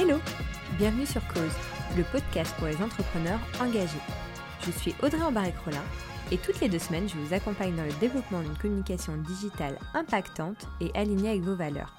Hello 0.00 0.20
Bienvenue 0.78 1.06
sur 1.06 1.26
Cause, 1.26 1.56
le 1.96 2.04
podcast 2.04 2.54
pour 2.56 2.68
les 2.68 2.80
entrepreneurs 2.80 3.40
engagés. 3.60 3.98
Je 4.64 4.70
suis 4.70 4.94
Audrey 5.02 5.20
Embarek-Rollin 5.20 5.82
et 6.30 6.38
toutes 6.38 6.60
les 6.60 6.68
deux 6.68 6.78
semaines, 6.78 7.08
je 7.08 7.16
vous 7.16 7.34
accompagne 7.34 7.74
dans 7.74 7.82
le 7.82 7.92
développement 7.98 8.40
d'une 8.40 8.56
communication 8.56 9.16
digitale 9.16 9.76
impactante 9.94 10.68
et 10.80 10.92
alignée 10.94 11.30
avec 11.30 11.42
vos 11.42 11.56
valeurs. 11.56 11.92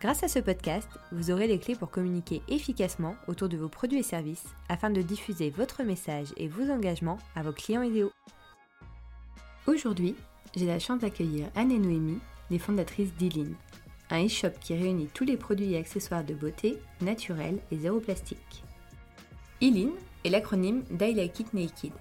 Grâce 0.00 0.22
à 0.22 0.28
ce 0.28 0.38
podcast, 0.38 0.88
vous 1.10 1.32
aurez 1.32 1.48
les 1.48 1.58
clés 1.58 1.74
pour 1.74 1.90
communiquer 1.90 2.42
efficacement 2.46 3.16
autour 3.26 3.48
de 3.48 3.56
vos 3.56 3.68
produits 3.68 3.98
et 3.98 4.04
services 4.04 4.46
afin 4.68 4.90
de 4.90 5.02
diffuser 5.02 5.50
votre 5.50 5.82
message 5.82 6.28
et 6.36 6.46
vos 6.46 6.70
engagements 6.70 7.18
à 7.34 7.42
vos 7.42 7.50
clients 7.50 7.82
idéaux. 7.82 8.12
Aujourd'hui, 9.66 10.14
j'ai 10.54 10.66
la 10.66 10.78
chance 10.78 11.00
d'accueillir 11.00 11.48
Anne 11.56 11.72
et 11.72 11.78
Noémie, 11.80 12.20
les 12.52 12.60
fondatrices 12.60 13.14
d'Ilin, 13.14 13.50
un 14.10 14.24
e-shop 14.24 14.50
qui 14.60 14.74
réunit 14.74 15.08
tous 15.12 15.24
les 15.24 15.36
produits 15.36 15.74
et 15.74 15.78
accessoires 15.78 16.24
de 16.24 16.34
beauté, 16.34 16.78
naturels 17.00 17.58
et 17.70 17.78
zéro 17.78 18.00
plastique. 18.00 18.64
Ilin 19.60 19.90
est 20.24 20.30
l'acronyme 20.30 20.82
d'I 20.90 21.14
Like 21.14 21.40
It 21.40 21.54
Naked, 21.54 21.92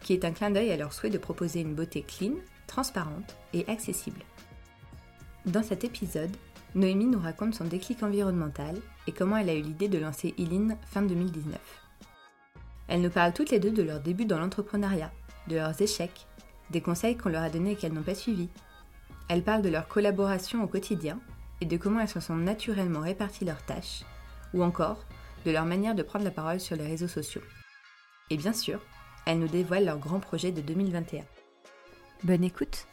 qui 0.00 0.12
est 0.12 0.24
un 0.24 0.32
clin 0.32 0.50
d'œil 0.50 0.72
à 0.72 0.76
leur 0.76 0.92
souhait 0.92 1.10
de 1.10 1.18
proposer 1.18 1.60
une 1.60 1.74
beauté 1.74 2.02
clean, 2.02 2.34
transparente 2.66 3.36
et 3.52 3.68
accessible. 3.68 4.22
Dans 5.46 5.62
cet 5.62 5.84
épisode, 5.84 6.34
Noémie 6.74 7.06
nous 7.06 7.20
raconte 7.20 7.54
son 7.54 7.64
déclic 7.64 8.02
environnemental 8.02 8.76
et 9.06 9.12
comment 9.12 9.36
elle 9.36 9.50
a 9.50 9.54
eu 9.54 9.60
l'idée 9.60 9.88
de 9.88 9.98
lancer 9.98 10.34
Ilin 10.38 10.76
fin 10.86 11.02
2019. 11.02 11.58
Elles 12.88 13.02
nous 13.02 13.10
parlent 13.10 13.34
toutes 13.34 13.50
les 13.50 13.60
deux 13.60 13.70
de 13.70 13.82
leur 13.82 14.00
début 14.00 14.24
dans 14.24 14.38
l'entrepreneuriat, 14.38 15.12
de 15.48 15.56
leurs 15.56 15.80
échecs, 15.80 16.26
des 16.70 16.80
conseils 16.80 17.16
qu'on 17.16 17.28
leur 17.28 17.42
a 17.42 17.50
donnés 17.50 17.72
et 17.72 17.76
qu'elles 17.76 17.92
n'ont 17.92 18.02
pas 18.02 18.14
suivis. 18.14 18.48
Elles 19.28 19.42
parlent 19.42 19.62
de 19.62 19.68
leur 19.68 19.88
collaboration 19.88 20.62
au 20.62 20.66
quotidien 20.66 21.18
et 21.62 21.64
de 21.64 21.76
comment 21.76 22.00
elles 22.00 22.08
se 22.08 22.18
sont 22.18 22.34
naturellement 22.34 22.98
réparties 22.98 23.44
leurs 23.44 23.64
tâches, 23.64 24.02
ou 24.52 24.64
encore 24.64 25.06
de 25.46 25.52
leur 25.52 25.64
manière 25.64 25.94
de 25.94 26.02
prendre 26.02 26.24
la 26.24 26.32
parole 26.32 26.58
sur 26.58 26.74
les 26.74 26.84
réseaux 26.84 27.06
sociaux. 27.06 27.40
Et 28.30 28.36
bien 28.36 28.52
sûr, 28.52 28.80
elles 29.26 29.38
nous 29.38 29.46
dévoilent 29.46 29.84
leur 29.84 30.00
grand 30.00 30.18
projet 30.18 30.50
de 30.50 30.60
2021. 30.60 31.24
Bonne 32.24 32.42
écoute 32.42 32.88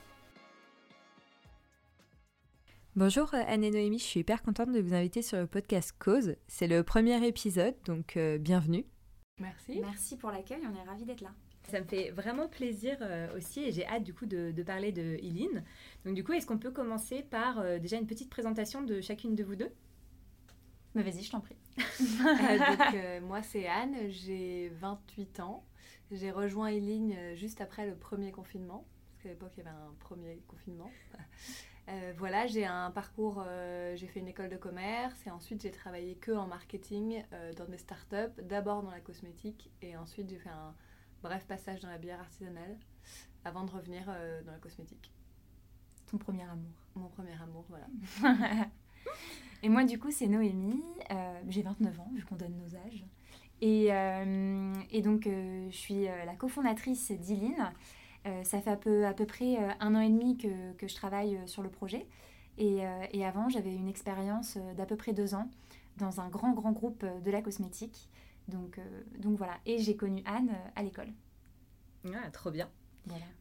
Bonjour 2.95 3.33
Anne 3.33 3.63
et 3.63 3.71
Noémie, 3.71 3.97
je 3.97 4.03
suis 4.03 4.19
hyper 4.19 4.43
contente 4.43 4.71
de 4.71 4.81
vous 4.81 4.93
inviter 4.93 5.23
sur 5.23 5.39
le 5.39 5.47
podcast 5.47 5.95
Cause. 5.97 6.35
C'est 6.47 6.67
le 6.67 6.83
premier 6.83 7.25
épisode, 7.25 7.73
donc 7.85 8.17
euh, 8.17 8.37
bienvenue. 8.37 8.85
Merci. 9.39 9.79
Merci 9.81 10.15
pour 10.15 10.29
l'accueil, 10.29 10.61
on 10.63 10.75
est 10.75 10.87
ravis 10.87 11.05
d'être 11.05 11.21
là. 11.21 11.31
Ça 11.69 11.79
me 11.79 11.85
fait 11.85 12.11
vraiment 12.11 12.47
plaisir 12.47 12.97
euh, 13.01 13.35
aussi 13.37 13.63
et 13.63 13.71
j'ai 13.71 13.85
hâte 13.85 14.03
du 14.03 14.13
coup 14.13 14.25
de, 14.25 14.51
parler 14.63 14.91
de 14.91 15.15
Eileen. 15.23 15.63
Donc 16.05 16.15
du 16.15 16.23
coup, 16.23 16.33
est-ce 16.33 16.45
qu'on 16.45 16.57
peut 16.57 16.71
commencer 16.71 17.23
par 17.23 17.59
euh, 17.59 17.79
déjà 17.79 17.97
une 17.97 18.07
petite 18.07 18.29
présentation 18.29 18.81
de 18.81 19.01
chacune 19.01 19.35
de 19.35 19.43
vous 19.43 19.55
deux? 19.55 19.71
Mais 20.95 21.03
vas-y, 21.03 21.23
je 21.23 21.31
t'en 21.31 21.39
prie. 21.39 21.55
donc, 21.77 23.21
moi, 23.21 23.43
c'est 23.43 23.67
Anne, 23.67 24.09
j'ai 24.09 24.69
28 24.79 25.39
ans. 25.39 25.63
J'ai 26.11 26.31
rejoint 26.31 26.67
Eileen 26.67 27.35
juste 27.35 27.61
après 27.61 27.85
le 27.85 27.95
premier 27.95 28.31
confinement, 28.31 28.87
parce 29.11 29.23
qu'à 29.23 29.29
l'époque, 29.29 29.51
il 29.55 29.63
y 29.63 29.67
avait 29.67 29.75
un 29.75 29.93
premier 29.99 30.41
confinement. 30.47 30.89
Euh, 31.89 32.13
voilà, 32.17 32.45
j'ai 32.45 32.65
un 32.65 32.91
parcours, 32.91 33.43
euh, 33.47 33.95
j'ai 33.95 34.05
fait 34.05 34.19
une 34.19 34.27
école 34.27 34.49
de 34.49 34.57
commerce 34.57 35.25
et 35.25 35.31
ensuite 35.31 35.61
j'ai 35.63 35.71
travaillé 35.71 36.15
que 36.15 36.31
en 36.31 36.45
marketing 36.45 37.23
euh, 37.33 37.51
dans 37.53 37.65
des 37.65 37.79
startups, 37.79 38.41
d'abord 38.43 38.83
dans 38.83 38.91
la 38.91 38.99
cosmétique 38.99 39.71
et 39.81 39.97
ensuite 39.97 40.29
j'ai 40.29 40.37
fait 40.37 40.49
un 40.49 40.75
bref 41.21 41.45
passage 41.45 41.81
dans 41.81 41.89
la 41.89 41.97
bière 41.97 42.19
artisanale 42.19 42.77
avant 43.45 43.63
de 43.63 43.71
revenir 43.71 44.05
dans 44.45 44.51
la 44.51 44.57
cosmétique. 44.57 45.11
Ton 46.07 46.17
premier 46.17 46.43
amour. 46.43 46.71
Mon 46.95 47.07
premier 47.07 47.41
amour, 47.41 47.65
voilà. 47.69 47.87
et 49.63 49.69
moi 49.69 49.85
du 49.85 49.97
coup 49.97 50.11
c'est 50.11 50.27
Noémie, 50.27 50.83
j'ai 51.47 51.61
29 51.61 51.99
ans 51.99 52.11
vu 52.13 52.23
qu'on 52.25 52.35
donne 52.35 52.57
nos 52.57 52.75
âges. 52.75 53.05
Et, 53.61 53.87
et 54.91 55.01
donc 55.01 55.23
je 55.25 55.75
suis 55.75 56.05
la 56.05 56.35
cofondatrice 56.35 57.11
d'Iline. 57.11 57.71
Euh, 58.25 58.43
ça 58.43 58.59
fait 58.61 58.71
à 58.71 58.75
peu, 58.75 59.05
à 59.05 59.13
peu 59.13 59.25
près 59.25 59.57
euh, 59.57 59.69
un 59.79 59.95
an 59.95 60.01
et 60.01 60.09
demi 60.09 60.37
que, 60.37 60.73
que 60.73 60.87
je 60.87 60.95
travaille 60.95 61.37
euh, 61.37 61.47
sur 61.47 61.63
le 61.63 61.69
projet. 61.69 62.05
Et, 62.57 62.81
et 63.13 63.25
avant, 63.25 63.47
j'avais 63.47 63.73
une 63.73 63.87
expérience 63.87 64.57
d'à 64.75 64.85
peu 64.85 64.97
près 64.97 65.13
deux 65.13 65.33
ans 65.33 65.47
dans 65.95 66.19
un 66.19 66.27
grand, 66.27 66.51
grand 66.51 66.73
groupe 66.73 67.05
de 67.05 67.31
la 67.31 67.41
cosmétique. 67.41 68.09
Donc, 68.49 68.79
donc 69.19 69.37
voilà. 69.37 69.53
Et 69.65 69.79
j'ai 69.79 69.95
connu 69.95 70.21
Anne 70.25 70.55
à 70.75 70.83
l'école. 70.83 71.09
Ah, 72.05 72.29
trop 72.31 72.51
bien. 72.51 72.69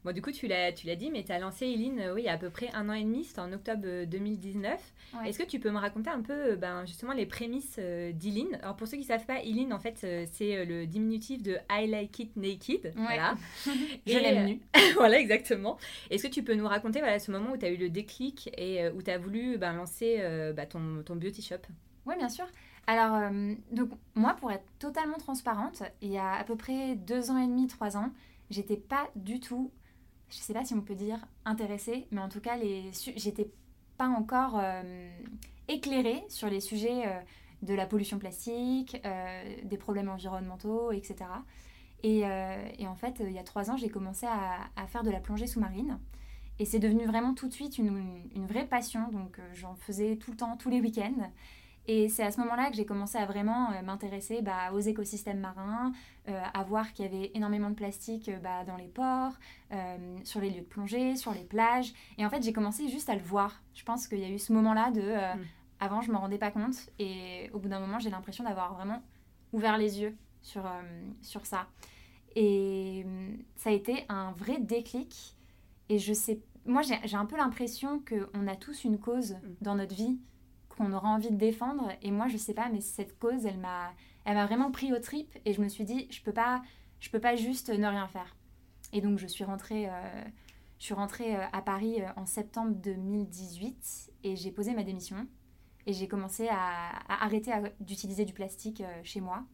Bon, 0.05 0.13
du 0.13 0.23
coup, 0.23 0.31
tu 0.31 0.47
l'as, 0.47 0.73
tu 0.73 0.87
l'as 0.87 0.97
dit, 0.97 1.11
mais 1.11 1.25
tu 1.25 1.33
as 1.33 1.39
lancé 1.39 1.67
Eileen 1.67 2.13
oui, 2.15 2.23
il 2.23 2.25
y 2.25 2.29
a 2.29 2.33
à 2.33 2.39
peu 2.39 2.51
près 2.51 2.71
un 2.73 2.89
an 2.89 2.93
et 2.93 3.03
demi, 3.03 3.25
c'était 3.25 3.41
en 3.41 3.53
octobre 3.53 4.05
2019. 4.07 4.73
Euh, 5.15 5.23
Est-ce 5.25 5.39
que 5.39 5.45
tu 5.45 5.59
peux 5.59 5.71
me 5.71 5.79
raconter 5.79 6.11
un 6.11 6.23
peu 6.23 6.53
euh, 6.53 6.57
ben, 6.57 6.87
justement 6.87 7.13
les 7.13 7.27
prémices 7.27 7.77
euh, 7.79 8.13
d'Eileen? 8.13 8.59
Alors, 8.63 8.77
pour 8.77 8.87
ceux 8.87 8.97
qui 8.97 9.03
ne 9.03 9.09
savent 9.09 9.27
pas, 9.27 9.43
Eileen, 9.43 9.73
en 9.73 9.79
fait, 9.79 9.99
c'est 10.33 10.65
le 10.65 10.87
diminutif 10.87 11.43
de 11.43 11.59
I 11.71 11.87
like 11.87 12.19
it 12.19 12.37
naked. 12.37 12.93
Voilà. 12.97 13.37
Je 14.07 14.19
l'aime 14.19 14.47
nu. 14.47 14.61
voilà, 14.95 15.19
exactement. 15.19 15.77
Est-ce 16.11 16.27
que 16.27 16.33
tu 16.33 16.43
peux 16.43 16.55
nous 16.55 16.69
raconter 16.69 17.01
voilà, 17.01 17.19
ce 17.19 17.31
moment 17.31 17.53
où 17.53 17.57
tu 17.57 17.67
as 17.67 17.71
eu 17.71 17.77
le 17.77 17.91
déclic 17.91 18.51
et 18.57 18.89
où 18.89 19.03
tu 19.03 19.11
as 19.11 19.19
voulu 19.19 19.59
ben, 19.59 19.75
lancer 19.75 20.19
ben, 20.55 20.67
ton, 20.67 21.03
ton 21.05 21.17
beauty 21.17 21.43
shop? 21.43 21.57
Oui, 22.07 22.15
bien 22.17 22.29
sûr. 22.29 22.47
Alors, 22.88 23.31
donc, 23.71 23.91
moi, 24.15 24.32
pour 24.32 24.50
être 24.50 24.65
totalement 24.78 25.19
transparente, 25.19 25.82
il 26.00 26.09
y 26.09 26.16
a 26.16 26.32
à 26.32 26.43
peu 26.43 26.56
près 26.56 26.97
deux 26.97 27.31
ans 27.31 27.37
et 27.37 27.47
demi, 27.47 27.66
trois 27.66 27.99
ans, 27.99 28.10
j'étais 28.49 28.78
pas 28.78 29.10
du 29.15 29.41
tout, 29.41 29.71
je 30.31 30.37
sais 30.38 30.54
pas 30.54 30.65
si 30.65 30.72
on 30.72 30.81
peut 30.81 30.94
dire 30.94 31.19
intéressée, 31.44 32.06
mais 32.10 32.22
en 32.22 32.31
tout 32.31 32.41
cas, 32.41 32.56
j'étais 33.16 33.50
pas 33.99 34.09
encore 34.09 34.59
euh, 34.59 35.10
éclairée 35.69 36.25
sur 36.28 36.49
les 36.49 36.60
sujets 36.60 37.06
euh, 37.06 37.21
de 37.60 37.75
la 37.75 37.84
pollution 37.87 38.19
plastique, 38.19 38.99
euh, 39.05 39.56
des 39.65 39.76
problèmes 39.76 40.09
environnementaux, 40.09 40.91
etc. 40.93 41.26
Et, 42.05 42.25
en 42.25 42.94
fait, 42.94 43.20
il 43.20 43.32
y 43.32 43.38
a 43.38 43.43
trois 43.43 43.70
ans, 43.70 43.76
j'ai 43.76 43.91
commencé 43.91 44.25
à, 44.25 44.87
faire 44.87 45.03
de 45.03 45.10
la 45.10 45.20
plongée 45.20 45.47
sous-marine. 45.47 45.99
Et 46.60 46.65
c'est 46.65 46.78
devenu 46.78 47.05
vraiment 47.05 47.34
tout 47.34 47.49
de 47.49 47.53
suite 47.53 47.76
une 47.78 48.47
vraie 48.47 48.66
passion. 48.66 49.09
Donc 49.10 49.41
j'en 49.53 49.75
faisais 49.75 50.16
tout 50.16 50.31
le 50.31 50.37
temps, 50.37 50.56
tous 50.56 50.70
les 50.70 50.81
week-ends. 50.81 51.31
Et 51.91 52.10
c'est 52.10 52.22
à 52.22 52.31
ce 52.31 52.38
moment-là 52.41 52.69
que 52.69 52.76
j'ai 52.76 52.84
commencé 52.84 53.16
à 53.16 53.25
vraiment 53.25 53.72
euh, 53.72 53.82
m'intéresser 53.82 54.43
bah, 54.43 54.72
aux 54.75 54.78
écosystèmes 54.78 55.41
marins, 55.41 55.93
euh, 56.28 56.38
à 56.53 56.62
voir 56.62 56.93
qu'il 56.93 57.06
y 57.06 57.09
avait 57.09 57.31
énormément 57.32 57.71
de 57.71 57.75
plastique 57.75 58.28
euh, 58.28 58.38
bah, 58.38 58.62
dans 58.65 58.76
les 58.76 58.88
ports, 58.88 59.32
sur 60.22 60.41
les 60.41 60.50
lieux 60.50 60.60
de 60.60 60.66
plongée, 60.66 61.16
sur 61.16 61.32
les 61.32 61.44
plages. 61.44 61.94
Et 62.19 62.26
en 62.26 62.31
fait, 62.31 62.43
j'ai 62.43 62.53
commencé 62.53 62.88
juste 62.88 63.09
à 63.09 63.15
le 63.15 63.22
voir. 63.22 63.62
Je 63.75 63.84
pense 63.84 64.06
qu'il 64.06 64.19
y 64.19 64.25
a 64.25 64.28
eu 64.28 64.38
ce 64.38 64.53
moment-là 64.53 64.91
de... 64.91 65.00
Mm. 65.00 65.44
Avant, 65.81 66.03
je 66.03 66.09
ne 66.09 66.15
me 66.15 66.19
rendais 66.19 66.38
pas 66.38 66.50
compte. 66.50 66.91
Et 66.99 67.50
au 67.54 67.59
bout 67.59 67.69
d'un 67.69 67.81
moment, 67.81 67.99
j'ai 67.99 68.10
l'impression 68.10 68.44
d'avoir 68.44 68.75
vraiment 68.75 69.03
ouvert 69.53 69.78
les 69.78 70.00
yeux 70.00 70.16
sur, 70.43 70.65
sur 71.22 71.47
ça. 71.47 71.69
Et 72.34 73.06
ça 73.56 73.70
a 73.70 73.72
été 73.72 74.05
un 74.09 74.32
vrai 74.32 74.59
déclic. 74.59 75.37
Et 75.88 75.99
je 75.99 76.12
sais... 76.12 76.41
Moi, 76.66 76.82
j'ai 76.82 77.16
un 77.16 77.26
peu 77.26 77.37
l'impression 77.37 78.00
qu'on 78.00 78.47
a 78.47 78.56
tous 78.56 78.84
une 78.84 78.99
cause 78.99 79.32
mm. 79.32 79.38
dans 79.62 79.75
notre 79.75 79.94
vie 79.94 80.19
qu'on 80.78 80.93
aura 80.93 81.09
envie 81.09 81.31
de 81.31 81.37
défendre. 81.37 81.91
Et 82.03 82.11
moi, 82.11 82.28
je 82.28 82.37
sais 82.37 82.55
pas, 82.55 82.69
mais 82.71 82.81
cette 82.81 83.19
cause, 83.19 83.44
elle 83.44 83.59
m'a, 83.59 83.93
elle 84.25 84.34
m'a 84.34 84.47
vraiment 84.47 84.71
pris 84.71 84.93
au 84.93 84.99
trip. 84.99 85.37
Et 85.44 85.53
je 85.53 85.61
me 85.61 85.69
suis 85.69 85.84
dit, 85.84 86.06
je 86.11 86.22
peux 86.22 86.33
pas, 86.33 86.62
je 87.00 87.11
peux 87.11 87.21
pas 87.21 87.37
juste 87.37 87.69
ne 87.69 87.87
rien 87.87 88.06
faire. 88.09 88.37
Et 88.93 89.00
donc, 89.00 89.19
je 89.19 89.27
suis 89.27 89.44
rentrée, 89.44 89.88
euh, 89.88 90.25
je 90.78 90.84
suis 90.84 90.94
rentrée 90.94 91.37
euh, 91.37 91.44
à 91.53 91.61
Paris 91.61 92.00
euh, 92.00 92.06
en 92.17 92.25
septembre 92.25 92.75
2018 92.77 94.12
et 94.25 94.37
j'ai 94.37 94.50
posé 94.50 94.75
ma 94.75 94.84
démission. 94.84 95.27
Et 95.87 95.93
j'ai 95.93 96.06
commencé 96.06 96.49
à, 96.49 96.91
arrêter 97.08 97.50
d'utiliser 97.81 98.25
du 98.25 98.35
plastique 98.35 98.82
chez 99.05 99.20
moi. 99.23 99.44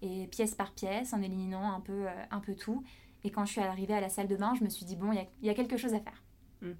Et 0.00 0.28
pièce 0.28 0.54
par 0.54 0.72
pièce, 0.72 1.12
en 1.12 1.22
éliminant 1.22 1.72
un 1.72 1.80
peu, 1.80 2.06
un 2.30 2.40
peu 2.40 2.54
tout. 2.54 2.84
Et 3.24 3.30
quand 3.30 3.44
je 3.44 3.52
suis 3.52 3.60
arrivée 3.60 3.94
à 3.94 4.00
la 4.00 4.08
salle 4.08 4.28
de 4.28 4.36
bain, 4.36 4.54
je 4.56 4.62
me 4.62 4.68
suis 4.68 4.84
dit, 4.84 4.94
bon, 4.94 5.12
il 5.12 5.46
y, 5.46 5.50
a, 5.50 5.54
quelque 5.54 5.76
chose 5.76 5.94
à 5.94 6.00
faire. 6.00 6.22
Mmh 6.60 6.72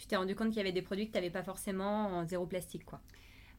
tu 0.00 0.06
t'es 0.06 0.16
rendu 0.16 0.34
compte 0.34 0.48
qu'il 0.48 0.56
y 0.56 0.60
avait 0.60 0.72
des 0.72 0.80
produits 0.80 1.06
que 1.08 1.12
tu 1.12 1.18
n'avais 1.18 1.30
pas 1.30 1.42
forcément 1.42 2.06
en 2.06 2.24
zéro 2.26 2.46
plastique, 2.46 2.86
quoi. 2.86 3.02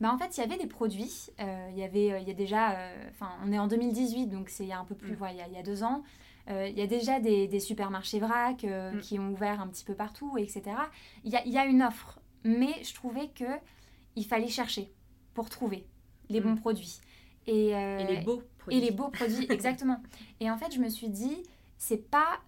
Bah 0.01 0.11
en 0.11 0.17
fait, 0.17 0.35
il 0.35 0.39
y 0.41 0.43
avait 0.43 0.57
des 0.57 0.67
produits. 0.67 1.29
Euh, 1.39 1.69
il 1.71 1.77
y 1.77 1.83
avait, 1.83 2.11
euh, 2.11 2.19
il 2.19 2.27
y 2.27 2.31
a 2.31 2.33
déjà, 2.33 2.71
euh, 2.71 3.09
enfin, 3.11 3.29
on 3.45 3.51
est 3.51 3.59
en 3.59 3.67
2018, 3.67 4.27
donc 4.27 4.49
c'est 4.49 4.63
il 4.63 4.69
y 4.69 4.73
a 4.73 4.79
un 4.79 4.83
peu 4.83 4.95
plus, 4.95 5.13
mm. 5.13 5.27
il, 5.29 5.53
y 5.53 5.57
a, 5.57 5.63
deux 5.63 5.83
ans. 5.83 6.03
il 6.49 6.73
y 6.77 6.81
a 6.81 6.87
déjà 6.87 7.19
des, 7.19 7.47
des 7.47 7.59
supermarchés 7.59 8.19
vrac 8.19 8.63
mm. 8.63 8.99
qui 9.01 9.19
ont 9.19 9.29
ouvert 9.29 9.61
un 9.61 9.67
petit 9.67 9.85
peu 9.85 9.93
partout, 9.93 10.37
etc. 10.39 10.63
Il 11.23 11.31
y 11.31 11.35
a, 11.35 11.45
il 11.45 11.53
y 11.53 11.59
a 11.59 11.65
une 11.65 11.83
offre, 11.83 12.19
mais 12.43 12.83
je 12.83 12.95
trouvais 12.95 13.27
que 13.27 13.45
il 14.15 14.25
fallait 14.25 14.47
chercher 14.47 14.91
pour 15.35 15.49
trouver 15.49 15.85
les 16.29 16.41
mm. 16.41 16.43
bons 16.43 16.55
produits. 16.55 16.99
Et, 17.45 17.69
et, 17.69 18.05
les 18.05 18.21
beaux 18.21 18.41
produits. 18.57 18.77
Et 18.77 18.81
les 18.81 18.91
beaux 18.91 19.09
produits, 19.09 19.45
exactement. 19.51 20.01
Et 20.39 20.49
en 20.49 20.57
fait, 20.57 20.73
je 20.73 20.79
me 20.79 20.89
suis 20.89 21.09
dit, 21.09 21.43
c'est 21.77 22.09
pas 22.09 22.39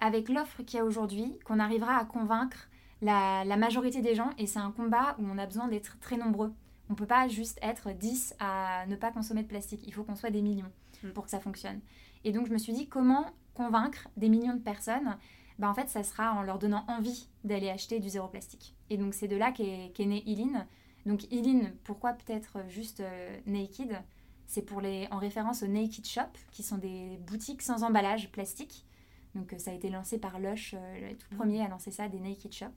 avec 0.00 0.28
l'offre 0.28 0.62
qu'il 0.62 0.78
y 0.78 0.80
a 0.80 0.84
aujourd'hui 0.84 1.38
qu'on 1.44 1.58
arrivera 1.58 1.96
à 1.96 2.04
convaincre 2.04 2.68
la, 3.00 3.56
majorité 3.56 4.02
des 4.02 4.14
gens 4.14 4.30
et 4.38 4.46
c'est 4.46 4.58
un 4.58 4.72
combat 4.72 5.16
où 5.18 5.24
on 5.26 5.38
a 5.38 5.46
besoin 5.46 5.68
d'être 5.68 5.98
très 6.00 6.16
nombreux. 6.16 6.52
On 6.88 6.94
ne 6.94 6.98
peut 6.98 7.06
pas 7.06 7.28
juste 7.28 7.58
être 7.62 7.92
10 7.92 8.34
à 8.38 8.86
ne 8.86 8.96
pas 8.96 9.10
consommer 9.10 9.42
de 9.42 9.48
plastique. 9.48 9.82
Il 9.86 9.92
faut 9.92 10.04
qu'on 10.04 10.16
soit 10.16 10.30
des 10.30 10.42
millions 10.42 10.70
mm. 11.02 11.10
pour 11.10 11.24
que 11.24 11.30
ça 11.30 11.40
fonctionne. 11.40 11.80
Et 12.24 12.32
donc 12.32 12.46
je 12.46 12.52
me 12.52 12.58
suis 12.58 12.72
dit 12.72 12.88
comment 12.88 13.26
convaincre 13.54 14.08
des 14.16 14.28
millions 14.28 14.54
de 14.54 14.60
personnes? 14.60 15.16
Bah, 15.58 15.68
En 15.68 15.74
fait, 15.74 15.88
ça 15.88 16.02
sera 16.02 16.32
en 16.32 16.42
leur 16.42 16.58
donnant 16.58 16.84
envie 16.88 17.28
d'aller 17.44 17.68
acheter 17.68 18.00
du 18.00 18.08
zéro 18.08 18.28
plastique. 18.28 18.74
Et 18.90 18.96
donc 18.96 19.14
c'est 19.14 19.28
de 19.28 19.36
là 19.36 19.52
qu'est 19.52 19.92
qu 19.94 20.06
née 20.06 20.22
Eileen. 20.26 20.66
Donc 21.06 21.24
Eileen, 21.32 21.74
pourquoi 21.84 22.12
peut-être 22.12 22.58
juste 22.68 23.00
euh, 23.00 23.38
Naked? 23.46 24.00
C'est 24.46 24.62
pour 24.62 24.80
les, 24.80 25.08
en 25.10 25.18
référence 25.18 25.62
aux 25.62 25.66
Naked 25.66 26.06
Shop, 26.06 26.22
qui 26.52 26.62
sont 26.62 26.78
des 26.78 27.18
boutiques 27.26 27.60
sans 27.60 27.82
emballage 27.82 28.32
plastique. 28.32 28.86
Donc 29.34 29.54
ça 29.58 29.72
a 29.72 29.74
été 29.74 29.90
lancé 29.90 30.16
par 30.16 30.38
Lush, 30.38 30.74
le 30.74 31.14
tout 31.16 31.28
premier 31.36 31.62
à 31.62 31.68
lancer 31.68 31.90
ça, 31.90 32.08
des 32.08 32.18
Naked 32.18 32.52
Shop. 32.52 32.72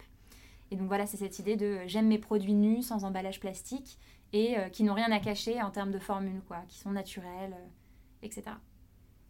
Et 0.72 0.76
donc 0.76 0.88
voilà, 0.88 1.06
c'est 1.06 1.18
cette 1.18 1.38
idée 1.40 1.56
de 1.56 1.80
j'aime 1.86 2.08
mes 2.08 2.18
produits 2.18 2.54
nus, 2.54 2.82
sans 2.82 3.04
emballage 3.04 3.40
plastique, 3.40 4.00
et 4.34 4.56
qui 4.72 4.84
n'ont 4.84 4.94
rien 4.94 5.12
à 5.12 5.20
cacher 5.20 5.62
en 5.62 5.72
termes 5.72 5.92
de 5.92 6.00
formule, 6.00 6.42
quoi, 6.48 6.64
qui 6.70 6.80
sont 6.80 6.92
naturels, 6.92 7.54
etc. 8.24 8.54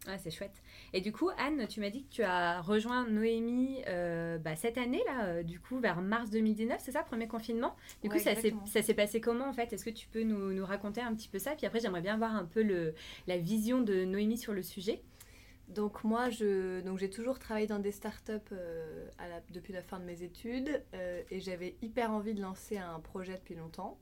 Ah, 0.08 0.18
c'est 0.18 0.32
chouette. 0.32 0.62
Et 0.92 1.00
du 1.00 1.12
coup, 1.12 1.30
Anne, 1.38 1.66
tu 1.68 1.78
m'as 1.78 1.90
dit 1.90 2.02
que 2.02 2.10
tu 2.10 2.22
as 2.24 2.60
rejoint 2.60 3.06
Noémie 3.06 3.82
euh, 3.86 4.36
bah, 4.36 4.56
cette 4.56 4.76
année, 4.76 5.00
là, 5.06 5.26
euh, 5.26 5.42
du 5.44 5.60
coup, 5.60 5.78
vers 5.78 6.00
mars 6.00 6.30
2019, 6.30 6.80
c'est 6.82 6.90
ça, 6.90 7.04
premier 7.04 7.28
confinement? 7.28 7.76
Du 8.02 8.08
coup, 8.08 8.18
ça 8.18 8.34
s'est 8.82 8.94
passé 8.94 9.20
comment, 9.20 9.48
en 9.48 9.52
fait? 9.52 9.72
Est-ce 9.72 9.84
que 9.84 9.90
tu 9.90 10.08
peux 10.08 10.24
nous, 10.24 10.52
nous, 10.52 10.66
raconter 10.66 11.00
un 11.00 11.14
petit 11.14 11.28
peu 11.28 11.38
ça? 11.38 11.52
Puis 11.52 11.66
après, 11.66 11.78
j'aimerais 11.78 12.00
bien 12.00 12.16
voir 12.16 12.34
un 12.34 12.44
peu 12.44 12.62
le, 12.62 12.94
la 13.28 13.38
vision 13.38 13.80
de 13.80 14.04
Noémie 14.04 14.38
sur 14.38 14.52
le 14.52 14.62
sujet. 14.62 15.02
Donc 15.68 16.04
moi, 16.04 16.28
je, 16.28 16.80
donc 16.82 16.98
j'ai 16.98 17.08
toujours 17.08 17.38
travaillé 17.38 17.66
dans 17.66 17.78
des 17.78 17.92
startups 17.92 18.32
euh, 18.52 19.08
à 19.18 19.28
la, 19.28 19.40
depuis 19.50 19.72
la 19.72 19.82
fin 19.82 19.98
de 19.98 20.04
mes 20.04 20.22
études 20.22 20.82
et 21.30 21.40
j'avais 21.40 21.76
hyper 21.82 22.10
envie 22.10 22.34
de 22.34 22.42
lancer 22.42 22.76
un 22.76 23.00
projet 23.00 23.34
depuis 23.34 23.54
longtemps. 23.54 23.98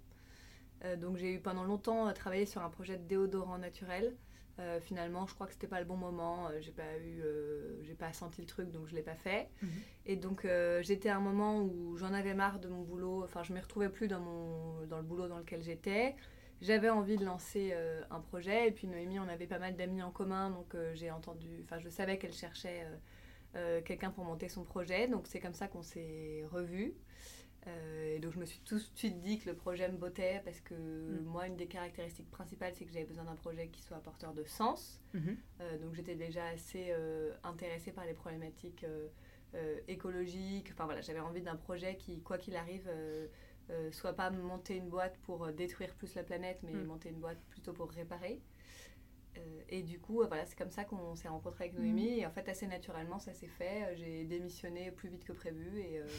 donc 0.98 1.16
j'ai 1.16 1.32
eu 1.32 1.40
pendant 1.40 1.64
longtemps 1.64 2.12
travaillé 2.12 2.46
sur 2.46 2.62
un 2.62 2.70
projet 2.70 2.96
de 2.96 3.04
déodorant 3.04 3.58
naturel 3.58 4.16
euh, 4.60 4.78
finalement, 4.80 5.26
je 5.26 5.34
crois 5.34 5.46
que 5.46 5.52
c'était 5.52 5.66
pas 5.66 5.80
le 5.80 5.86
bon 5.86 5.96
moment. 5.96 6.48
Euh, 6.48 6.60
j'ai 6.60 6.72
pas 6.72 6.96
eu, 6.98 7.22
euh, 7.22 7.82
j'ai 7.82 7.94
pas 7.94 8.12
senti 8.12 8.40
le 8.40 8.46
truc, 8.46 8.70
donc 8.70 8.86
je 8.88 8.94
l'ai 8.94 9.02
pas 9.02 9.14
fait. 9.14 9.48
Mhm. 9.62 9.70
Et 10.06 10.16
donc 10.16 10.46
j'étais 10.82 11.08
à 11.08 11.16
un 11.16 11.20
moment 11.20 11.62
où 11.62 11.96
j'en 11.96 12.12
avais 12.12 12.34
marre 12.34 12.58
de 12.58 12.68
mon 12.68 12.82
boulot. 12.82 13.22
Enfin, 13.24 13.42
je 13.42 13.52
me 13.52 13.60
retrouvais 13.60 13.88
plus 13.88 14.08
dans 14.08 14.20
mon, 14.20 14.86
dans 14.86 14.98
le 14.98 15.02
boulot 15.02 15.28
dans 15.28 15.38
lequel 15.38 15.62
j'étais. 15.62 16.16
J'avais 16.60 16.90
envie 16.90 17.16
de 17.16 17.24
lancer 17.24 17.74
un 18.10 18.20
projet. 18.20 18.68
Et 18.68 18.70
puis 18.70 18.86
Noémie, 18.86 19.18
on 19.18 19.28
avait 19.28 19.46
pas 19.46 19.58
mal 19.58 19.76
d'amis 19.76 20.02
en 20.02 20.10
commun, 20.10 20.50
donc 20.50 20.76
j'ai 20.94 21.10
entendu. 21.10 21.48
Enfin, 21.64 21.78
je 21.78 21.88
savais 21.88 22.18
qu'elle 22.18 22.34
cherchait 22.34 22.86
quelqu'un 23.84 24.10
pour 24.10 24.24
monter 24.24 24.48
son 24.48 24.64
projet. 24.64 25.08
Donc 25.08 25.26
c'est 25.26 25.40
comme 25.40 25.54
ça 25.54 25.68
qu'on 25.68 25.82
s'est 25.82 26.44
revus. 26.50 26.94
Euh, 27.66 28.16
et 28.16 28.20
donc 28.20 28.32
je 28.32 28.38
me 28.38 28.46
suis 28.46 28.60
tout 28.60 28.76
de 28.76 28.84
suite 28.94 29.20
dit 29.20 29.38
que 29.38 29.50
le 29.50 29.54
projet 29.54 29.88
me 29.90 29.96
bottait 29.96 30.40
parce 30.44 30.60
que 30.60 30.74
mm. 30.74 31.24
moi, 31.24 31.46
une 31.46 31.56
des 31.56 31.66
caractéristiques 31.66 32.30
principales, 32.30 32.72
c'est 32.74 32.84
que 32.84 32.92
j'avais 32.92 33.04
besoin 33.04 33.24
d'un 33.24 33.34
projet 33.34 33.68
qui 33.68 33.82
soit 33.82 33.98
porteur 33.98 34.32
de 34.32 34.44
sens. 34.44 35.00
Mm-hmm. 35.14 35.36
Euh, 35.60 35.78
donc 35.78 35.94
j'étais 35.94 36.14
déjà 36.14 36.46
assez 36.46 36.86
euh, 36.90 37.32
intéressée 37.44 37.92
par 37.92 38.06
les 38.06 38.14
problématiques 38.14 38.86
écologiques. 39.88 40.70
Enfin 40.72 40.84
voilà, 40.84 41.00
j'avais 41.00 41.20
envie 41.20 41.42
d'un 41.42 41.56
projet 41.56 41.96
qui, 41.96 42.20
quoi 42.20 42.38
qu'il 42.38 42.54
arrive, 42.54 42.88
soit 43.92 44.12
pas 44.12 44.30
monter 44.30 44.76
une 44.76 44.88
boîte 44.88 45.16
pour 45.22 45.48
détruire 45.52 45.94
plus 45.94 46.14
la 46.14 46.22
planète, 46.22 46.58
mais 46.62 46.72
mm. 46.72 46.84
monter 46.84 47.08
une 47.10 47.20
boîte 47.20 47.40
plutôt 47.50 47.72
pour 47.72 47.90
réparer. 47.90 48.40
et 49.68 49.82
du 49.82 49.98
coup, 50.00 50.24
voilà, 50.26 50.44
c'est 50.46 50.58
comme 50.58 50.70
ça 50.70 50.84
qu'on 50.84 51.14
s'est 51.14 51.28
rencontrés 51.28 51.64
avec 51.64 51.78
Noémie. 51.78 52.16
Mm. 52.16 52.18
Et 52.20 52.26
en 52.26 52.30
fait, 52.30 52.48
assez 52.48 52.66
naturellement, 52.66 53.18
ça 53.18 53.32
s'est 53.32 53.46
fait. 53.46 53.94
J'ai 53.96 54.24
démissionné 54.24 54.90
plus 54.90 55.08
vite 55.08 55.24
que 55.24 55.32
prévu. 55.32 55.80
Et 55.80 56.00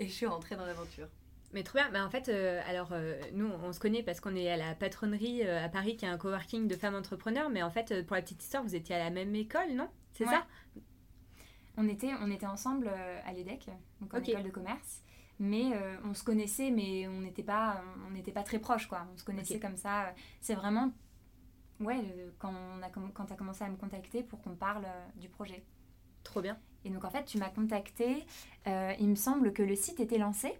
et 0.00 0.08
je 0.08 0.12
suis 0.12 0.26
rentrée 0.26 0.56
dans 0.56 0.66
l'aventure. 0.66 1.08
Mais 1.52 1.62
trop 1.62 1.78
bien. 1.78 1.90
Mais 1.92 2.00
en 2.00 2.10
fait, 2.10 2.28
euh, 2.28 2.60
alors 2.66 2.92
euh, 2.92 3.20
nous, 3.32 3.46
on 3.46 3.72
se 3.72 3.78
connaît 3.78 4.02
parce 4.02 4.20
qu'on 4.20 4.34
est 4.34 4.50
à 4.50 4.56
la 4.56 4.74
patronnerie 4.74 5.46
euh, 5.46 5.64
à 5.64 5.68
Paris, 5.68 5.96
qui 5.96 6.04
est 6.04 6.08
un 6.08 6.16
coworking 6.16 6.66
de 6.66 6.74
femmes 6.74 6.94
entrepreneurs. 6.94 7.50
Mais 7.50 7.62
en 7.62 7.70
fait, 7.70 8.06
pour 8.06 8.16
la 8.16 8.22
petite 8.22 8.42
histoire, 8.42 8.62
vous 8.62 8.74
étiez 8.74 8.96
à 8.96 8.98
la 8.98 9.10
même 9.10 9.34
école, 9.34 9.72
non? 9.74 9.88
C'est 10.12 10.24
ça? 10.24 10.46
On 11.76 11.88
était, 11.88 12.12
on 12.20 12.30
était 12.30 12.46
ensemble 12.46 12.88
à 12.88 13.32
l'EDEC, 13.32 13.70
donc 14.00 14.12
en 14.12 14.18
école 14.18 14.42
de 14.42 14.50
commerce. 14.50 15.02
Mais 15.42 15.72
on 16.04 16.12
se 16.12 16.22
connaissait, 16.22 16.70
mais 16.70 17.08
on 17.08 17.22
n'était 17.22 17.42
pas, 17.42 17.82
on 18.06 18.10
n'était 18.10 18.30
pas 18.30 18.42
très 18.42 18.58
proches, 18.58 18.86
quoi. 18.86 19.06
On 19.14 19.16
se 19.16 19.24
connaissait 19.24 19.58
comme 19.58 19.78
ça. 19.78 20.12
C'est 20.42 20.54
vraiment, 20.54 20.92
ouais, 21.80 22.04
quand 22.38 22.52
on 22.52 22.82
a, 22.82 22.90
quand 22.90 23.32
as 23.32 23.36
commencé 23.36 23.64
à 23.64 23.68
me 23.70 23.76
contacter 23.76 24.22
pour 24.22 24.42
qu'on 24.42 24.54
parle 24.54 24.86
du 25.16 25.30
projet. 25.30 25.64
Trop 26.24 26.42
bien. 26.42 26.58
Et 26.84 26.90
donc 26.90 27.04
en 27.04 27.10
fait, 27.10 27.24
tu 27.24 27.38
m'as 27.38 27.48
contacté. 27.48 28.24
Euh, 28.66 28.92
il 28.98 29.08
me 29.08 29.14
semble 29.14 29.52
que 29.52 29.62
le 29.62 29.74
site 29.74 30.00
était 30.00 30.18
lancé. 30.18 30.52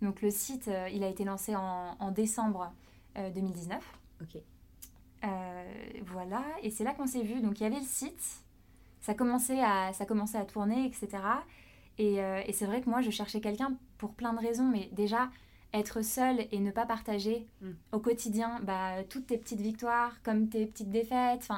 Donc 0.00 0.22
le 0.22 0.30
site, 0.30 0.68
euh, 0.68 0.88
il 0.92 1.02
a 1.02 1.08
été 1.08 1.24
lancé 1.24 1.54
en, 1.56 2.10
décembre 2.12 2.72
2019. 3.16 3.82
Euh, 4.22 4.24
ok. 4.24 6.02
voilà, 6.06 6.44
et 6.62 6.70
c'est 6.70 6.84
là 6.84 6.94
qu'on 6.94 7.06
s'est 7.06 7.22
vu. 7.22 7.40
Donc 7.40 7.60
il 7.60 7.64
y 7.64 7.66
avait 7.66 7.80
le 7.80 7.86
site, 7.86 8.42
ça 9.00 9.14
commençait 9.14 9.60
à, 9.60 9.92
ça 9.92 10.06
commençait 10.06 10.38
à 10.38 10.44
tourner, 10.44 10.86
etc. 10.86 11.08
Et, 11.98 12.18
et 12.46 12.52
c'est 12.52 12.66
vrai 12.66 12.80
que 12.80 12.88
moi, 12.88 13.00
je 13.00 13.10
cherchais 13.10 13.40
quelqu'un 13.40 13.76
pour 13.98 14.14
plein 14.14 14.32
de 14.32 14.38
raisons, 14.38 14.68
mais 14.68 14.88
déjà, 14.92 15.30
être 15.74 16.02
seule 16.02 16.46
et 16.50 16.60
ne 16.60 16.70
pas 16.70 16.86
partager 16.86 17.46
mm. 17.60 17.70
au 17.92 17.98
quotidien 17.98 18.60
bah, 18.62 19.02
toutes 19.08 19.26
tes 19.26 19.38
petites 19.38 19.60
victoires, 19.60 20.22
comme 20.22 20.48
tes 20.48 20.66
petites 20.66 20.90
défaites, 20.90 21.48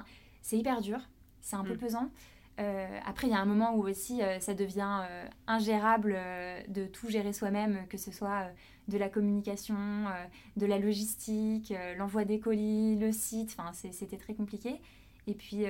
c'est 0.42 0.58
hyper 0.58 0.80
dur, 0.80 1.00
c'est 1.40 1.56
un 1.56 1.64
peu 1.64 1.74
mm. 1.74 1.78
pesant. 1.78 2.10
Euh, 2.58 2.98
après, 3.06 3.26
il 3.26 3.30
y 3.30 3.34
a 3.34 3.40
un 3.40 3.46
moment 3.46 3.74
où 3.74 3.88
aussi 3.88 4.22
euh, 4.22 4.38
ça 4.38 4.52
devient 4.52 5.00
euh, 5.02 5.26
ingérable 5.46 6.18
de 6.68 6.86
tout 6.86 7.08
gérer 7.08 7.32
soi-même, 7.32 7.86
que 7.88 7.96
ce 7.96 8.10
soit 8.10 8.48
de 8.88 8.98
la 8.98 9.08
communication, 9.08 9.76
de 10.56 10.66
la 10.66 10.78
logistique, 10.78 11.72
l'envoi 11.96 12.24
des 12.24 12.40
colis, 12.40 12.96
le 12.96 13.12
site. 13.12 13.56
Enfin, 13.56 13.72
c'était 13.72 14.16
très 14.16 14.34
compliqué. 14.34 14.80
Et 15.28 15.34
puis, 15.34 15.64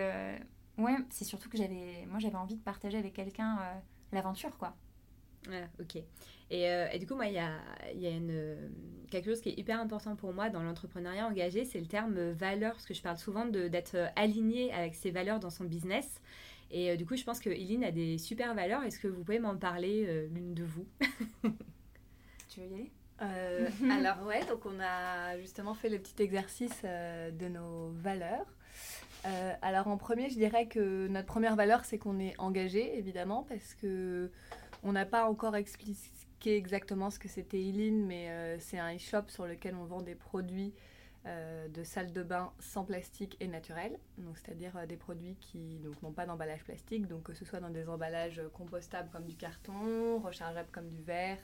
ouais, 0.79 0.97
c'est 1.11 1.25
surtout 1.25 1.51
que 1.51 1.59
j'avais, 1.59 2.07
moi, 2.09 2.19
j'avais 2.19 2.37
envie 2.37 2.57
de 2.57 2.63
partager 2.63 2.97
avec 2.97 3.13
quelqu'un 3.13 3.59
l'aventure, 4.13 4.57
quoi. 4.59 4.75
Ouais, 5.49 5.67
ok. 5.81 6.03
Et, 6.51 6.65
et, 6.65 6.99
du 6.99 7.07
coup, 7.07 7.15
moi, 7.15 7.27
il 7.27 7.35
y 7.35 7.39
a, 7.39 7.53
y 7.95 8.07
a 8.07 8.11
une, 8.11 8.57
quelque 9.09 9.27
chose 9.31 9.41
qui 9.41 9.51
est 9.51 9.59
hyper 9.59 9.79
important 9.79 10.17
pour 10.17 10.33
moi 10.33 10.51
dans 10.51 10.63
l'entrepreneuriat 10.63 11.27
engagé, 11.27 11.65
c'est 11.65 11.79
le 11.79 11.87
terme 11.87 12.33
valeur, 12.33 12.73
parce 12.73 12.87
que 12.87 12.95
je 12.95 13.03
parle 13.03 13.19
souvent 13.19 13.47
d'être 13.47 13.97
aligné 14.17 14.73
avec 14.73 14.95
ses 14.95 15.13
valeurs 15.13 15.39
dans 15.39 15.51
son 15.51 15.65
business. 15.65 16.21
Et 16.71 16.91
euh, 16.91 16.97
du 16.97 17.05
coup, 17.05 17.17
je 17.17 17.25
pense 17.25 17.41
que 17.41 17.51
Eileen 17.51 17.85
a 17.85 17.91
des 17.91 18.19
super 18.19 18.55
valeurs. 18.55 18.83
Est-ce 18.85 18.99
que 18.99 19.09
vous 19.09 19.25
pouvez 19.25 19.39
m'en 19.39 19.57
parler, 19.57 20.05
euh, 20.07 20.29
l'une 20.33 20.55
de 20.55 20.65
vous? 20.65 20.87
Tu 22.49 22.61
veux 22.61 22.67
y 22.67 22.75
aller? 22.75 22.91
Euh, 23.23 23.69
alors 23.91 24.27
ouais, 24.27 24.45
donc 24.47 24.67
on 24.67 24.81
a 24.81 25.39
justement 25.39 25.75
fait 25.75 25.89
le 25.89 25.99
petit 25.99 26.21
exercice 26.23 26.83
de 26.83 27.49
nos 27.49 27.91
valeurs. 27.91 28.47
Alors 29.63 29.89
en 29.89 29.97
premier, 29.97 30.31
je 30.31 30.35
dirais 30.35 30.67
que 30.67 31.07
notre 31.09 31.27
première 31.27 31.57
valeur, 31.57 31.85
c'est 31.85 31.99
qu'on 31.99 32.19
est 32.19 32.35
engagé, 32.39 32.99
évidemment, 32.99 33.45
parce 33.49 33.75
que 33.75 34.31
on 34.83 34.93
n'a 34.93 35.05
pas 35.05 35.29
encore 35.29 35.57
expliqué 35.57 36.57
exactement 36.57 37.11
ce 37.11 37.19
que 37.19 37.29
c'était 37.29 37.61
Eileen, 37.61 38.07
mais 38.07 38.59
c'est 38.61 38.79
un 38.79 38.95
e-shop 38.95 39.29
sur 39.29 39.47
lequel 39.47 39.75
on 39.75 39.85
vend 39.85 40.03
des 40.03 40.15
produits 40.15 40.73
euh, 41.27 41.69
de 41.69 41.85
salles 41.85 42.15
de 42.15 42.23
bain 42.23 42.51
sans 42.61 42.83
plastique 42.87 43.37
et 43.41 43.47
naturel, 43.47 43.99
c'est-à-dire 44.37 44.75
euh, 44.79 44.87
des 44.87 44.97
produits 44.97 45.37
qui 45.39 45.79
n'ont 46.03 46.13
pas 46.13 46.25
d'emballage 46.25 46.65
plastique, 46.65 47.07
donc 47.09 47.25
que 47.25 47.35
ce 47.35 47.45
soit 47.45 47.61
dans 47.61 47.69
des 47.69 47.91
emballages 47.91 48.41
compostables 48.55 49.11
comme 49.11 49.27
du 49.27 49.37
carton, 49.37 50.19
rechargeables 50.21 50.71
comme 50.73 50.89
du 50.89 51.03
verre 51.03 51.37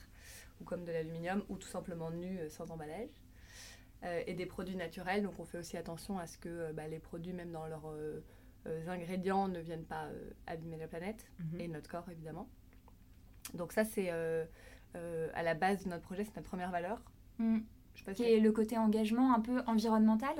ou 0.62 0.64
comme 0.64 0.86
de 0.86 0.92
l'aluminium, 0.92 1.42
ou 1.50 1.58
tout 1.58 1.68
simplement 1.68 2.10
nus 2.10 2.38
euh, 2.38 2.48
sans 2.48 2.70
emballage. 2.70 3.10
Et 4.02 4.34
des 4.34 4.46
produits 4.46 4.76
naturels, 4.76 5.22
donc 5.22 5.38
on 5.38 5.44
fait 5.44 5.58
aussi 5.58 5.76
attention 5.76 6.18
à 6.18 6.26
ce 6.26 6.38
que 6.38 6.72
bah, 6.72 6.86
les 6.86 7.00
produits, 7.00 7.32
même 7.32 7.50
dans 7.50 7.66
leurs 7.66 7.92
ingrédients, 8.88 9.48
ne 9.48 9.58
viennent 9.58 9.84
pas 9.84 10.08
abîmer 10.46 10.76
la 10.76 10.86
planète 10.86 11.26
mhm. 11.40 11.60
et 11.60 11.68
notre 11.68 11.90
corps 11.90 12.08
évidemment. 12.10 12.48
Donc 13.54 13.72
ça 13.72 13.84
c'est 13.84 14.10
à 14.10 15.42
la 15.42 15.54
base 15.54 15.84
de 15.84 15.90
notre 15.90 16.02
projet, 16.04 16.24
c'est 16.24 16.36
notre 16.36 16.48
première 16.48 16.70
valeur. 16.70 17.00
Mm 17.38 17.60
qui 18.14 18.22
est 18.22 18.40
le 18.40 18.52
côté 18.52 18.78
engagement 18.78 19.34
un 19.34 19.40
peu 19.40 19.62
environnemental. 19.66 20.34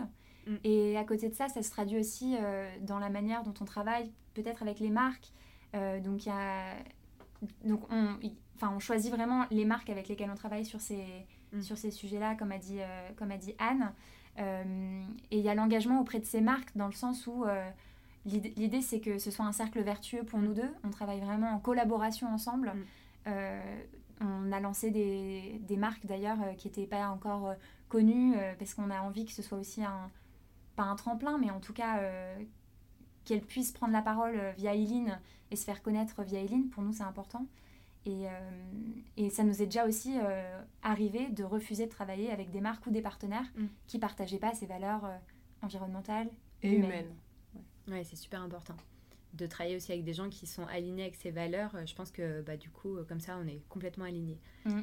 Mm. 0.47 0.55
Et 0.65 0.97
à 0.97 1.05
côté 1.05 1.29
de 1.29 1.35
ça, 1.35 1.49
ça 1.49 1.63
se 1.63 1.71
traduit 1.71 1.99
aussi 1.99 2.37
euh, 2.39 2.69
dans 2.83 2.99
la 2.99 3.11
manière 3.11 3.43
dont 3.43 3.55
on 3.61 3.65
travaille, 3.65 4.13
peut-être 4.35 4.63
avec 4.63 4.81
les 4.81 4.91
marques. 4.91 5.33
Euh, 5.75 6.01
donc, 6.01 6.27
y 6.27 6.31
a... 6.31 6.75
donc 7.65 7.83
on, 7.91 8.17
enfin, 8.55 8.73
on 8.75 8.79
choisit 8.79 9.13
vraiment 9.13 9.47
les 9.51 9.65
marques 9.65 9.91
avec 9.91 10.09
lesquelles 10.09 10.31
on 10.31 10.37
travaille 10.37 10.65
sur 10.65 10.81
ces, 10.81 11.05
mm. 11.53 11.63
sur 11.63 11.79
ces 11.79 11.91
sujets-là, 11.91 12.35
comme, 12.35 12.53
a 12.53 12.59
dit, 12.59 12.81
euh, 12.81 13.09
comme 13.17 13.31
a 13.31 13.37
dit 13.37 13.55
Anne. 13.59 13.93
et 14.39 15.39
il 15.39 15.45
y 15.45 15.49
a 15.49 15.55
l'engagement 15.55 16.01
auprès 16.01 16.19
de 16.19 16.27
ces 16.27 16.41
marques 16.41 16.77
dans 16.77 16.87
le 16.87 16.93
sens 16.93 17.27
où 17.27 17.45
l'idée, 18.25 18.83
c'est 18.83 19.01
que 19.01 19.19
ce 19.19 19.31
soit 19.31 19.47
un 19.47 19.53
cercle 19.53 19.81
vertueux 19.81 20.25
pour 20.25 20.41
nous 20.41 20.53
deux. 20.53 20.71
On 20.85 20.91
travaille 20.91 21.21
vraiment 21.21 21.51
en 21.51 21.59
collaboration 21.59 22.29
ensemble. 22.29 22.73
Mm. 23.25 23.33
On 24.21 24.51
a 24.51 24.61
lancé 24.61 24.91
des, 24.91 25.61
des 25.67 25.77
marques 25.77 26.07
d'ailleurs 26.07 26.39
euh, 26.43 26.55
qui 26.55 26.69
n'étaient 26.69 26.87
pas 26.87 27.09
encore 27.09 27.49
euh, 27.49 27.55
connues 27.89 28.35
euh, 28.37 28.55
parce 28.59 28.73
qu'on 28.73 28.91
a 28.91 29.01
envie 29.01 29.27
que 29.27 29.33
ce 29.33 29.43
soit 29.43 29.59
aussi 29.59 29.85
un, 29.85 30.11
pas 30.75 30.85
un 30.85 30.97
tremplin, 30.97 31.37
mais 31.39 31.51
en 31.51 31.61
tout 31.61 31.73
cas 31.73 32.01
qu'elles 33.25 33.43
puissent 33.43 33.73
prendre 33.73 33.93
la 33.93 34.03
parole 34.03 34.39
via 34.57 34.75
Eileen 34.75 35.19
et 35.51 35.57
se 35.57 35.65
faire 35.65 35.83
connaître 35.83 36.23
via 36.23 36.41
Eileen. 36.41 36.69
Pour 36.69 36.83
nous, 36.83 36.93
c'est 36.93 37.03
important. 37.03 37.47
Et, 38.07 38.25
et, 39.17 39.31
ça 39.31 39.43
nous 39.43 39.61
est 39.61 39.67
déjà 39.67 39.85
aussi 39.85 40.15
arrivé 40.83 41.29
de 41.29 41.43
refuser 41.45 41.87
de 41.87 41.91
travailler 41.91 42.31
avec 42.31 42.51
des 42.51 42.61
marques 42.61 42.87
ou 42.87 42.91
des 42.91 43.03
partenaires 43.03 43.47
mm. 43.57 43.67
qui 43.89 43.97
ne 43.97 44.01
partageaient 44.01 44.39
pas 44.39 44.55
ces 44.55 44.67
valeurs 44.67 45.11
environnementales 45.61 46.31
et 46.63 46.73
humaines. 46.77 47.13
Oui, 47.89 48.05
c'est 48.05 48.17
super 48.17 48.43
important 48.43 48.77
de 49.37 49.47
travailler 49.47 49.77
aussi 49.77 49.93
avec 49.93 50.05
des 50.05 50.15
gens 50.15 50.29
qui 50.29 50.47
sont 50.47 50.67
alignés 50.67 51.03
avec 51.03 51.15
ces 51.17 51.31
valeurs, 51.31 51.75
euh, 51.75 51.87
je 51.87 51.95
pense 51.95 52.11
que 52.11 52.43
bah, 52.43 52.57
du 52.57 52.71
coup, 52.71 52.97
euh, 52.97 53.05
comme 53.05 53.21
ça, 53.21 53.39
on 53.43 53.47
est 53.47 53.63
complètement 53.69 54.05
alignés. 54.05 54.41
Mm. 54.65 54.81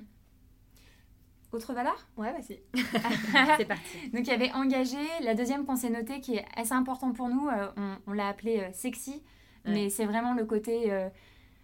autre 1.51 1.73
valeur? 1.73 2.07
Ouais, 2.17 2.31
vas-y. 2.31 2.61
C'est 3.57 3.65
parti. 3.65 4.09
Donc 4.11 4.21
il 4.21 4.27
y 4.27 4.31
avait 4.31 4.51
engagé. 4.53 4.97
La 5.21 5.35
deuxième 5.35 5.65
qu'on 5.65 5.75
s'est 5.75 5.89
notée, 5.89 6.19
qui 6.19 6.35
est 6.35 6.45
assez 6.55 6.73
importante 6.73 7.15
pour 7.15 7.29
nous, 7.29 7.47
euh, 7.47 7.71
on, 7.77 7.97
on 8.07 8.13
l'a 8.13 8.27
appelée 8.27 8.59
euh, 8.59 8.69
sexy, 8.73 9.23
Ouais. 9.65 9.71
mais 9.71 9.89
c'est 9.89 10.05
vraiment 10.05 10.33
le 10.33 10.45
côté. 10.45 10.91
euh, 10.91 11.09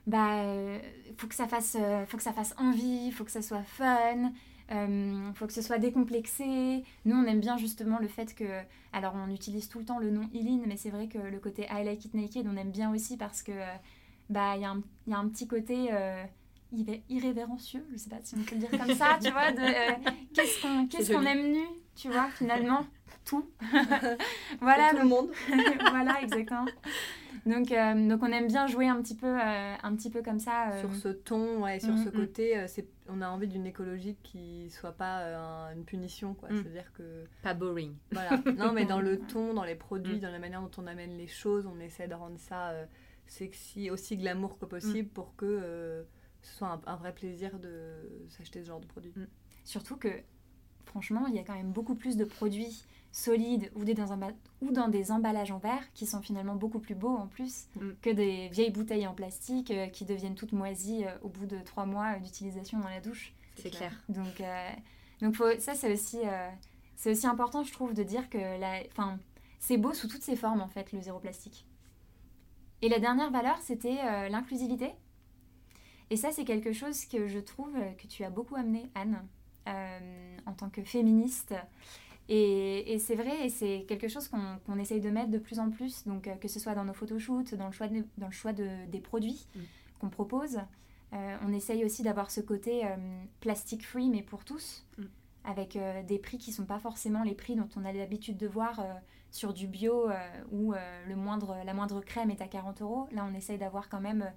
bah, 0.09 0.41
euh, 0.43 0.79
faut 1.17 1.27
que 1.27 1.35
ça 1.35 1.47
fasse, 1.47 1.77
euh, 1.79 2.05
faut 2.07 2.17
que 2.17 2.23
ça 2.23 2.33
fasse 2.33 2.53
envie, 2.57 3.11
faut 3.11 3.23
que 3.23 3.31
ça 3.31 3.41
soit 3.41 3.63
fun, 3.63 4.31
euh, 4.71 5.31
faut 5.33 5.47
que 5.47 5.53
ce 5.53 5.61
soit 5.61 5.77
décomplexé. 5.77 6.83
Nous, 7.05 7.15
on 7.15 7.25
aime 7.25 7.39
bien 7.39 7.57
justement 7.57 7.99
le 7.99 8.07
fait 8.07 8.33
que, 8.35 8.43
alors 8.93 9.13
on 9.15 9.29
utilise 9.33 9.69
tout 9.69 9.79
le 9.79 9.85
temps 9.85 9.99
le 9.99 10.09
nom 10.11 10.27
Eileen, 10.33 10.63
mais 10.67 10.77
c'est 10.77 10.89
vrai 10.89 11.07
que 11.07 11.17
le 11.19 11.39
côté 11.39 11.67
I 11.71 11.83
like 11.83 12.03
it 12.05 12.13
naked, 12.13 12.47
on 12.47 12.57
aime 12.57 12.71
bien 12.71 12.91
aussi 12.93 13.17
parce 13.17 13.41
que, 13.43 13.51
euh, 13.51 13.65
bah, 14.29 14.53
il 14.55 14.61
y, 14.61 14.65
a 14.65 14.71
un- 14.71 14.83
il 15.07 15.11
y 15.11 15.15
a 15.15 15.19
un 15.19 15.27
petit 15.29 15.47
côté 15.47 15.89
euh, 15.91 16.23
irré- 16.73 17.03
irrévérencieux, 17.09 17.85
je 17.91 17.97
sais 17.97 18.09
pas 18.09 18.17
si 18.23 18.35
on 18.35 18.43
peut 18.43 18.55
le 18.55 18.61
dire 18.61 18.71
comme 18.71 18.95
ça, 18.95 19.17
tu 19.23 19.31
vois, 19.31 19.51
de 19.51 19.59
euh, 19.61 20.11
qu'est-ce 20.89 21.11
qu'on 21.11 21.23
aime 21.25 21.51
nu, 21.51 21.65
tu 21.95 22.09
vois, 22.09 22.29
finalement, 22.37 22.85
tout. 23.25 23.49
voilà, 24.61 24.89
Pour 24.89 24.89
tout 24.89 24.95
donc- 24.95 25.03
le 25.03 25.07
monde. 25.09 25.29
voilà, 25.91 26.21
exactement. 26.21 26.65
Donc, 27.45 27.71
euh, 27.71 28.07
donc 28.09 28.21
on 28.21 28.31
aime 28.31 28.47
bien 28.47 28.67
jouer 28.67 28.87
un 28.87 29.01
petit 29.01 29.15
peu, 29.15 29.27
euh, 29.27 29.73
un 29.81 29.95
petit 29.95 30.09
peu 30.09 30.21
comme 30.21 30.39
ça. 30.39 30.71
euh, 30.71 30.79
Sur 30.81 30.93
ce 30.93 31.07
ton, 31.09 31.63
ouais, 31.63 31.79
sur 31.79 31.93
Mm, 31.93 32.03
ce 32.03 32.09
mm. 32.09 32.11
côté, 32.11 32.57
euh, 32.57 32.65
c'est, 32.67 32.87
on 33.07 33.21
a 33.21 33.29
envie 33.29 33.47
d'une 33.47 33.65
écologie 33.65 34.17
qui 34.23 34.69
soit 34.71 34.91
pas 34.91 35.19
euh, 35.21 35.37
un- 35.37 35.73
une 35.75 35.85
punition, 35.85 36.33
quoi. 36.33 36.49
Mm. 36.49 36.55
C'est-à-dire 36.61 36.91
que, 36.93 37.23
Pas 37.41 37.53
boring. 37.53 37.95
voilà. 38.11 38.41
Non, 38.57 38.73
mais 38.73 38.85
dans 38.85 38.99
le 38.99 39.19
ton, 39.27 39.53
dans 39.53 39.63
les 39.63 39.75
produits, 39.75 40.19
dans 40.19 40.31
la 40.31 40.39
manière 40.39 40.61
dont 40.61 40.71
on 40.77 40.85
amène 40.87 41.17
les 41.17 41.27
choses, 41.27 41.65
on 41.65 41.79
essaie 41.79 42.07
de 42.07 42.13
rendre 42.13 42.37
ça 42.39 42.69
euh, 42.71 42.85
sexy, 43.25 43.89
aussi 43.89 44.17
glamour 44.17 44.57
que 44.59 44.65
possible 44.65 45.07
pour 45.09 45.35
que 45.35 45.45
euh, 45.45 46.03
ce 46.41 46.57
soit 46.57 46.67
un, 46.67 46.81
un 46.91 46.95
vrai 46.97 47.13
plaisir 47.13 47.57
de 47.59 47.93
s'acheter 48.27 48.61
ce 48.63 48.67
genre 48.67 48.79
de 48.81 48.85
produit. 48.87 49.13
Surtout 49.63 49.95
que, 49.95 50.09
franchement, 50.85 51.25
il 51.27 51.35
y 51.35 51.39
a 51.39 51.43
quand 51.43 51.55
même 51.55 51.71
beaucoup 51.71 51.95
plus 51.95 52.17
de 52.17 52.25
produits 52.25 52.85
solides 53.11 53.71
ou, 53.75 53.83
des 53.83 53.93
dans, 53.95 54.13
un 54.13 54.19
ou 54.61 54.71
dans 54.71 54.87
des 54.87 55.11
emballages 55.11 55.51
en 55.51 55.57
verre 55.57 55.91
qui 55.93 56.05
sont 56.05 56.21
finalement 56.21 56.55
beaucoup 56.55 56.79
plus 56.79 56.95
beaux 56.95 57.15
en 57.15 57.27
plus 57.27 57.65
Mm. 57.75 57.89
que 58.01 58.09
des 58.11 58.49
vieilles 58.49 58.71
bouteilles 58.71 59.07
en 59.07 59.13
plastique 59.13 59.71
euh, 59.71 59.87
qui 59.87 60.05
deviennent 60.05 60.35
toutes 60.35 60.51
moisies 60.51 61.05
euh, 61.05 61.17
au 61.23 61.29
bout 61.29 61.45
de 61.47 61.57
trois 61.59 61.85
mois 61.85 62.15
euh, 62.15 62.19
d'utilisation 62.19 62.79
dans 62.79 62.89
la 62.89 63.01
douche. 63.01 63.33
C'est 63.55 63.71
clair. 63.71 63.91
Donc, 64.09 64.41
donc 65.21 65.35
faut- 65.35 65.59
ça, 65.59 65.73
c'est 65.75 65.91
aussi, 65.91 66.19
c'est 66.95 67.11
aussi 67.11 67.27
important, 67.27 67.63
je 67.63 67.73
trouve, 67.73 67.93
de 67.93 68.03
dire 68.03 68.29
que 68.29 68.37
la, 68.37 68.83
c'est 69.59 69.75
beau 69.75 69.93
sous 69.93 70.07
toutes 70.07 70.21
ses 70.23 70.37
formes, 70.37 70.61
en 70.61 70.69
fait, 70.69 70.93
le 70.93 71.01
zéro 71.01 71.19
plastique. 71.19 71.65
Et 72.81 72.87
la 72.87 72.99
dernière 72.99 73.31
valeur, 73.31 73.57
c'était 73.61 74.29
l'inclusivité. 74.29 74.91
Et 76.09 76.15
ça, 76.15 76.31
c'est 76.31 76.45
quelque 76.45 76.71
chose 76.71 77.03
que 77.05 77.27
je 77.27 77.39
trouve 77.39 77.73
que 77.97 78.07
tu 78.07 78.23
as 78.23 78.29
beaucoup 78.29 78.55
amené, 78.55 78.89
Anne, 78.95 79.21
en 80.45 80.53
tant 80.53 80.69
que 80.69 80.81
féministe. 80.85 81.53
Et, 82.31 82.93
et 82.93 82.99
c'est 82.99 83.15
vrai, 83.15 83.45
et 83.45 83.49
c'est 83.49 83.85
quelque 83.87 84.07
chose 84.07 84.27
qu'on 84.29 84.77
essaye 84.77 85.01
de 85.01 85.09
mettre 85.09 85.31
de 85.31 85.39
plus 85.39 85.59
en 85.59 85.71
plus, 85.71 86.05
donc 86.05 86.27
euh, 86.27 86.35
que 86.35 86.47
ce 86.47 86.59
soit 86.59 86.75
dans 86.75 86.85
nos 86.85 86.93
photoshoots, 86.93 87.55
dans 87.55 87.65
le 87.65 87.71
choix, 87.71 87.87
de- 87.87 88.05
dans 88.19 88.27
le 88.27 88.31
choix 88.31 88.53
de- 88.53 88.85
des 88.91 89.01
produits 89.01 89.47
Mm. 89.55 89.59
qu'on 89.99 90.09
propose. 90.09 90.59
Euh, 91.13 91.37
on 91.43 91.51
essaye 91.51 91.83
aussi 91.83 92.03
d'avoir 92.03 92.29
ce 92.29 92.39
côté 92.39 92.85
euh, 92.85 92.95
plastic 93.39 93.83
free, 93.83 94.09
mais 94.09 94.21
pour 94.21 94.45
tous, 94.45 94.85
Mm. 94.99 95.03
avec 95.43 95.75
euh, 95.75 96.03
des 96.03 96.19
prix 96.19 96.37
qui 96.37 96.51
sont 96.51 96.65
pas 96.65 96.77
forcément 96.77 97.23
les 97.23 97.33
prix 97.33 97.55
dont 97.55 97.69
on 97.75 97.83
a 97.83 97.91
l'habitude 97.91 98.37
de 98.37 98.47
voir 98.47 98.79
sur 99.31 99.53
du 99.53 99.67
bio, 99.67 100.07
où 100.51 100.73
le 101.07 101.15
moindre, 101.15 101.57
la 101.65 101.73
moindre 101.73 102.01
crème 102.01 102.29
est 102.31 102.41
à 102.41 102.47
40 102.47 102.81
euros. 102.83 103.07
Là, 103.11 103.27
on 103.29 103.33
essaye 103.35 103.57
d'avoir 103.59 103.87
quand 103.89 104.01
même 104.01 104.31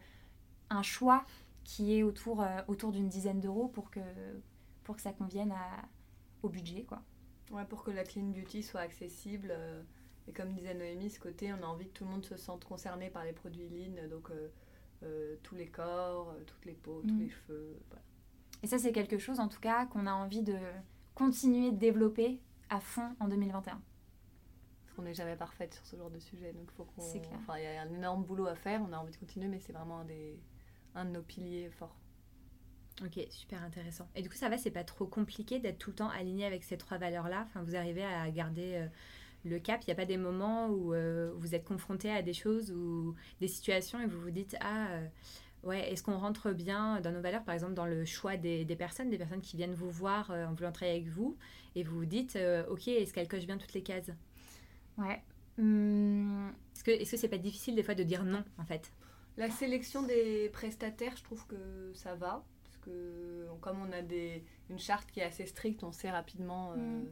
un 0.70 0.82
choix 0.82 1.24
qui 1.64 1.94
est 1.98 2.02
autour, 2.02 2.44
autour 2.68 2.92
d'une 2.92 3.08
dizaine 3.08 3.40
d'euros 3.40 3.68
pour 3.68 3.90
que, 3.90 4.00
pour 4.84 4.96
que 4.96 5.02
ça 5.02 5.12
convienne 5.12 5.52
à, 5.52 5.66
au 6.42 6.48
budget. 6.50 6.82
Quoi. 6.84 7.00
Ouais, 7.52 7.64
pour 7.64 7.84
que 7.84 7.90
la 7.90 8.02
clean 8.04 8.24
beauty 8.30 8.62
soit 8.62 8.80
accessible. 8.80 9.48
euh, 9.52 9.82
et 10.26 10.32
comme 10.32 10.52
disait 10.52 10.74
Noémie, 10.74 11.10
ce 11.10 11.18
côté, 11.20 11.52
on 11.52 11.62
a 11.62 11.66
envie 11.66 11.86
que 11.88 11.92
tout 11.94 12.04
le 12.04 12.10
monde 12.10 12.24
se 12.24 12.36
sente 12.36 12.64
concerné 12.64 13.10
par 13.10 13.24
les 13.24 13.32
produits 13.32 13.68
lean, 13.68 14.08
donc 14.08 14.30
euh, 14.30 14.48
euh, 15.02 15.36
tous 15.42 15.54
les 15.56 15.66
corps, 15.68 16.34
toutes 16.46 16.64
les 16.64 16.74
peaux, 16.74 17.02
tous 17.02 17.14
Mm. 17.14 17.20
les 17.20 17.28
cheveux. 17.28 17.78
voilà. 17.88 18.02
Et 18.62 18.66
ça, 18.68 18.78
c'est 18.78 18.92
quelque 18.92 19.18
chose, 19.18 19.40
en 19.40 19.48
tout 19.48 19.58
cas, 19.60 19.86
qu'on 19.86 20.06
a 20.06 20.12
envie 20.12 20.42
de 20.42 20.56
continuer 21.14 21.72
de 21.72 21.76
développer 21.76 22.40
à 22.70 22.78
fond 22.80 23.14
en 23.20 23.26
2021. 23.28 23.72
Parce 24.84 24.94
qu'on 24.94 25.02
n'est 25.02 25.14
jamais 25.14 25.34
parfaite 25.36 25.74
sur 25.74 25.84
ce 25.86 25.96
genre 25.96 26.10
de 26.10 26.20
sujet, 26.20 26.52
donc 26.52 26.70
faut 26.70 26.84
qu'on. 26.84 27.02
Enfin, 27.34 27.58
il 27.58 27.64
y 27.64 27.66
a 27.66 27.82
un 27.82 27.92
énorme 27.92 28.24
boulot 28.24 28.46
à 28.46 28.54
faire. 28.54 28.80
On 28.88 28.92
a 28.92 28.98
envie 28.98 29.12
de 29.12 29.16
continuer, 29.16 29.48
mais 29.48 29.58
c'est 29.58 29.72
vraiment 29.72 29.98
un 30.00 30.04
des 30.04 30.38
un 30.94 31.04
de 31.06 31.10
nos 31.10 31.22
piliers 31.22 31.68
forts. 31.70 31.96
Ok, 33.00 33.18
super 33.30 33.62
intéressant. 33.62 34.08
Et 34.14 34.22
du 34.22 34.28
coup, 34.28 34.36
ça 34.36 34.48
va, 34.48 34.58
c'est 34.58 34.70
pas 34.70 34.84
trop 34.84 35.06
compliqué 35.06 35.58
d'être 35.58 35.78
tout 35.78 35.90
le 35.90 35.96
temps 35.96 36.10
aligné 36.10 36.44
avec 36.44 36.62
ces 36.62 36.76
trois 36.76 36.98
valeurs-là? 36.98 37.44
Enfin, 37.48 37.62
vous 37.62 37.74
arrivez 37.74 38.04
à 38.04 38.30
garder 38.30 38.74
euh, 38.74 38.86
le 39.44 39.58
cap? 39.58 39.80
Il 39.82 39.86
n'y 39.88 39.92
a 39.92 39.96
pas 39.96 40.04
des 40.04 40.18
moments 40.18 40.68
où 40.68 40.94
euh, 40.94 41.32
vous 41.36 41.54
êtes 41.54 41.64
confronté 41.64 42.10
à 42.10 42.22
des 42.22 42.34
choses 42.34 42.70
ou 42.70 43.14
des 43.40 43.48
situations 43.48 44.00
et 44.00 44.06
vous 44.06 44.20
vous 44.20 44.30
dites 44.30 44.56
ah 44.60 44.88
euh, 44.90 45.06
ouais, 45.64 45.92
est-ce 45.92 46.02
qu'on 46.02 46.18
rentre 46.18 46.52
bien 46.52 47.00
dans 47.00 47.12
nos 47.12 47.20
valeurs, 47.22 47.44
par 47.44 47.54
exemple 47.54 47.74
dans 47.74 47.86
le 47.86 48.04
choix 48.04 48.36
des, 48.36 48.64
des 48.64 48.76
personnes, 48.76 49.10
des 49.10 49.18
personnes 49.18 49.40
qui 49.42 49.56
viennent 49.56 49.74
vous 49.74 49.90
voir 49.90 50.30
en 50.30 50.54
voulant 50.54 50.72
travailler 50.72 50.98
avec 51.00 51.08
vous 51.10 51.36
et 51.74 51.82
vous 51.84 51.96
vous 51.98 52.06
dites 52.06 52.38
ok, 52.70 52.88
est-ce 52.88 53.12
qu'elles 53.14 53.28
cochent 53.28 53.46
bien 53.46 53.58
toutes 53.58 53.74
les 53.74 53.82
cases? 53.82 54.10
Ouais. 54.98 55.22
Hum, 55.58 56.52
Est-ce 56.74 56.84
que 56.84 56.90
est-ce 56.90 57.10
que 57.12 57.16
c'est 57.16 57.28
pas 57.28 57.38
difficile 57.38 57.74
des 57.74 57.82
fois 57.82 57.94
de 57.94 58.02
dire 58.02 58.24
non 58.24 58.44
en 58.58 58.64
fait? 58.64 58.92
La 59.36 59.50
sélection 59.50 60.02
des 60.02 60.48
prestataires, 60.50 61.16
je 61.16 61.22
trouve 61.24 61.46
que 61.46 61.92
ça 61.94 62.14
va. 62.14 62.44
Que 62.82 63.46
comme 63.60 63.80
on 63.80 63.92
a 63.92 64.02
des, 64.02 64.44
une 64.70 64.78
charte 64.78 65.10
qui 65.10 65.20
est 65.20 65.24
assez 65.24 65.46
stricte, 65.46 65.82
on 65.84 65.92
sait 65.92 66.10
rapidement. 66.10 66.72
euh, 66.72 66.76
Mm. 66.76 67.06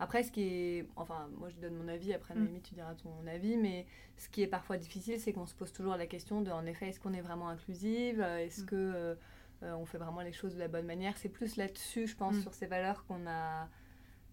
Après, 0.00 0.24
ce 0.24 0.32
qui 0.32 0.42
est. 0.42 0.88
Enfin, 0.96 1.28
moi 1.38 1.48
je 1.48 1.56
donne 1.56 1.76
mon 1.76 1.86
avis, 1.88 2.12
après 2.12 2.34
Mm. 2.34 2.38
Noémie, 2.44 2.60
tu 2.62 2.74
diras 2.74 2.94
ton 2.96 3.24
avis. 3.28 3.56
Mais 3.56 3.86
ce 4.16 4.28
qui 4.28 4.42
est 4.42 4.48
parfois 4.48 4.76
difficile, 4.76 5.20
c'est 5.20 5.32
qu'on 5.32 5.46
se 5.46 5.54
pose 5.54 5.72
toujours 5.72 5.96
la 5.96 6.06
question 6.06 6.42
de, 6.42 6.50
en 6.50 6.66
effet, 6.66 6.88
est-ce 6.88 6.98
qu'on 7.00 7.12
est 7.14 7.20
vraiment 7.20 7.48
inclusive 7.48 8.20
Est-ce 8.20 8.62
Mm. 8.62 8.66
que. 8.66 8.74
euh, 8.76 9.14
euh, 9.62 9.72
on 9.76 9.86
fait 9.86 9.98
vraiment 9.98 10.20
les 10.20 10.32
choses 10.32 10.54
de 10.54 10.58
la 10.58 10.66
bonne 10.68 10.84
manière? 10.84 11.16
C'est 11.16 11.28
plus 11.28 11.56
là-dessus, 11.56 12.06
je 12.08 12.16
pense, 12.16 12.34
Mm. 12.36 12.42
sur 12.42 12.54
ces 12.54 12.66
valeurs 12.66 13.04
qu'on 13.06 13.26
a 13.26 13.68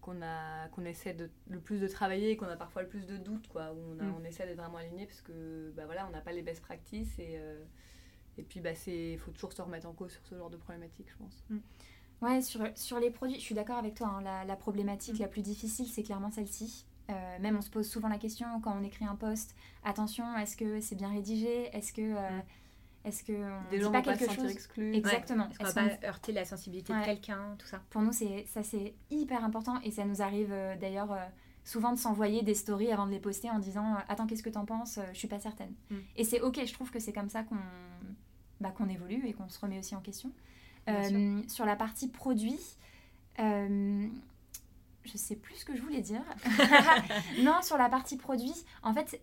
qu'on 0.00 0.20
a 0.20 0.66
qu'on 0.72 0.84
essaie 0.84 1.14
de, 1.14 1.30
le 1.48 1.60
plus 1.60 1.80
de 1.80 1.86
travailler 1.86 2.30
et 2.32 2.36
qu'on 2.36 2.48
a 2.48 2.56
parfois 2.56 2.82
le 2.82 2.88
plus 2.88 3.06
de 3.06 3.16
doutes 3.16 3.46
quoi 3.46 3.72
où 3.72 3.78
on, 3.94 4.00
a- 4.00 4.02
Mm. 4.02 4.14
on 4.20 4.24
essaie 4.24 4.44
d'être 4.46 4.56
vraiment 4.58 4.78
aligné 4.78 5.06
parce 5.06 5.22
que 5.22 5.70
bah 5.76 5.84
voilà 5.86 6.08
on 6.08 6.10
n'a 6.10 6.20
pas 6.20 6.32
les 6.32 6.42
best 6.42 6.60
practices 6.60 7.16
et 7.20 7.36
euh, 7.38 7.62
et 8.38 8.42
puis 8.42 8.60
bah 8.60 8.74
c'est 8.74 9.16
faut 9.18 9.30
toujours 9.30 9.52
se 9.52 9.60
remettre 9.62 9.86
en 9.88 9.92
cause 9.92 10.12
sur 10.12 10.24
ce 10.26 10.34
genre 10.36 10.50
de 10.50 10.56
problématique 10.56 11.08
je 11.10 11.16
pense 11.16 11.44
Ouais, 12.20 12.40
sur, 12.40 12.60
sur 12.76 13.00
les 13.00 13.10
produits, 13.10 13.34
je 13.34 13.40
suis 13.40 13.54
d'accord 13.54 13.78
avec 13.78 13.94
toi. 13.96 14.06
hein, 14.06 14.22
la, 14.22 14.44
la 14.44 14.54
problématique 14.54 15.16
Mm. 15.18 15.22
la 15.22 15.28
plus 15.28 15.42
difficile, 15.42 15.86
c'est 15.88 16.04
clairement 16.04 16.30
celle-ci. 16.30 16.86
Euh, 17.10 17.38
même 17.40 17.56
on 17.56 17.60
se 17.60 17.68
pose 17.68 17.88
souvent 17.90 18.06
la 18.08 18.16
question 18.18 18.46
quand 18.60 18.76
on 18.78 18.84
écrit 18.84 19.04
un 19.04 19.16
post 19.16 19.56
attention, 19.82 20.36
est-ce 20.38 20.56
que 20.56 20.80
c'est 20.80 20.94
bien 20.94 21.10
rédigé? 21.10 21.64
Est-ce 21.76 21.92
que. 21.92 22.00
euh, 22.00 22.30
Mm. 22.30 22.42
Est-ce 23.04 23.24
que 23.24 23.32
on 23.32 23.70
des 23.72 23.78
dit 23.78 23.82
gens 23.82 23.90
pas 23.90 24.00
pas 24.02 24.14
se 24.14 24.18
quelque 24.20 24.28
sentir 24.30 24.42
chose? 24.44 24.52
exclus 24.52 24.94
Exactement. 24.94 25.48
Est-ce 25.50 25.58
qu'on 25.58 25.64
va 25.64 25.72
pas 25.98 26.06
heurter 26.06 26.30
la 26.30 26.44
sensibilité 26.44 26.92
Ouais. 26.92 27.00
de 27.00 27.04
quelqu'un, 27.04 27.56
tout 27.58 27.66
ça? 27.66 27.82
Pour 27.90 28.00
nous, 28.02 28.12
c'est 28.12 28.44
ça 28.46 28.62
c'est 28.62 28.94
hyper 29.10 29.44
important 29.44 29.80
et 29.80 29.90
ça 29.90 30.04
nous 30.04 30.22
arrive 30.22 30.52
euh, 30.52 30.76
d'ailleurs 30.76 31.10
euh, 31.10 31.16
souvent 31.64 31.92
de 31.92 31.98
s'envoyer 31.98 32.42
des 32.42 32.54
stories 32.54 32.92
avant 32.92 33.06
de 33.06 33.10
les 33.10 33.18
poster 33.18 33.50
en 33.50 33.58
disant 33.58 33.96
attends 34.08 34.28
qu'est-ce 34.28 34.44
que 34.44 34.50
t'en 34.50 34.64
penses? 34.66 35.00
Je 35.12 35.18
suis 35.18 35.26
pas 35.26 35.40
certaine. 35.40 35.74
Mm. 35.90 35.96
Et 36.14 36.22
c'est 36.22 36.40
ok, 36.40 36.60
je 36.64 36.72
trouve 36.72 36.92
que 36.92 37.00
c'est 37.00 37.12
comme 37.12 37.28
ça 37.28 37.42
qu'on 37.42 37.56
bah, 38.62 38.70
qu'on 38.70 38.88
évolue 38.88 39.26
et 39.26 39.32
qu'on 39.34 39.48
se 39.48 39.58
remet 39.60 39.78
aussi 39.78 39.94
en 39.94 40.00
question. 40.00 40.32
Euh, 40.88 41.42
sur 41.48 41.64
la 41.66 41.76
partie 41.76 42.08
produit, 42.08 42.58
euh, 43.38 44.08
je 45.04 45.16
sais 45.16 45.36
plus 45.36 45.54
ce 45.56 45.64
que 45.64 45.76
je 45.76 45.82
voulais 45.82 46.00
dire. 46.00 46.22
non, 47.42 47.60
sur 47.62 47.76
la 47.76 47.88
partie 47.88 48.16
produit, 48.16 48.54
en 48.82 48.92
fait, 48.94 49.20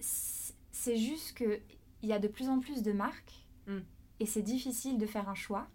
c'est- 0.00 0.96
juste 0.96 1.36
que 1.36 1.60
il 2.02 2.08
y 2.08 2.12
a 2.12 2.18
de 2.18 2.28
plus 2.28 2.48
en 2.48 2.60
plus 2.60 2.82
de 2.82 2.92
marques 2.92 3.44
Mm. 3.66 3.78
et 4.20 4.26
c'est 4.26 4.40
difficile 4.42 4.96
de 4.98 5.04
faire 5.06 5.28
un 5.28 5.34
choix 5.34 5.66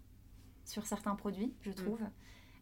sur 0.64 0.84
certains 0.86 1.14
produits, 1.14 1.54
je 1.62 1.70
trouve. 1.70 2.00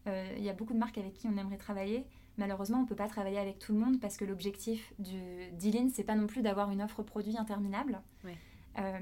Euh, 0.07 0.33
Il 0.37 0.43
y 0.43 0.49
a 0.49 0.53
beaucoup 0.53 0.73
de 0.73 0.77
marques 0.77 0.97
avec 0.99 1.13
qui 1.13 1.27
on 1.27 1.35
aimerait 1.37 1.57
travailler. 1.57 2.05
Malheureusement, 2.37 2.79
on 2.79 2.81
ne 2.81 2.87
peut 2.87 2.95
pas 2.95 3.07
travailler 3.07 3.39
avec 3.39 3.57
tout 3.59 3.73
le 3.73 3.79
monde 3.79 3.99
parce 3.99 4.17
que 4.17 4.25
l'objectif 4.25 4.93
du 4.99 5.49
d'Ilin, 5.53 5.89
c'est 5.93 6.03
pas 6.03 6.15
non 6.15 6.27
plus 6.27 6.41
d'avoir 6.43 6.69
une 6.71 6.81
offre 6.83 7.01
produit 7.03 7.37
interminable. 7.37 8.01
Ouais. 8.23 8.37
Euh, 8.79 8.99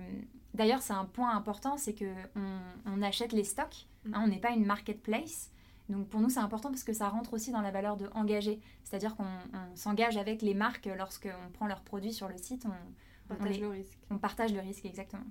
D'ailleurs, 0.53 0.81
c'est 0.81 0.91
un 0.91 1.05
point 1.05 1.33
important, 1.33 1.77
c'est 1.77 1.93
que 1.93 2.13
on, 2.35 2.59
on 2.85 3.01
achète 3.01 3.31
les 3.31 3.45
stocks. 3.45 3.87
Mm. 4.03 4.13
hein, 4.13 4.21
on 4.25 4.27
n'est 4.27 4.39
pas 4.39 4.51
une 4.51 4.65
marketplace. 4.65 5.49
Donc 5.87 6.07
pour 6.09 6.19
nous, 6.19 6.29
c'est 6.29 6.39
important 6.39 6.69
parce 6.69 6.83
que 6.83 6.91
ça 6.93 7.07
rentre 7.07 7.33
aussi 7.33 7.51
dans 7.51 7.61
la 7.61 7.71
valeur 7.71 7.95
de 7.95 8.09
engager. 8.13 8.59
C'est-à-dire 8.83 9.15
qu'on 9.15 9.23
on 9.53 9.75
s'engage 9.75 10.17
avec 10.17 10.41
les 10.41 10.53
marques 10.53 10.89
lorsqu'on 10.97 11.51
prend 11.53 11.67
leurs 11.67 11.81
produits 11.83 12.11
sur 12.13 12.27
le 12.27 12.37
site. 12.37 12.65
On, 12.65 12.69
on 12.69 13.33
on 13.33 13.37
partage 13.37 13.55
les- 13.55 13.61
le 13.61 13.67
risque 13.69 13.97
on 14.09 14.17
partage 14.17 14.53
le 14.53 14.59
risque, 14.59 14.85
exactement. 14.85 15.23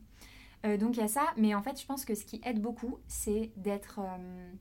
Euh, 0.65 0.79
donc 0.79 0.97
il 0.97 1.01
y 1.01 1.03
a 1.03 1.09
ça, 1.09 1.27
mais 1.37 1.55
en 1.55 1.63
fait, 1.63 1.79
je 1.79 1.85
pense 1.87 2.05
que 2.07 2.15
ce 2.15 2.25
qui 2.25 2.41
aide 2.45 2.61
beaucoup, 2.63 2.99
c'est 3.07 3.53
d'être 3.57 3.99
euh, 4.01 4.53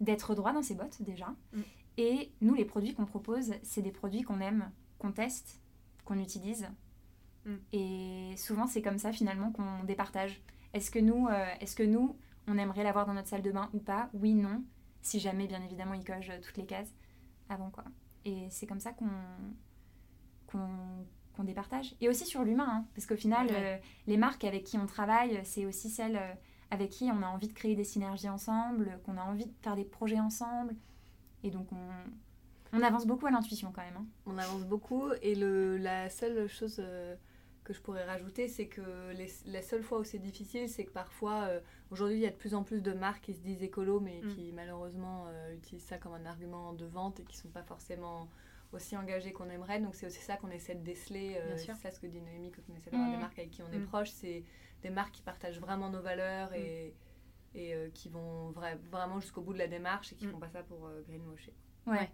d'être 0.00 0.34
droit 0.36 0.52
dans 0.52 0.62
ses 0.62 0.76
bottes 0.76 1.02
déjà. 1.02 1.34
Mm. 1.52 1.60
Et 1.98 2.32
nous, 2.40 2.54
les 2.54 2.64
produits 2.64 2.94
qu'on 2.94 3.06
propose, 3.06 3.54
c'est 3.62 3.82
des 3.82 3.90
produits 3.92 4.22
qu'on 4.22 4.40
aime, 4.40 4.70
qu'on 4.98 5.10
teste, 5.10 5.60
qu'on 6.04 6.18
utilise. 6.20 6.68
Mm. 7.46 7.54
Et 7.72 8.34
souvent, 8.36 8.66
c'est 8.66 8.82
comme 8.82 8.98
ça 8.98 9.12
finalement 9.12 9.50
qu'on 9.52 9.84
départage. 9.84 10.42
Est-ce 10.74 10.90
que 10.90 10.98
nous, 10.98 11.28
euh, 11.28 11.46
est-ce 11.60 11.74
que 11.74 11.82
nous, 11.82 12.16
on 12.46 12.58
aimerait 12.58 12.84
l'avoir 12.84 13.06
dans 13.06 13.14
notre 13.14 13.28
salle 13.28 13.42
de 13.42 13.50
bain 13.50 13.70
ou 13.72 13.78
pas? 13.78 14.10
Oui, 14.12 14.34
non. 14.34 14.62
si 15.02 15.20
jamais, 15.20 15.46
bien 15.46 15.62
évidemment, 15.62 15.94
ils 15.94 16.04
cochent 16.04 16.32
toutes 16.42 16.56
les 16.58 16.66
cases 16.66 16.92
avant, 17.48 17.70
quoi. 17.70 17.84
Et 18.24 18.48
c'est 18.50 18.66
comme 18.66 18.80
ça 18.80 18.92
qu'on 18.92 19.06
qu'on 20.48 21.44
départage. 21.44 21.94
Et 22.00 22.08
aussi 22.08 22.24
sur 22.24 22.44
l'humain, 22.44 22.66
hein, 22.68 22.84
parce 22.94 23.06
qu'au 23.06 23.16
final, 23.16 23.48
euh, 23.50 23.76
les 24.06 24.16
marques 24.16 24.44
avec 24.44 24.64
qui 24.64 24.78
on 24.78 24.86
travaille, 24.86 25.38
c'est 25.44 25.66
aussi 25.66 25.90
celles 25.90 26.16
euh, 26.16 26.34
avec 26.70 26.90
qui 26.90 27.10
on 27.12 27.22
a 27.22 27.26
envie 27.26 27.48
de 27.48 27.52
créer 27.52 27.74
des 27.76 27.84
synergies 27.84 28.28
ensemble, 28.28 28.98
qu'on 29.04 29.18
a 29.18 29.22
envie 29.22 29.44
de 29.44 29.52
faire 29.60 29.76
des 29.76 29.84
projets 29.84 30.18
ensemble. 30.18 30.74
Et 31.42 31.50
donc, 31.50 31.70
on, 31.72 32.78
on 32.78 32.82
avance 32.82 33.06
beaucoup 33.06 33.26
à 33.26 33.30
l'intuition 33.30 33.70
quand 33.70 33.82
même. 33.82 33.96
Hein. 33.98 34.06
On 34.24 34.38
avance 34.38 34.64
beaucoup. 34.64 35.10
Et 35.20 35.34
le, 35.34 35.76
la 35.76 36.08
seule 36.08 36.48
chose 36.48 36.76
euh, 36.78 37.14
que 37.66 37.74
je 37.74 37.80
pourrais 37.80 38.04
rajouter, 38.04 38.48
c'est 38.48 38.66
que 38.66 39.10
les, 39.12 39.30
la 39.46 39.60
seule 39.60 39.82
fois 39.82 39.98
où 39.98 40.04
c'est 40.04 40.18
difficile, 40.18 40.68
c'est 40.68 40.84
que 40.84 40.92
parfois, 40.92 41.50
aujourd'hui, 41.90 42.16
il 42.16 42.22
y 42.22 42.26
a 42.26 42.30
de 42.30 42.36
plus 42.36 42.54
en 42.54 42.62
plus 42.62 42.80
de 42.80 42.92
marques 42.92 43.24
qui 43.24 43.34
se 43.34 43.40
disent 43.40 43.62
écolo, 43.62 44.00
mais 44.00 44.20
mm. 44.22 44.28
qui 44.28 44.52
malheureusement 44.52 45.26
utilisent 45.54 45.84
ça 45.84 45.98
comme 45.98 46.14
un 46.14 46.26
argument 46.26 46.72
de 46.72 46.86
vente 46.86 47.20
et 47.20 47.24
qui 47.24 47.36
ne 47.36 47.42
sont 47.42 47.48
pas 47.48 47.64
forcément 47.64 48.28
aussi 48.72 48.96
engagés 48.96 49.32
qu'on 49.32 49.48
aimerait. 49.50 49.80
Donc 49.80 49.94
c'est 49.94 50.06
aussi 50.06 50.20
ça 50.20 50.36
qu'on 50.36 50.50
essaie 50.50 50.74
de 50.74 50.82
déceler. 50.82 51.36
Euh, 51.36 51.56
c'est 51.56 51.74
ça 51.74 51.90
ce 51.90 52.00
que 52.00 52.06
dit 52.06 52.20
Noémie 52.20 52.52
quand 52.52 52.62
on 52.72 52.76
essaie 52.76 52.90
d'avoir 52.90 53.10
des 53.10 53.16
mm. 53.16 53.20
marques 53.20 53.38
avec 53.38 53.50
qui 53.50 53.62
on 53.62 53.72
est 53.72 53.78
mm. 53.78 53.86
proche. 53.86 54.10
C'est 54.10 54.44
des 54.82 54.90
marques 54.90 55.12
qui 55.12 55.22
partagent 55.22 55.60
vraiment 55.60 55.90
nos 55.90 56.00
valeurs 56.00 56.52
et, 56.54 56.94
mm. 57.54 57.58
et 57.58 57.74
euh, 57.74 57.90
qui 57.90 58.08
vont 58.08 58.52
vraiment 58.90 59.20
jusqu'au 59.20 59.42
bout 59.42 59.52
de 59.52 59.58
la 59.58 59.68
démarche 59.68 60.12
et 60.12 60.16
qui 60.16 60.26
font 60.26 60.38
pas 60.38 60.50
ça 60.50 60.62
pour 60.62 60.86
euh, 60.86 61.02
greenwasher. 61.08 61.54
Ouais. 61.86 62.10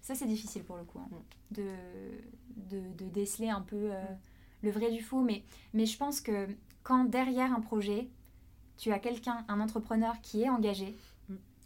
Ça 0.00 0.14
c'est 0.14 0.26
difficile 0.26 0.64
pour 0.64 0.76
le 0.76 0.84
coup. 0.84 1.00
Hein, 1.00 1.08
de, 1.50 1.72
de, 2.56 2.80
de, 2.92 3.08
déceler 3.08 3.48
un 3.48 3.60
peu 3.60 3.90
le 4.62 4.70
vrai 4.70 4.90
du 4.90 5.02
faux. 5.02 5.22
Mais, 5.22 5.44
mais 5.74 5.86
je 5.86 5.96
pense 5.96 6.20
que 6.20 6.48
quand 6.82 7.04
derrière 7.04 7.52
un 7.52 7.60
projet, 7.60 8.08
tu 8.76 8.92
as 8.92 8.98
quelqu'un, 8.98 9.44
un 9.48 9.60
entrepreneur 9.60 10.20
qui 10.20 10.42
est 10.42 10.48
engagé, 10.48 10.96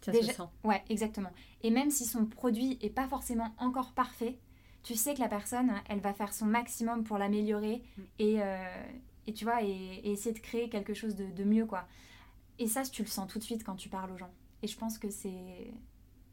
ça 0.01 0.13
se 0.13 0.21
sent. 0.23 0.43
Ouais, 0.63 0.83
exactement. 0.89 1.31
Et 1.61 1.69
même 1.69 1.91
si 1.91 2.05
son 2.05 2.25
produit 2.25 2.77
est 2.81 2.89
pas 2.89 3.07
forcément 3.07 3.53
encore 3.59 3.91
parfait, 3.91 4.37
tu 4.83 4.95
sais 4.95 5.13
que 5.13 5.19
la 5.19 5.27
personne, 5.27 5.71
elle 5.89 5.99
va 5.99 6.13
faire 6.13 6.33
son 6.33 6.45
maximum 6.45 7.03
pour 7.03 7.17
l'améliorer 7.17 7.83
mm. 7.97 8.01
et, 8.19 8.41
euh, 8.41 8.83
et, 9.27 9.33
tu 9.33 9.45
vois, 9.45 9.61
et, 9.61 10.01
essayer 10.03 10.33
de 10.33 10.39
créer 10.39 10.69
quelque 10.69 10.93
chose 10.93 11.15
de, 11.15 11.25
de, 11.25 11.43
mieux, 11.43 11.65
quoi. 11.65 11.87
Et 12.57 12.67
ça, 12.67 12.81
tu 12.83 13.03
le 13.03 13.07
sens 13.07 13.31
tout 13.31 13.37
de 13.37 13.43
suite 13.43 13.63
quand 13.63 13.75
tu 13.75 13.89
parles 13.89 14.11
aux 14.11 14.17
gens. 14.17 14.31
Et 14.63 14.67
je 14.67 14.77
pense 14.77 14.97
que 14.97 15.09
c'est 15.09 15.73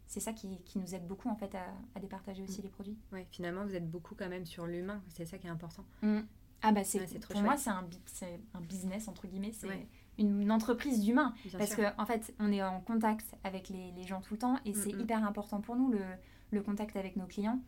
c'est 0.07 0.21
ça 0.21 0.33
qui, 0.33 0.59
qui, 0.65 0.79
nous 0.79 0.95
aide 0.95 1.07
beaucoup 1.07 1.29
en 1.29 1.37
fait 1.37 1.55
à, 1.55 1.67
à 1.95 2.01
départager 2.01 2.43
aussi 2.43 2.61
mm. 2.61 2.63
les 2.63 2.71
produits. 2.71 2.97
Ouais, 3.13 3.27
finalement, 3.31 3.67
vous 3.67 3.75
êtes 3.75 3.91
beaucoup 3.91 4.15
quand 4.15 4.29
même 4.31 4.47
sur 4.47 4.67
l'humain. 4.67 5.03
C'est 5.09 5.27
ça 5.27 5.37
qui 5.37 5.47
est 5.47 5.51
important. 5.51 5.85
Mm. 6.01 6.21
Ah 6.63 6.73
bah 6.73 6.85
c'est 6.85 7.21
pour 7.21 7.41
moi 7.43 7.57
c'est 7.57 7.71
un, 7.71 7.89
un 8.55 8.61
business 8.61 9.09
entre 9.09 9.27
guillemets. 9.27 9.53
C'est 9.53 9.69
une 10.19 10.51
entreprise 10.51 11.01
d'humain. 11.01 11.35
Parce 11.57 11.75
qu'en 11.75 11.93
en 11.97 12.07
fait, 12.07 12.35
on 12.41 12.51
est 12.53 12.63
en 12.63 12.81
contact 12.81 13.37
avec 13.45 13.69
les, 13.69 13.93
les 13.93 14.03
gens 14.05 14.21
tout 14.21 14.35
le 14.35 14.39
temps 14.39 14.59
et 14.65 14.75
c'est 14.75 14.91
hyper 14.91 15.25
important 15.25 15.61
pour 15.61 15.77
nous, 15.77 15.91
le, 15.91 16.01
le, 16.51 16.63
contact 16.63 16.97
avec 16.97 17.17
nos 17.17 17.27
clients 17.27 17.61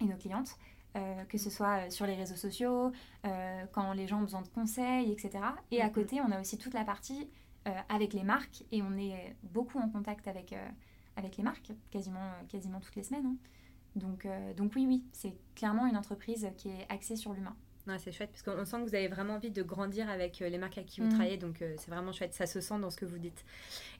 et 0.00 0.04
nos 0.04 0.16
clientes. 0.16 0.58
Euh, 0.96 1.24
que 1.24 1.36
ce 1.36 1.50
soit 1.50 1.86
euh, 1.86 1.90
sur 1.90 2.06
les 2.06 2.14
réseaux 2.14 2.36
sociaux, 2.36 2.92
euh, 3.26 3.64
quand 3.72 3.92
les 3.92 4.06
gens 4.06 4.18
ont 4.18 4.22
besoin 4.22 4.40
de 4.40 4.48
conseils, 4.48 5.12
etc. 5.12 5.44
Et 5.70 5.82
à 5.82 5.90
côté, 5.90 6.20
on 6.20 6.32
a 6.32 6.40
aussi 6.40 6.56
toute 6.56 6.74
la 6.74 6.84
partie 6.84 7.28
avec 7.90 8.14
les 8.14 8.22
marques 8.22 8.64
et 8.72 8.80
on 8.80 8.96
est 8.96 9.36
beaucoup 9.42 9.78
en 9.78 9.90
contact 9.90 10.26
avec, 10.26 10.54
avec 11.16 11.36
les 11.36 11.42
marques, 11.42 11.70
quasiment, 11.90 12.32
quasiment 12.48 12.80
toutes 12.80 12.96
les 12.96 13.02
semaines. 13.02 13.26
Hein. 13.26 13.36
Donc, 13.94 14.26
donc 14.56 14.72
oui, 14.74 14.86
oui, 14.88 15.04
c'est 15.12 15.36
clairement 15.54 15.86
une 15.86 15.98
entreprise 15.98 16.48
qui 16.56 16.70
est 16.70 16.86
axée 16.88 17.14
sur 17.14 17.34
l'humain 17.34 17.54
c'est 17.96 18.12
chouette 18.12 18.30
parce 18.30 18.42
qu'on 18.42 18.64
sent 18.64 18.76
que 18.84 18.88
vous 18.88 18.94
avez 18.94 19.08
vraiment 19.08 19.34
envie 19.34 19.50
de 19.50 19.62
grandir 19.62 20.10
avec 20.10 20.42
euh, 20.42 20.48
les 20.48 20.58
marques 20.58 20.76
avec 20.76 20.88
qui 20.88 21.00
vous 21.00 21.06
mm. 21.06 21.14
travaillez, 21.14 21.36
donc 21.38 21.62
euh, 21.62 21.74
c'est 21.78 21.90
vraiment 21.90 22.12
chouette, 22.12 22.34
ça 22.34 22.46
se 22.46 22.60
sent 22.60 22.78
dans 22.80 22.90
ce 22.90 22.96
que 22.98 23.06
vous 23.06 23.18
dites. 23.18 23.44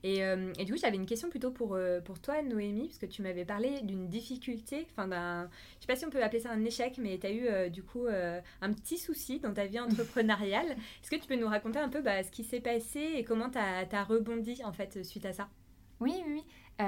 Et, 0.02 0.22
euh, 0.22 0.52
et 0.58 0.64
du 0.64 0.72
coup, 0.72 0.78
j'avais 0.78 0.96
une 0.96 1.06
question 1.06 1.30
plutôt 1.30 1.50
pour, 1.50 1.78
pour 2.04 2.20
toi, 2.20 2.42
Noémie, 2.42 2.88
parce 2.88 2.98
que 2.98 3.06
tu 3.06 3.22
m'avais 3.22 3.44
parlé 3.44 3.80
d'une 3.82 4.08
difficulté, 4.08 4.86
enfin 4.90 5.08
d'un, 5.08 5.48
je 5.76 5.80
sais 5.80 5.86
pas 5.86 5.96
si 5.96 6.04
on 6.04 6.10
peut 6.10 6.22
appeler 6.22 6.40
ça 6.40 6.50
un 6.50 6.64
échec, 6.64 6.98
mais 6.98 7.18
tu 7.18 7.26
as 7.26 7.32
eu 7.32 7.70
du 7.70 7.82
coup 7.82 8.06
un 8.08 8.72
petit 8.72 8.98
souci 8.98 9.40
dans 9.40 9.52
ta 9.52 9.66
vie 9.66 9.80
entrepreneuriale. 9.80 10.72
Est-ce 11.02 11.10
que 11.10 11.16
tu 11.16 11.26
peux 11.26 11.36
nous 11.36 11.48
raconter 11.48 11.78
un 11.78 11.88
peu 11.88 12.02
bah, 12.02 12.22
ce 12.22 12.30
qui 12.30 12.44
s'est 12.44 12.60
passé 12.60 13.00
et 13.16 13.24
comment 13.24 13.50
tu 13.50 13.58
as, 13.58 14.04
rebondi 14.04 14.62
en 14.64 14.72
fait 14.72 15.04
suite 15.04 15.26
à 15.26 15.32
ça? 15.32 15.48
Oui, 16.00 16.14
oui, 16.26 16.44
oui. 16.78 16.84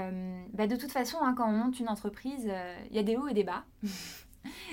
bah, 0.53 0.67
de 0.67 0.77
toute 0.77 0.93
façon, 0.93 1.19
hein, 1.21 1.35
quand 1.37 1.49
on 1.49 1.53
monte 1.53 1.81
une 1.81 1.89
entreprise, 1.89 2.51
il 2.91 2.97
y 2.97 2.99
a 2.99 3.03
des 3.03 3.17
hauts 3.17 3.29
et 3.29 3.35
des 3.35 3.45
bas. 3.45 3.65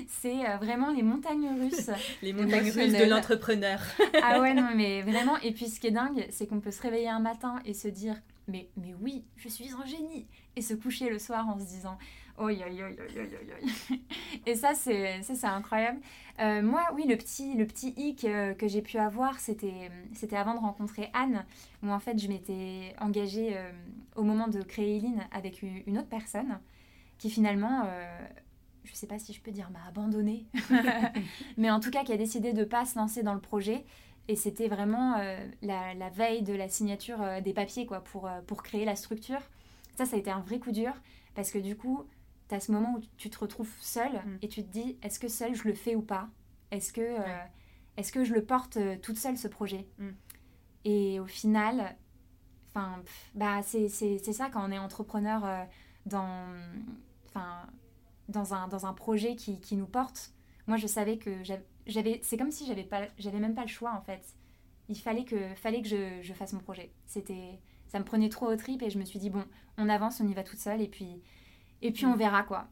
c'est 0.08 0.48
euh, 0.48 0.58
vraiment 0.58 0.92
les 0.92 1.04
montagnes 1.04 1.50
russes. 1.60 1.90
les 2.22 2.34
montagnes 2.34 2.72
russes 2.72 2.94
de 2.94 3.10
l'entrepreneur. 3.10 3.80
ah 4.24 4.40
ouais, 4.42 4.54
non, 4.54 4.70
mais 4.76 5.02
vraiment. 5.06 5.38
Et 5.38 5.52
puis 5.52 5.68
ce 5.68 5.80
qui 5.80 5.88
est 5.88 5.92
dingue, 5.92 6.26
c'est 6.30 6.48
qu'on 6.48 6.60
peut 6.60 6.72
se 6.72 6.82
réveiller 6.82 7.10
un 7.10 7.20
matin 7.20 7.60
et 7.66 7.74
se 7.74 7.88
dire 7.88 8.16
mais, 8.48 8.70
mais 8.78 8.96
oui, 9.02 9.26
je 9.36 9.50
suis 9.50 9.72
un 9.74 9.86
génie. 9.86 10.26
Et 10.56 10.62
se 10.62 10.74
coucher 10.74 11.10
le 11.10 11.20
soir 11.20 11.48
en 11.48 11.60
se 11.60 11.66
disant 11.66 11.98
oi, 12.38 12.54
oi, 12.54 12.66
oi, 12.66 12.90
oi, 12.90 13.98
Et 14.46 14.56
ça, 14.56 14.74
c'est, 14.74 15.22
ça, 15.22 15.36
c'est 15.36 15.48
incroyable. 15.48 16.00
Euh, 16.40 16.62
moi, 16.62 16.84
oui, 16.94 17.06
le 17.08 17.18
petit, 17.18 17.56
le 17.56 17.66
petit 17.66 17.94
hic 17.98 18.24
euh, 18.24 18.54
que 18.54 18.68
j'ai 18.68 18.82
pu 18.82 18.98
avoir, 18.98 19.40
c'était, 19.40 19.92
c'était 20.14 20.38
avant 20.38 20.54
de 20.54 20.60
rencontrer 20.60 21.10
Anne, 21.14 21.46
où 21.84 21.90
en 21.90 22.00
fait, 22.00 22.18
je 22.18 22.28
m'étais 22.28 22.96
engagée 23.02 23.58
au 24.16 24.24
moment 24.24 24.48
de 24.48 24.62
créer 24.62 24.98
Eline 24.98 25.24
avec 25.32 25.62
une, 25.62 25.98
autre 25.98 26.10
personne 26.10 26.60
qui 27.18 27.30
finalement 27.30 27.88
je 28.88 28.96
sais 28.96 29.08
pas 29.08 29.20
si 29.20 29.34
je 29.34 29.42
peux 29.42 29.52
dire 29.52 29.70
m'a 29.70 29.86
abandonné, 29.88 30.46
mais 31.58 31.70
en 31.70 31.80
tout 31.80 31.92
cas 31.92 32.04
qui 32.04 32.14
a 32.14 32.18
décidé 32.18 32.54
de 32.54 32.64
pas 32.64 32.86
se 32.86 32.98
lancer 32.98 33.24
dans 33.24 33.34
le 33.34 33.42
projet. 33.42 33.86
Et 34.30 34.36
c'était 34.36 34.68
vraiment 34.68 35.18
euh, 35.18 35.38
la, 35.62 36.10
veille 36.10 36.42
de 36.42 36.54
la 36.54 36.68
signature 36.68 37.22
euh, 37.22 37.42
des 37.42 37.54
papiers 37.54 37.86
quoi, 37.86 38.02
pour, 38.02 38.28
euh, 38.28 38.42
pour 38.46 38.62
créer 38.62 38.84
la 38.84 38.96
structure. 38.96 39.40
Ça, 39.96 40.06
ça 40.06 40.16
a 40.16 40.20
été 40.20 40.30
un 40.30 40.42
vrai 40.42 40.60
coup 40.60 40.72
dur 40.72 40.94
parce 41.34 41.52
que 41.52 41.58
du 41.58 41.78
coup, 41.78 42.04
tu 42.50 42.56
as 42.56 42.60
ce 42.60 42.72
moment 42.72 42.96
où 42.98 43.02
tu 43.18 43.30
te 43.30 43.40
retrouves 43.40 43.72
seule 43.80 44.14
mm. 44.14 44.38
et 44.42 44.48
tu 44.50 44.64
te 44.64 44.70
dis 44.70 44.98
est-ce 45.02 45.20
que 45.20 45.28
seule 45.28 45.56
je 45.56 45.68
le 45.68 45.74
fais 45.74 45.96
ou 45.96 46.02
pas? 46.02 46.28
Est-ce 46.72 46.92
que, 46.92 47.18
est 47.96 48.12
que 48.12 48.26
je 48.26 48.34
le 48.34 48.44
porte 48.44 48.78
toute 49.02 49.18
seule 49.18 49.38
ce 49.38 49.48
projet? 49.48 49.88
Mm. 49.98 50.10
Et 50.84 51.20
au 51.20 51.26
final, 51.26 51.96
bah, 53.34 53.62
c'est 53.64 53.88
ça 53.90 54.50
quand 54.50 54.68
on 54.68 54.72
est 54.72 54.78
entrepreneur 54.78 55.66
dans. 56.06 56.46
Enfin, 57.30 57.66
dans 58.30 58.54
un, 58.54 58.68
dans 58.68 58.86
un 58.86 58.94
projet 58.94 59.36
qui, 59.36 59.60
qui, 59.60 59.76
nous 59.76 59.86
porte, 59.86 60.32
moi 60.68 60.78
je 60.78 60.88
savais 60.88 61.18
que 61.18 61.32
j'avais, 61.86 62.20
c'est 62.24 62.38
comme 62.38 62.52
si 62.52 62.66
j'avais 62.66 62.84
pas, 62.84 63.08
j'avais 63.18 63.40
même 63.40 63.56
pas 63.56 63.64
le 63.64 63.68
choix 63.68 63.94
en 63.94 64.02
fait. 64.02 64.36
Il 64.90 64.98
fallait 64.98 65.26
que, 65.26 65.54
fallait 65.56 65.82
que 65.82 65.88
je, 65.88 66.22
je 66.22 66.34
fasse 66.34 66.54
mon 66.54 66.60
projet. 66.60 66.92
C'était, 67.06 67.60
ça 67.88 68.00
me 68.00 68.06
prenait 68.06 68.30
trop 68.30 68.48
au 68.48 68.56
trip 68.56 68.82
et 68.82 68.90
je 68.90 68.98
me 68.98 69.06
suis 69.06 69.20
dit 69.20 69.30
bon, 69.30 69.46
on 69.78 69.90
avance, 69.90 70.22
on 70.22 70.28
y 70.28 70.34
va 70.34 70.44
toute 70.44 70.60
seule 70.60 70.82
et 70.82 70.88
puis, 70.88 71.22
et 71.82 71.92
puis 71.92 72.06
on 72.06 72.16
mm. 72.16 72.18
verra 72.18 72.44
quoi. 72.44 72.68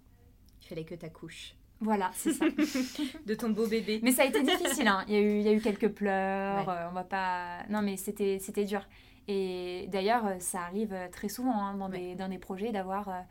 Il 0.62 0.68
fallait 0.68 0.86
que 0.86 0.96
t'accouches. 0.96 1.56
Voilà, 1.82 2.10
c'est 2.14 2.32
ça. 2.32 2.46
de 3.26 3.36
ton 3.36 3.50
beau 3.50 3.68
bébé. 3.68 4.00
Mais 4.02 4.12
ça 4.12 4.24
a 4.24 4.26
été 4.26 4.42
difficile. 4.42 4.88
Hein. 4.88 5.04
Il, 5.08 5.14
y 5.14 5.18
a 5.18 5.22
eu, 5.22 5.40
il 5.40 5.42
y 5.42 5.50
a 5.50 5.54
eu 5.54 5.62
quelques 5.62 5.90
pleurs. 5.90 6.70
Euh, 6.70 6.88
on 6.90 6.94
va 6.94 7.04
pas. 7.04 7.64
Non, 7.70 7.82
mais 7.82 7.98
c'était, 7.98 8.40
c'était 8.40 8.64
dur. 8.64 8.82
Et 9.28 9.88
d'ailleurs, 9.92 10.24
ça 10.40 10.62
arrive 10.62 10.96
très 11.12 11.28
souvent 11.28 11.54
hein, 11.54 11.76
dans, 11.76 11.90
des, 11.90 12.16
dans 12.16 12.30
des 12.30 12.38
projets 12.38 12.72
d'avoir. 12.72 13.10
Euh, 13.10 13.22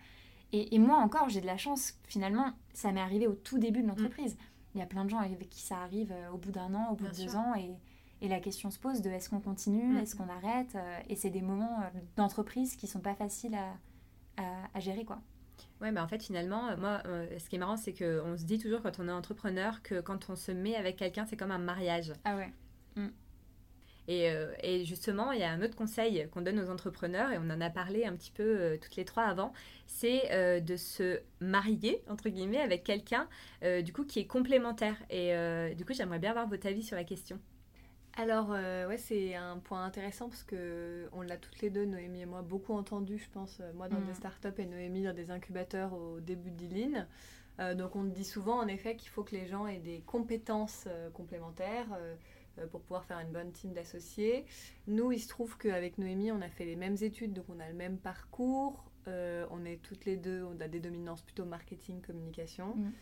et, 0.54 0.78
moi 0.78 0.98
encore, 0.98 1.28
j'ai 1.28 1.40
de 1.40 1.46
la 1.46 1.56
chance. 1.56 1.94
Finalement, 2.04 2.52
ça 2.72 2.92
m'est 2.92 3.00
arrivé 3.00 3.26
au 3.26 3.34
tout 3.34 3.58
début 3.58 3.82
de 3.82 3.88
l'entreprise. 3.88 4.36
Il 4.74 4.80
y 4.80 4.82
a 4.82 4.86
plein 4.86 5.04
de 5.04 5.10
gens 5.10 5.18
avec 5.18 5.48
qui 5.48 5.60
ça 5.60 5.78
arrive 5.78 6.12
euh, 6.12 6.30
au 6.30 6.38
bout 6.38 6.52
d'un 6.52 6.74
an, 6.74 6.90
au 6.92 6.94
bout 6.94 7.06
de 7.06 7.14
deux 7.14 7.36
ans. 7.36 7.54
Et, 7.56 7.76
et, 8.20 8.28
la 8.28 8.40
question 8.40 8.70
se 8.70 8.78
pose 8.78 9.02
de 9.02 9.10
est-ce 9.10 9.30
qu'on 9.30 9.40
continue, 9.40 9.94
mm. 9.94 9.98
est-ce 9.98 10.16
qu'on 10.16 10.28
arrête 10.28 10.74
euh, 10.74 11.00
Et 11.08 11.16
c'est 11.16 11.30
des 11.30 11.42
moments 11.42 11.80
euh, 11.80 11.98
d'entreprise 12.16 12.76
qui 12.76 12.86
sont 12.86 13.00
pas 13.00 13.14
faciles 13.14 13.56
à, 14.36 14.42
à, 14.74 14.80
gérer. 14.80 15.04
quoi. 15.04 15.20
Ouais, 15.80 15.92
mais 15.92 16.00
en 16.00 16.08
fait, 16.08 16.22
finalement, 16.22 16.76
moi, 16.76 17.02
ce 17.04 17.48
qui 17.48 17.56
est 17.56 17.58
marrant, 17.58 17.76
c'est 17.76 17.92
qu'on 17.92 18.36
se 18.36 18.44
dit 18.44 18.58
toujours 18.58 18.80
quand 18.82 18.98
on 18.98 19.08
est 19.08 19.12
entrepreneur 19.12 19.82
que 19.82 20.00
quand 20.00 20.30
on 20.30 20.36
se 20.36 20.52
met 20.52 20.76
avec 20.76 20.96
quelqu'un, 20.96 21.26
c'est 21.26 21.36
comme 21.36 21.50
un 21.50 21.58
mariage. 21.58 22.12
Ah 22.24 22.36
ouais. 22.36 22.52
Mm. 22.96 23.08
Euh, 24.08 24.52
et, 24.62 24.84
justement, 24.84 25.32
il 25.32 25.40
y 25.40 25.44
a 25.44 25.50
un 25.50 25.62
autre 25.62 25.76
conseil 25.76 26.28
qu'on 26.32 26.42
donne 26.42 26.60
aux 26.60 26.70
entrepreneurs, 26.70 27.32
et 27.32 27.38
on 27.38 27.50
en 27.50 27.60
a 27.60 27.70
parlé 27.70 28.04
un 28.04 28.14
petit 28.14 28.30
peu 28.30 28.42
euh, 28.42 28.76
toutes 28.76 28.96
les 28.96 29.04
trois 29.04 29.24
avant, 29.24 29.52
c'est 29.86 30.32
euh, 30.32 30.60
de 30.60 30.76
se 30.76 31.20
marier, 31.40 32.02
entre 32.08 32.28
guillemets, 32.28 32.60
avec 32.60 32.84
quelqu'un, 32.84 33.28
du 33.82 33.92
coup, 33.92 34.04
qui 34.04 34.20
est 34.20 34.26
complémentaire. 34.26 34.96
Et 35.10 35.32
du 35.74 35.84
coup, 35.84 35.92
j'aimerais 35.94 36.18
bien 36.18 36.30
avoir 36.30 36.48
votre 36.48 36.66
avis 36.66 36.82
sur 36.82 36.96
la 36.96 37.04
question. 37.04 37.38
Alors, 38.16 38.50
ouais, 38.50 38.96
c'est 38.96 39.34
un 39.34 39.58
point 39.58 39.84
intéressant 39.84 40.28
parce 40.28 40.44
que 40.44 41.08
on 41.12 41.22
l'a 41.22 41.36
toutes 41.36 41.60
les 41.60 41.70
deux, 41.70 41.84
Noémie 41.84 42.22
et 42.22 42.26
moi, 42.26 42.42
beaucoup 42.42 42.72
entendu, 42.74 43.18
je 43.18 43.28
pense, 43.30 43.60
moi 43.74 43.88
dans 43.88 44.00
des 44.00 44.12
mm. 44.12 44.16
startups 44.16 44.58
et 44.58 44.66
Noémie 44.66 45.02
dans 45.02 45.14
des 45.14 45.30
incubateurs 45.30 45.94
au 45.94 46.20
début 46.20 46.50
d'Iline. 46.50 47.06
donc, 47.74 47.96
on 47.96 48.04
dit 48.04 48.24
souvent, 48.24 48.58
en 48.58 48.68
effet, 48.68 48.96
qu'il 48.96 49.10
faut 49.10 49.24
que 49.24 49.34
les 49.34 49.46
gens 49.46 49.66
aient 49.66 49.78
des 49.78 50.00
compétences 50.06 50.86
complémentaires 51.14 51.88
euh, 51.96 52.14
pour 52.70 52.80
pouvoir 52.80 53.04
faire 53.04 53.18
une 53.18 53.32
bonne 53.32 53.52
team 53.52 53.72
d'associés. 53.72 54.44
Nous, 54.86 55.12
il 55.12 55.20
se 55.20 55.28
trouve 55.28 55.56
qu'avec 55.58 55.98
Noémie, 55.98 56.32
on 56.32 56.40
a 56.40 56.48
fait 56.48 56.64
les 56.64 56.76
mêmes 56.76 56.96
études, 57.00 57.32
donc 57.32 57.46
on 57.48 57.60
a 57.60 57.68
le 57.68 57.74
même 57.74 57.98
parcours. 57.98 58.84
Euh, 59.06 59.46
on 59.50 59.64
est 59.64 59.82
toutes 59.82 60.04
les 60.06 60.16
deux, 60.16 60.44
on 60.44 60.58
a 60.60 60.68
des 60.68 60.80
dominances 60.80 61.22
plutôt 61.22 61.44
marketing, 61.44 62.00
communication. 62.00 62.74
Mm. 62.76 62.92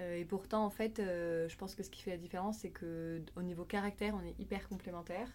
Euh, 0.00 0.16
et 0.16 0.24
pourtant, 0.24 0.64
en 0.64 0.70
fait, 0.70 0.96
je 0.98 1.56
pense 1.56 1.74
que 1.74 1.82
ce 1.82 1.90
qui 1.90 2.02
fait 2.02 2.10
la 2.10 2.16
différence, 2.16 2.58
c'est 2.58 2.70
que 2.70 3.22
au 3.36 3.42
niveau 3.42 3.64
caractère, 3.64 4.14
on 4.14 4.24
est 4.24 4.38
hyper 4.40 4.68
complémentaires. 4.68 5.30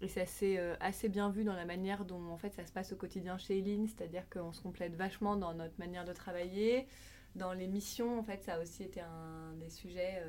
et 0.00 0.08
c'est 0.08 0.22
assez, 0.22 0.58
assez 0.80 1.08
bien 1.08 1.28
vu 1.30 1.44
dans 1.44 1.56
la 1.56 1.66
manière 1.66 2.04
dont 2.04 2.30
en 2.30 2.38
fait 2.38 2.54
ça 2.54 2.64
se 2.64 2.72
passe 2.72 2.92
au 2.92 2.96
quotidien 2.96 3.36
chez 3.36 3.58
Eline, 3.58 3.88
c'est-à-dire 3.88 4.28
qu'on 4.30 4.52
se 4.52 4.62
complète 4.62 4.94
vachement 4.94 5.36
dans 5.36 5.52
notre 5.54 5.78
manière 5.78 6.04
de 6.04 6.12
travailler, 6.12 6.86
dans 7.34 7.52
les 7.52 7.66
missions, 7.66 8.18
en 8.18 8.22
fait, 8.22 8.42
ça 8.42 8.54
a 8.54 8.60
aussi 8.60 8.82
été 8.82 9.00
un 9.00 9.52
des 9.60 9.70
sujets 9.70 10.22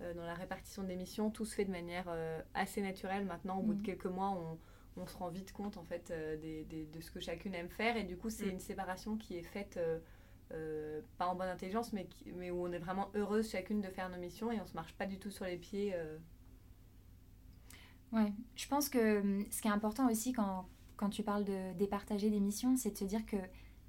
dans 0.00 0.24
la 0.24 0.34
répartition 0.34 0.84
des 0.84 0.96
missions. 0.96 1.30
Tout 1.30 1.44
se 1.44 1.54
fait 1.54 1.64
de 1.64 1.70
manière 1.70 2.08
assez 2.54 2.80
naturelle 2.82 3.24
maintenant. 3.24 3.58
Au 3.58 3.62
bout 3.62 3.74
de 3.74 3.80
mm. 3.80 3.84
quelques 3.84 4.06
mois, 4.06 4.30
on, 4.30 4.58
on 4.98 5.06
se 5.06 5.16
rend 5.16 5.28
vite 5.28 5.52
compte 5.52 5.76
en 5.76 5.84
fait 5.84 6.10
euh, 6.10 6.36
de 6.36 7.00
ce 7.00 7.10
que 7.10 7.20
chacune 7.20 7.54
aime 7.54 7.68
faire 7.68 7.96
et 7.96 8.04
du 8.04 8.16
coup 8.16 8.30
c'est 8.30 8.46
mm. 8.46 8.50
une 8.50 8.60
séparation 8.60 9.16
qui 9.16 9.36
est 9.36 9.42
faite 9.42 9.76
euh, 9.76 9.98
euh, 10.52 11.00
pas 11.18 11.26
en 11.26 11.34
bonne 11.34 11.48
intelligence 11.48 11.92
mais, 11.92 12.08
mais 12.36 12.50
où 12.50 12.66
on 12.66 12.72
est 12.72 12.78
vraiment 12.78 13.10
heureuse 13.14 13.50
chacune 13.50 13.80
de 13.80 13.88
faire 13.88 14.08
nos 14.08 14.18
missions 14.18 14.50
et 14.50 14.60
on 14.60 14.66
se 14.66 14.74
marche 14.74 14.94
pas 14.94 15.06
du 15.06 15.18
tout 15.18 15.30
sur 15.30 15.44
les 15.44 15.56
pieds. 15.56 15.94
Ouais, 18.10 18.32
je 18.56 18.66
pense 18.68 18.88
que 18.88 19.20
hum, 19.20 19.44
ce 19.50 19.60
qui 19.60 19.68
est 19.68 19.72
important 19.72 20.10
aussi 20.10 20.32
quand, 20.32 20.66
quand 20.96 21.10
tu 21.10 21.22
parles 21.22 21.44
de 21.44 21.74
départager 21.74 22.30
des 22.30 22.40
missions, 22.40 22.76
c'est 22.76 22.92
de 22.92 22.96
se 22.96 23.04
dire 23.04 23.24
que 23.26 23.36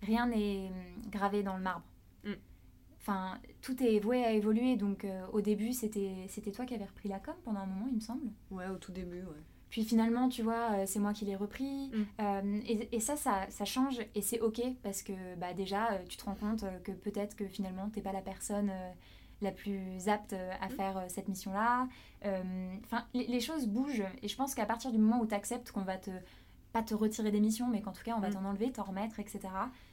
rien 0.01 0.27
n'est 0.27 0.67
hum, 0.67 1.09
gravé 1.09 1.43
dans 1.43 1.55
le 1.55 1.63
marbre. 1.63 1.85
Mm. 2.25 2.33
Enfin, 3.09 3.39
tout 3.61 3.81
est 3.81 3.99
voué 3.99 4.23
à 4.23 4.31
évoluer. 4.31 4.75
Donc, 4.75 5.07
au 5.33 5.41
début, 5.41 5.73
c'était 5.73 6.51
toi 6.53 6.65
qui 6.65 6.75
avais 6.75 6.85
repris 6.85 7.09
la 7.09 7.19
com 7.19 7.33
pendant 7.43 7.61
un 7.61 7.65
moment, 7.65 7.87
il 7.89 7.95
me 7.95 8.01
semble. 8.01 8.29
Ouais, 8.51 8.67
au 8.67 8.77
tout 8.77 8.91
début, 8.91 9.21
ouais. 9.21 9.43
Puis 9.69 9.83
finalement, 9.83 10.29
tu 10.29 10.41
vois, 10.41 10.71
euh, 10.71 10.83
c'est 10.85 10.99
moi 10.99 11.13
qui 11.13 11.25
l'ai 11.25 11.35
repris. 11.35 11.89
Mm. 11.89 12.05
Euh, 12.19 12.59
et, 12.91 12.99
ça, 12.99 13.15
ça, 13.15 13.45
ça, 13.49 13.65
change 13.65 13.99
et 14.15 14.21
c'est 14.21 14.39
OK 14.39 14.61
parce 14.83 15.03
que 15.03 15.13
bah, 15.37 15.53
déjà, 15.53 15.91
euh, 15.91 15.97
tu 16.07 16.17
te 16.17 16.25
rends 16.25 16.35
compte 16.35 16.65
que 16.83 16.91
peut-être 16.91 17.35
que 17.35 17.47
finalement, 17.47 17.89
tu 17.89 17.99
n'es 17.99 18.03
pas 18.03 18.11
la 18.11 18.21
personne 18.21 18.71
la 19.41 19.51
plus 19.51 20.09
apte 20.09 20.33
à 20.33 20.67
mm. 20.67 20.71
faire 20.71 21.05
cette 21.07 21.27
mission-là. 21.27 21.87
Enfin, 22.23 23.05
les, 23.13 23.39
choses 23.39 23.67
bougent 23.67 24.03
et 24.21 24.27
je 24.27 24.35
pense 24.35 24.55
qu'à 24.55 24.65
partir 24.65 24.91
du 24.91 24.97
moment 24.97 25.21
où 25.21 25.27
tu 25.27 25.35
acceptes 25.35 25.71
qu'on 25.71 25.83
va 25.83 25.97
te, 25.97 26.11
pas 26.71 26.83
te 26.83 26.93
retirer 26.93 27.31
des 27.31 27.39
missions, 27.39 27.67
mais 27.67 27.81
qu'en 27.81 27.91
tout 27.91 28.03
cas, 28.03 28.15
on 28.15 28.19
va 28.19 28.29
mm. 28.29 28.33
t'en 28.33 28.45
enlever, 28.45 28.71
t'en 28.71 28.83
remettre, 28.83 29.19
etc., 29.19 29.39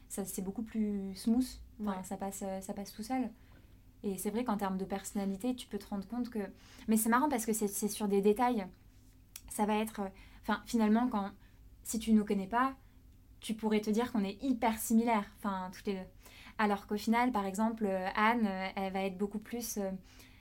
ça 0.09 0.25
c'est 0.25 0.43
beaucoup 0.43 0.63
plus 0.63 1.15
smooth. 1.15 1.47
Enfin, 1.81 2.03
ça, 2.05 2.17
passe, 2.17 2.45
ça 2.61 2.73
passe 2.75 2.93
tout 2.93 3.03
seul. 3.03 3.31
Et 4.03 4.17
c'est 4.19 4.31
vrai 4.31 4.45
qu'en 4.45 4.57
termes 4.57 4.79
de 4.79 4.85
personnalité, 4.85 5.55
tu 5.55 5.67
peux 5.67 5.79
te 5.79 5.87
rendre 5.89 6.07
compte 6.07 6.31
que. 6.31 6.39
Mais 6.89 6.97
c'est 6.97 7.09
marrant 7.09 7.29
parce 7.29 7.45
que 7.45 7.53
c'est 7.53 7.89
sur 7.89 8.09
des 8.09 8.21
détails 8.23 8.67
ça 9.57 9.65
va 9.65 9.77
être. 9.77 10.01
Euh, 10.01 10.09
enfin, 10.43 10.63
finalement, 10.67 11.09
quand, 11.09 11.31
si 11.83 11.99
tu 11.99 12.13
ne 12.13 12.19
nous 12.19 12.25
connais 12.25 12.47
pas, 12.47 12.75
tu 13.41 13.55
pourrais 13.55 13.81
te 13.81 13.91
dire 13.91 14.13
qu'on 14.13 14.25
est 14.25 14.43
hyper 14.43 14.79
similaires, 14.79 15.31
enfin, 15.39 15.71
toutes 15.73 15.87
les 15.87 15.95
deux. 15.95 16.09
Alors 16.59 16.87
qu'au 16.87 16.97
final, 16.97 17.33
par 17.33 17.47
exemple, 17.47 17.87
euh, 17.87 18.09
Anne, 18.15 18.47
euh, 18.47 18.69
elle 18.77 18.93
va 18.93 19.03
être 19.03 19.19
beaucoup 19.19 19.39
plus. 19.39 19.79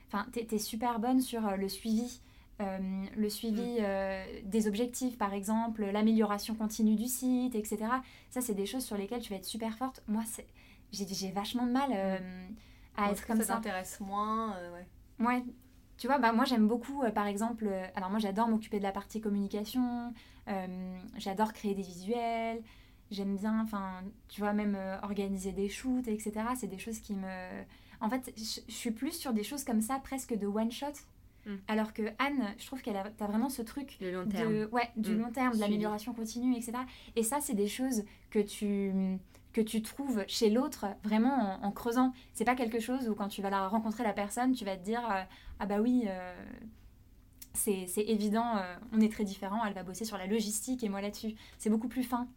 Enfin, 0.08 0.26
tu 0.32 0.40
es, 0.40 0.58
super 0.58 0.98
bonne 0.98 1.20
sur 1.20 1.56
le 1.56 1.68
suivi. 1.68 2.20
Le 2.58 3.28
suivi 3.28 3.80
mm. 3.80 4.48
des 4.48 4.68
objectifs, 4.68 5.18
par 5.18 5.34
exemple, 5.34 5.84
l'amélioration 5.84 6.54
continue 6.54 6.96
du 6.96 7.06
site, 7.06 7.54
etc. 7.54 7.78
Ça, 8.30 8.40
c'est 8.40 8.54
des 8.54 8.66
choses 8.66 8.84
sur 8.84 8.96
lesquelles 8.96 9.20
tu 9.20 9.30
vas 9.30 9.36
être 9.36 9.44
super 9.44 9.76
forte. 9.76 10.02
Moi, 10.08 10.22
j'ai 10.92 11.30
vachement 11.32 11.66
de 11.66 11.72
mal 11.72 11.90
mm. 11.90 12.54
à 12.96 13.10
être 13.10 13.26
comme 13.26 13.38
ça. 13.38 13.44
Ça 13.44 13.54
t'intéresse 13.54 14.00
moins, 14.00 14.54
ouais. 14.72 14.86
Ouais, 15.18 15.42
tu 15.98 16.08
vois, 16.08 16.18
bah, 16.18 16.32
moi 16.32 16.44
j'aime 16.44 16.68
beaucoup, 16.68 17.02
euh, 17.02 17.10
par 17.10 17.26
exemple, 17.26 17.66
euh, 17.68 17.86
alors 17.94 18.10
moi 18.10 18.18
j'adore 18.18 18.48
m'occuper 18.48 18.78
de 18.78 18.82
la 18.82 18.92
partie 18.92 19.20
communication, 19.20 20.12
euh, 20.48 20.98
j'adore 21.16 21.52
créer 21.54 21.74
des 21.74 21.82
visuels, 21.82 22.62
j'aime 23.10 23.36
bien, 23.36 23.60
enfin, 23.62 24.02
tu 24.28 24.40
vois, 24.40 24.52
même 24.52 24.76
organiser 25.02 25.52
des 25.52 25.68
shoots, 25.68 26.08
etc. 26.08 26.32
C'est 26.56 26.66
des 26.66 26.78
choses 26.78 26.98
qui 26.98 27.14
me... 27.14 27.62
En 28.00 28.10
fait, 28.10 28.30
je 28.36 28.60
suis 28.72 28.90
plus 28.90 29.12
sur 29.12 29.32
des 29.32 29.42
choses 29.42 29.64
comme 29.64 29.80
ça, 29.80 29.98
presque 30.00 30.36
de 30.36 30.46
one-shot. 30.46 30.92
Hmm. 31.46 31.56
Alors 31.68 31.92
que 31.92 32.02
Anne, 32.18 32.54
je 32.58 32.66
trouve 32.66 32.82
qu'elle 32.82 32.96
a 32.96 33.04
as 33.18 33.26
vraiment 33.26 33.48
ce 33.48 33.62
truc 33.62 33.96
le 34.00 34.10
long 34.10 34.26
terme. 34.26 34.52
De, 34.52 34.68
ouais, 34.72 34.90
du 34.96 35.14
hmm. 35.14 35.20
long 35.20 35.30
terme, 35.30 35.54
de 35.54 35.60
l'amélioration 35.60 36.12
continue, 36.12 36.56
etc. 36.56 36.72
Et 37.14 37.22
ça, 37.22 37.40
c'est 37.40 37.54
des 37.54 37.68
choses 37.68 38.04
que 38.30 38.40
tu 38.40 39.18
que 39.56 39.62
tu 39.62 39.80
trouves 39.80 40.22
chez 40.28 40.50
l'autre 40.50 40.84
vraiment 41.02 41.58
en, 41.64 41.72
creusant. 41.72 42.12
C'est 42.34 42.44
pas 42.44 42.54
quelque 42.54 42.78
chose 42.78 43.08
où 43.08 43.14
quand 43.14 43.28
tu 43.28 43.40
vas 43.40 43.48
la 43.48 43.68
rencontrer 43.68 44.04
la 44.04 44.12
personne, 44.12 44.52
tu 44.52 44.66
vas 44.66 44.76
te 44.76 44.84
dire 44.84 45.00
euh, 45.10 45.22
ah 45.60 45.64
bah 45.64 45.80
oui, 45.80 46.04
euh, 46.06 46.34
c'est 47.54 47.88
évident, 47.96 48.58
euh, 48.58 48.76
on 48.92 49.00
est 49.00 49.10
très 49.10 49.24
différents, 49.24 49.64
elle 49.64 49.72
va 49.72 49.82
bosser 49.82 50.04
sur 50.04 50.18
la 50.18 50.26
logistique 50.26 50.84
et 50.84 50.90
moi 50.90 51.00
là-dessus. 51.00 51.34
C'est 51.56 51.70
beaucoup 51.70 51.88
plus 51.88 52.02
fin. 52.02 52.28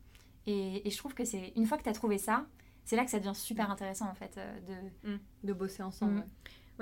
Et, 0.47 0.89
je 0.89 0.97
trouve 0.97 1.13
que 1.13 1.25
c'est 1.25 1.51
une 1.57 1.65
fois 1.65 1.77
que 1.77 1.83
tu 1.83 1.89
as 1.89 1.93
trouvé 1.93 2.17
ça, 2.17 2.45
c'est 2.85 2.95
là 2.95 3.03
que 3.03 3.11
ça 3.11 3.19
devient 3.19 3.35
super 3.35 3.69
intéressant 3.69 4.07
en 4.07 4.15
fait 4.15 4.39
de, 4.67 5.11
mmh. 5.11 5.19
de 5.43 5.53
bosser 5.53 5.83
ensemble. 5.83 6.13
Mmh. 6.13 6.17
Ouais, 6.19 6.25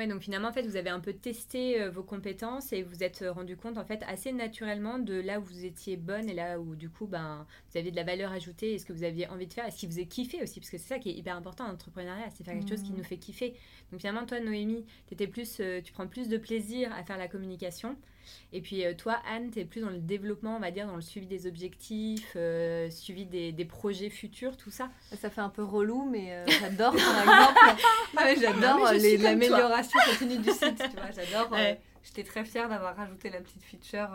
donc 0.06 0.22
finalement, 0.22 0.50
en 0.50 0.54
fait, 0.54 0.62
vous 0.62 0.76
avez 0.76 0.92
un 0.92 1.00
peu 1.00 1.14
testé 1.14 1.82
euh, 1.82 1.90
vos 1.90 2.04
compétences 2.04 2.72
et 2.72 2.84
vous 2.84 3.04
êtes 3.04 3.26
rendu 3.28 3.58
compte, 3.58 3.80
en 3.80 3.86
fait, 3.86 4.04
assez 4.08 4.32
naturellement 4.32 5.00
de 5.00 5.16
là 5.16 5.40
où 5.40 5.44
vous 5.44 5.66
étiez 5.66 5.98
bonne 5.98 6.30
et 6.30 6.36
là 6.36 6.60
où, 6.60 6.76
du 6.76 6.90
coup, 6.90 7.08
ben, 7.08 7.48
vous 7.72 7.80
aviez 7.80 7.90
de 7.90 7.96
la 7.96 8.04
valeur 8.04 8.32
ajoutée 8.32 8.74
et 8.74 8.78
ce 8.78 8.86
que 8.86 8.94
vous 8.94 9.04
aviez 9.04 9.28
envie 9.30 9.48
de 9.48 9.54
faire 9.54 9.66
et 9.66 9.72
ce 9.72 9.78
qui 9.78 9.88
vous 9.88 10.00
est 10.00 10.06
kiffé 10.06 10.44
aussi, 10.44 10.60
parce 10.60 10.70
que 10.70 10.78
c'est 10.78 10.88
ça 10.88 11.00
qui 11.00 11.10
est 11.10 11.14
hyper 11.14 11.36
important 11.36 11.66
en 11.66 11.72
entrepreneuriat, 11.72 12.30
c'est 12.36 12.44
faire 12.44 12.54
quelque 12.54 12.70
chose 12.70 12.84
qui 12.84 12.92
mmh. 12.92 12.98
nous 12.98 13.04
fait 13.04 13.18
kiffer. 13.18 13.56
Donc 13.92 14.02
finalement, 14.02 14.28
toi, 14.28 14.40
Noémie, 14.40 14.86
étais 15.12 15.28
plus, 15.28 15.58
euh, 15.62 15.82
tu 15.82 15.92
prends 15.94 16.08
plus 16.08 16.30
de 16.30 16.38
plaisir 16.38 16.94
à 16.94 17.04
faire 17.04 17.18
la 17.18 17.28
communication. 17.28 17.98
Et 18.54 18.62
puis 18.62 18.86
euh, 18.86 18.94
toi, 18.94 19.18
Anne, 19.30 19.52
tu 19.52 19.60
es 19.60 19.66
plus 19.66 19.82
dans 19.82 19.90
le 19.90 20.00
développement, 20.00 20.56
on 20.56 20.60
va 20.60 20.72
dire, 20.72 20.88
dans 20.88 20.96
le 20.96 21.02
suivi 21.02 21.28
des 21.28 21.48
objectifs, 21.48 22.34
euh, 22.36 22.90
suivi 22.90 23.26
des, 23.26 23.52
des, 23.52 23.66
projets 23.66 24.10
futurs, 24.10 24.58
tout 24.58 24.72
ça? 24.72 24.90
Ça 25.16 25.30
fait 25.30 25.42
un 25.42 25.50
peu 25.50 25.64
relou, 25.64 26.08
mais 26.10 26.34
euh, 26.34 26.46
j'adore, 26.48 26.96
par 26.96 27.22
exemple, 27.22 27.60
ah 28.18 28.36
j'adore 28.36 28.80
l'amélioration 29.22 30.00
continue 30.06 30.38
du 30.38 30.52
site, 30.52 30.78
tu 30.78 30.96
vois, 30.96 31.12
j'adore. 31.12 31.56
J'étais 32.04 32.24
très 32.24 32.46
fière 32.46 32.70
d'avoir 32.70 32.96
rajouté 32.96 33.30
la 33.30 33.42
petite 33.42 33.64
feature 33.64 34.10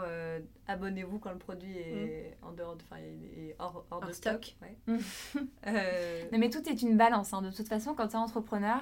abonnez-vous 0.66 1.18
quand 1.18 1.30
le 1.30 1.38
produit 1.38 1.76
est 1.76 2.36
mm. 2.40 2.46
en 2.46 2.52
dehors 2.52 2.76
de, 2.76 2.82
est 2.96 3.54
hors, 3.58 3.84
hors, 3.90 4.00
de 4.00 4.12
stock. 4.12 4.56
Ouais. 4.62 4.98
mais 6.32 6.48
tout 6.48 6.66
est 6.68 6.80
une 6.80 6.96
balance. 6.96 7.34
Hein. 7.34 7.42
De 7.42 7.50
toute 7.50 7.68
façon, 7.68 7.94
quand 7.94 8.08
tu 8.08 8.14
es 8.14 8.18
entrepreneur, 8.18 8.80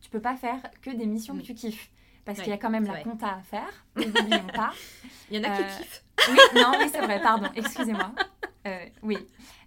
tu 0.00 0.08
peux 0.08 0.20
pas 0.20 0.36
faire 0.36 0.60
que 0.80 0.90
des 0.90 1.06
missions 1.06 1.34
que 1.34 1.40
mm. 1.40 1.46
tu 1.46 1.54
kiffes 1.54 1.90
parce 2.26 2.40
qu'il 2.40 2.50
y 2.50 2.52
a 2.52 2.58
quand 2.58 2.70
même 2.70 2.84
la 2.84 3.02
compta 3.02 3.28
à 3.28 3.40
faire, 3.40 3.84
n'oublions 3.96 4.46
pas. 4.54 4.72
Il 5.30 5.38
y 5.38 5.40
en 5.40 5.50
a 5.50 5.56
qui 5.56 5.62
euh, 5.62 5.78
kiffent. 5.78 6.04
Oui, 6.28 6.38
non, 6.56 6.72
oui, 6.78 6.88
c'est 6.92 7.00
vrai, 7.00 7.22
pardon, 7.22 7.48
excusez-moi. 7.54 8.12
Euh, 8.66 8.84
oui. 9.02 9.16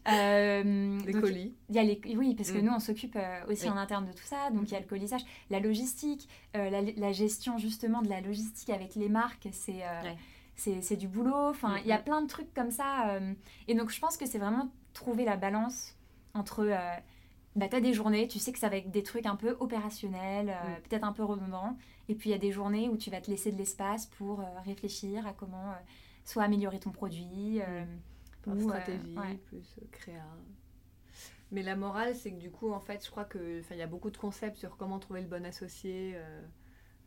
Euh, 0.09 0.99
les 1.05 1.13
colis. 1.13 1.55
Il 1.69 1.75
y 1.75 1.79
a 1.79 1.83
les, 1.83 2.01
oui, 2.17 2.35
parce 2.35 2.51
que 2.51 2.57
mm. 2.57 2.65
nous, 2.65 2.73
on 2.73 2.79
s'occupe 2.79 3.17
aussi 3.47 3.69
en 3.69 3.77
interne 3.77 4.05
de 4.05 4.11
tout 4.11 4.25
ça. 4.25 4.49
Donc, 4.51 4.69
il 4.69 4.73
y 4.73 4.75
a 4.75 4.79
le 4.79 4.85
colissage, 4.85 5.21
la 5.49 5.59
logistique, 5.59 6.27
la, 6.53 7.11
gestion 7.13 7.57
justement 7.57 8.01
de 8.01 8.09
la 8.09 8.19
logistique 8.19 8.69
avec 8.69 8.95
les 8.95 9.09
marques, 9.09 9.47
c'est 9.51 9.83
c'est 10.55 10.97
du 10.97 11.07
boulot. 11.07 11.49
Enfin, 11.49 11.77
il 11.77 11.87
y 11.87 11.93
a 11.93 11.97
mm-hmm. 11.97 12.03
plein 12.03 12.21
de 12.21 12.27
trucs 12.27 12.53
comme 12.53 12.71
ça. 12.71 13.19
et 13.69 13.73
donc, 13.73 13.89
je 13.89 13.99
pense 14.01 14.17
que 14.17 14.25
c'est 14.25 14.39
vraiment 14.39 14.69
trouver 14.93 15.23
la 15.23 15.37
balance 15.37 15.95
entre 16.33 16.67
bah, 17.55 17.67
tu 17.67 17.75
as 17.75 17.81
des 17.81 17.93
journées, 17.93 18.27
tu 18.27 18.39
sais 18.39 18.51
que 18.51 18.59
ça 18.59 18.69
va 18.69 18.77
être 18.77 18.91
des 18.91 19.03
trucs 19.03 19.25
un 19.25 19.35
peu 19.35 19.57
opérationnels, 19.59 20.49
euh, 20.49 20.53
mm. 20.53 20.81
peut-être 20.87 21.03
un 21.03 21.11
peu 21.11 21.23
redondants. 21.23 21.77
Et 22.09 22.15
puis 22.15 22.29
il 22.29 22.33
y 22.33 22.35
a 22.35 22.39
des 22.39 22.51
journées 22.51 22.89
où 22.89 22.97
tu 22.97 23.09
vas 23.09 23.21
te 23.21 23.29
laisser 23.29 23.51
de 23.51 23.57
l'espace 23.57 24.07
pour 24.07 24.41
euh, 24.41 24.43
réfléchir 24.65 25.25
à 25.25 25.33
comment 25.33 25.71
euh, 25.71 25.75
soit 26.25 26.43
améliorer 26.43 26.79
ton 26.79 26.91
produit. 26.91 27.61
Mm. 28.45 28.51
ou, 28.51 28.61
stratégie, 28.61 29.15
plus 29.45 29.75
créa. 29.91 30.25
Mais 31.51 31.63
la 31.63 31.75
morale, 31.75 32.15
c'est 32.15 32.31
que 32.31 32.39
du 32.39 32.51
coup, 32.51 32.71
en 32.71 32.79
fait, 32.79 33.03
je 33.05 33.09
crois 33.09 33.25
qu'il 33.25 33.63
y 33.77 33.81
a 33.81 33.87
beaucoup 33.87 34.11
de 34.11 34.17
concepts 34.17 34.57
sur 34.57 34.77
comment 34.77 34.99
trouver 34.99 35.21
le 35.21 35.27
bon 35.27 35.45
associé. 35.45 36.15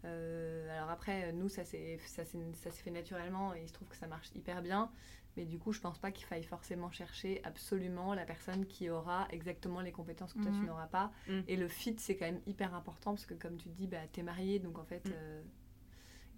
alors 0.04 0.90
après, 0.90 1.32
nous, 1.32 1.48
ça 1.48 1.64
s'est 1.64 1.98
fait 1.98 2.90
naturellement 2.90 3.54
et 3.54 3.62
il 3.62 3.68
se 3.68 3.72
trouve 3.72 3.88
que 3.88 3.96
ça 3.96 4.08
marche 4.08 4.30
hyper 4.34 4.62
bien. 4.62 4.90
Mais 5.36 5.44
du 5.44 5.58
coup, 5.58 5.72
je 5.72 5.80
pense 5.80 5.98
pas 5.98 6.10
qu'il 6.10 6.26
faille 6.26 6.42
forcément 6.42 6.90
chercher 6.90 7.40
absolument 7.44 8.14
la 8.14 8.24
personne 8.24 8.66
qui 8.66 8.90
aura 8.90 9.26
exactement 9.30 9.80
les 9.80 9.92
compétences 9.92 10.34
que 10.34 10.40
toi 10.40 10.50
tu 10.50 10.58
mhm. 10.58 10.66
n'auras 10.66 10.88
pas. 10.88 11.10
Mm. 11.26 11.40
Et 11.48 11.56
le 11.56 11.68
fit, 11.68 11.94
c'est 11.98 12.16
quand 12.16 12.26
même 12.26 12.42
hyper 12.46 12.74
important 12.74 13.12
parce 13.12 13.24
que 13.24 13.34
comme 13.34 13.56
tu 13.56 13.70
dis, 13.70 13.86
bah, 13.86 14.06
tu 14.12 14.20
es 14.20 14.22
marié, 14.22 14.58
donc 14.58 14.78
en 14.78 14.84
fait. 14.84 15.06
Mm. 15.06 15.12
Euh, 15.14 15.42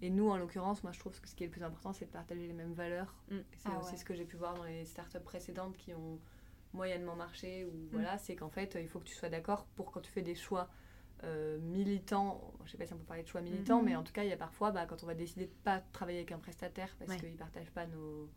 et 0.01 0.09
nous, 0.09 0.29
en 0.29 0.37
l'occurrence, 0.37 0.83
moi 0.83 0.91
je 0.91 0.99
trouve 0.99 1.19
que 1.19 1.27
ce 1.27 1.35
qui 1.35 1.43
est 1.43 1.47
le 1.47 1.51
plus 1.51 1.63
important, 1.63 1.93
c'est 1.93 2.05
de 2.05 2.11
partager 2.11 2.47
les 2.47 2.53
mêmes 2.53 2.73
valeurs. 2.73 3.13
Mm. 3.29 3.37
C'est 3.57 3.69
ah 3.69 3.79
aussi 3.79 3.97
ce 3.97 4.05
que 4.05 4.13
j'ai 4.13 4.25
pu 4.25 4.37
voir 4.37 4.53
dans 4.53 4.63
les 4.63 4.85
startups 4.85 5.19
précédentes 5.19 5.75
qui 5.77 5.93
ont 5.93 6.19
moyennement 6.73 7.15
marché. 7.15 7.65
Ou 7.65 7.89
voilà, 7.91 8.17
c'est 8.17 8.35
qu'en 8.35 8.49
fait, 8.49 8.77
il 8.79 8.87
faut 8.87 8.99
que 8.99 9.05
tu 9.05 9.15
sois 9.15 9.29
d'accord 9.29 9.65
pour 9.75 9.91
quand 9.91 10.01
tu 10.01 10.11
fais 10.11 10.21
des 10.21 10.35
choix. 10.35 10.69
Euh, 11.23 11.57
militants, 11.59 12.53
je 12.65 12.71
sais 12.71 12.77
pas 12.77 12.85
si 12.85 12.93
on 12.93 12.97
peut 12.97 13.05
parler 13.05 13.23
de 13.23 13.27
choix 13.27 13.39
militants, 13.41 13.81
mais 13.81 13.95
en 13.95 14.03
tout 14.03 14.11
cas, 14.11 14.23
il 14.23 14.29
y 14.29 14.33
a 14.33 14.37
parfois, 14.37 14.71
bah, 14.71 14.85
quand 14.85 15.01
on 15.01 15.07
va 15.07 15.15
décider 15.15 15.45
de 15.45 15.53
pas 15.63 15.79
travailler 15.93 16.19
avec 16.19 16.33
un 16.33 16.37
prestataire 16.37 16.93
parce 16.99 17.19
qu'il 17.19 17.31
ne 17.31 17.37
partage 17.37 17.71
pas 17.71 17.87
nos, 17.87 18.29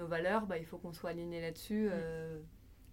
nos 0.00 0.08
valeurs, 0.08 0.46
bah, 0.46 0.58
il 0.58 0.64
faut 0.64 0.78
qu'on 0.78 0.92
soit 0.92 1.10
aligné 1.10 1.40
là-dessus. 1.40 1.86
Mm. 1.86 1.92
Euh. 1.92 2.40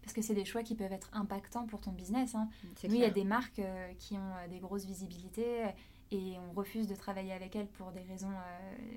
Parce 0.02 0.14
que 0.14 0.22
c'est 0.22 0.36
des 0.36 0.46
choix 0.46 0.64
qui 0.64 0.76
peuvent 0.76 0.94
être 0.94 1.10
impactants 1.12 1.66
pour 1.66 1.82
ton 1.82 1.92
business. 1.92 2.36
Hein. 2.36 2.48
Nous, 2.84 2.96
il 2.96 3.02
y 3.02 3.04
a 3.04 3.10
des 3.10 3.26
marques 3.26 3.60
euh, 3.60 3.92
qui 3.98 4.14
ont 4.14 4.36
euh, 4.38 4.48
des 4.48 4.60
grosses 4.60 4.86
visibilités 4.86 5.66
et 6.12 6.36
on 6.40 6.54
refuse 6.54 6.88
de 6.88 6.96
travailler 6.96 7.34
avec 7.34 7.58
elles 7.58 7.68
pour 7.68 7.92
des 7.92 8.04
raisons, 8.04 8.32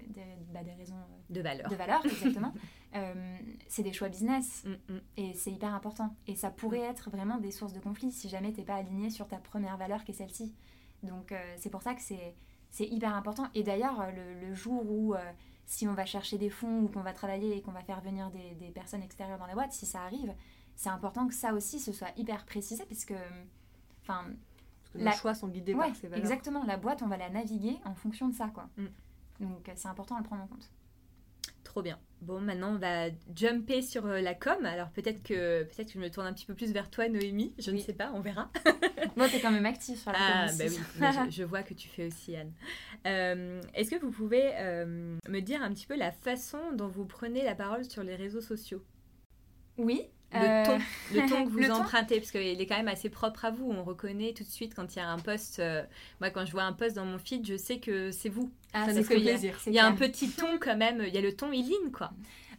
des, 0.06 0.22
bah, 0.54 0.62
des, 0.62 0.70
raisons 0.70 0.94
de 1.28 1.40
valeur. 1.40 1.68
De 1.68 1.74
valeur, 1.74 2.06
exactement. 2.06 2.54
c'est 3.66 3.82
des 3.82 3.92
choix 3.92 4.08
business 4.08 4.64
mm, 4.64 4.94
mm. 4.94 5.00
et 5.16 5.34
c'est 5.34 5.50
hyper 5.50 5.74
important. 5.74 6.14
Et 6.28 6.36
ça 6.36 6.50
pourrait 6.50 6.78
être 6.78 7.10
vraiment 7.10 7.38
des 7.38 7.50
sources 7.50 7.72
de 7.72 7.80
conflit 7.80 8.12
si 8.12 8.28
jamais 8.28 8.52
tu 8.52 8.60
n'es 8.60 8.66
pas 8.66 8.76
aligné 8.76 9.10
sur 9.10 9.26
ta 9.26 9.38
première 9.38 9.76
valeur 9.76 10.04
qui 10.04 10.12
est 10.12 10.14
celle-ci. 10.14 10.54
Donc 11.02 11.34
c'est 11.56 11.70
pour 11.70 11.82
ça 11.82 11.94
que 11.94 12.02
c'est 12.02 12.86
hyper 12.86 13.16
important. 13.16 13.48
Et 13.56 13.64
d'ailleurs, 13.64 14.12
le, 14.12 14.46
le, 14.46 14.54
jour 14.54 14.88
où 14.88 15.16
si 15.70 15.86
on 15.86 15.94
va 15.94 16.04
chercher 16.04 16.36
des 16.36 16.50
fonds 16.50 16.80
ou 16.80 16.88
qu'on 16.88 17.02
va 17.02 17.12
travailler 17.12 17.56
et 17.56 17.62
qu'on 17.62 17.70
va 17.70 17.82
faire 17.82 18.00
venir 18.00 18.28
des, 18.32 18.56
des, 18.56 18.72
personnes 18.72 19.04
extérieures 19.04 19.38
dans 19.38 19.46
la 19.46 19.54
boîte, 19.54 19.72
si 19.72 19.86
ça 19.86 20.02
arrive, 20.02 20.34
c'est 20.74 20.88
important 20.88 21.28
que 21.28 21.34
ça 21.34 21.54
aussi 21.54 21.78
ce 21.78 21.92
soit 21.92 22.10
hyper 22.16 22.44
précisé 22.44 22.84
parce 22.86 23.04
que, 23.04 23.14
enfin, 24.02 24.24
les 24.96 25.12
choix 25.12 25.32
sont 25.32 25.46
guidés 25.46 25.76
par 25.76 25.94
ces 25.94 26.08
valeurs. 26.08 26.24
Exactement, 26.24 26.64
la 26.64 26.76
boîte, 26.76 27.02
on 27.02 27.06
va 27.06 27.16
la 27.16 27.30
naviguer 27.30 27.78
en 27.84 27.94
fonction 27.94 28.28
de 28.28 28.34
ça, 28.34 28.48
quoi. 28.48 28.68
Mm. 28.76 28.86
Donc 29.44 29.70
c'est 29.76 29.86
important 29.86 30.16
à 30.16 30.18
le 30.18 30.24
prendre 30.24 30.42
en 30.42 30.48
compte. 30.48 30.68
Trop 31.64 31.82
bien. 31.82 31.98
Bon, 32.22 32.38
maintenant 32.38 32.74
on 32.74 32.78
va 32.78 33.08
jumper 33.34 33.80
sur 33.80 34.04
euh, 34.06 34.20
la 34.20 34.34
com. 34.34 34.64
Alors 34.66 34.90
peut-être 34.90 35.22
que 35.22 35.62
peut-être 35.62 35.88
que 35.88 35.94
je 35.94 35.98
me 35.98 36.10
tourne 36.10 36.26
un 36.26 36.32
petit 36.32 36.44
peu 36.44 36.54
plus 36.54 36.72
vers 36.72 36.90
toi, 36.90 37.08
Noémie. 37.08 37.54
Je 37.58 37.70
ne 37.70 37.78
sais 37.78 37.94
pas, 37.94 38.10
on 38.14 38.20
verra. 38.20 38.50
Moi, 39.16 39.28
tu 39.28 39.36
es 39.36 39.40
quand 39.40 39.50
même 39.50 39.66
active 39.66 39.96
sur 39.96 40.12
la 40.12 40.18
com. 40.18 40.26
Ah, 40.28 40.46
bah 40.58 40.64
oui, 40.68 41.30
je, 41.30 41.42
vois 41.42 41.62
que 41.62 41.74
tu 41.74 41.88
fais 41.88 42.06
aussi, 42.06 42.36
Anne. 42.36 42.52
Euh, 43.06 43.60
est-ce 43.74 43.90
que 43.90 43.96
vous 43.96 44.10
pouvez 44.10 44.52
euh, 44.56 45.16
me 45.28 45.40
dire 45.40 45.62
un 45.62 45.72
petit 45.72 45.86
peu 45.86 45.96
la 45.96 46.12
façon 46.12 46.72
dont 46.74 46.88
vous 46.88 47.06
prenez 47.06 47.42
la 47.42 47.54
parole 47.54 47.84
sur 47.84 48.02
les 48.02 48.16
réseaux 48.16 48.40
sociaux? 48.40 48.84
Oui, 49.78 50.10
le 50.32 50.66
ton, 50.66 50.78
le 51.14 51.28
ton 51.28 51.44
que 51.46 51.50
vous 51.50 51.70
empruntez, 51.70 52.18
parce 52.20 52.30
qu'il 52.30 52.60
est 52.60 52.66
quand 52.66 52.76
même 52.76 52.88
assez 52.88 53.10
propre 53.10 53.44
à 53.44 53.50
vous. 53.50 53.70
On 53.70 53.82
reconnaît 53.82 54.32
tout 54.32 54.44
de 54.44 54.48
suite 54.48 54.74
quand 54.74 54.94
il 54.94 54.98
y 54.98 55.02
a 55.02 55.08
un 55.08 55.18
post. 55.18 55.62
moi, 56.20 56.30
quand 56.30 56.44
je 56.44 56.52
vois 56.52 56.64
un 56.64 56.72
post 56.72 56.96
dans 56.96 57.04
mon 57.04 57.18
feed, 57.18 57.46
je 57.46 57.56
sais 57.56 57.78
que 57.78 58.10
c'est 58.10 58.28
vous. 58.28 58.50
Ah, 58.72 58.86
ça 58.86 58.92
nous 58.92 59.04
fait 59.04 59.16
plaisir. 59.16 59.58
Il 59.66 59.72
y 59.72 59.78
a 59.78 59.86
un 59.86 59.94
petit 59.94 60.30
ton 60.30 60.58
quand 60.60 60.76
même. 60.76 61.02
Il 61.06 61.14
y 61.14 61.18
a 61.18 61.20
le 61.20 61.34
ton 61.34 61.52
Eileen, 61.52 61.90
quoi. 61.92 62.10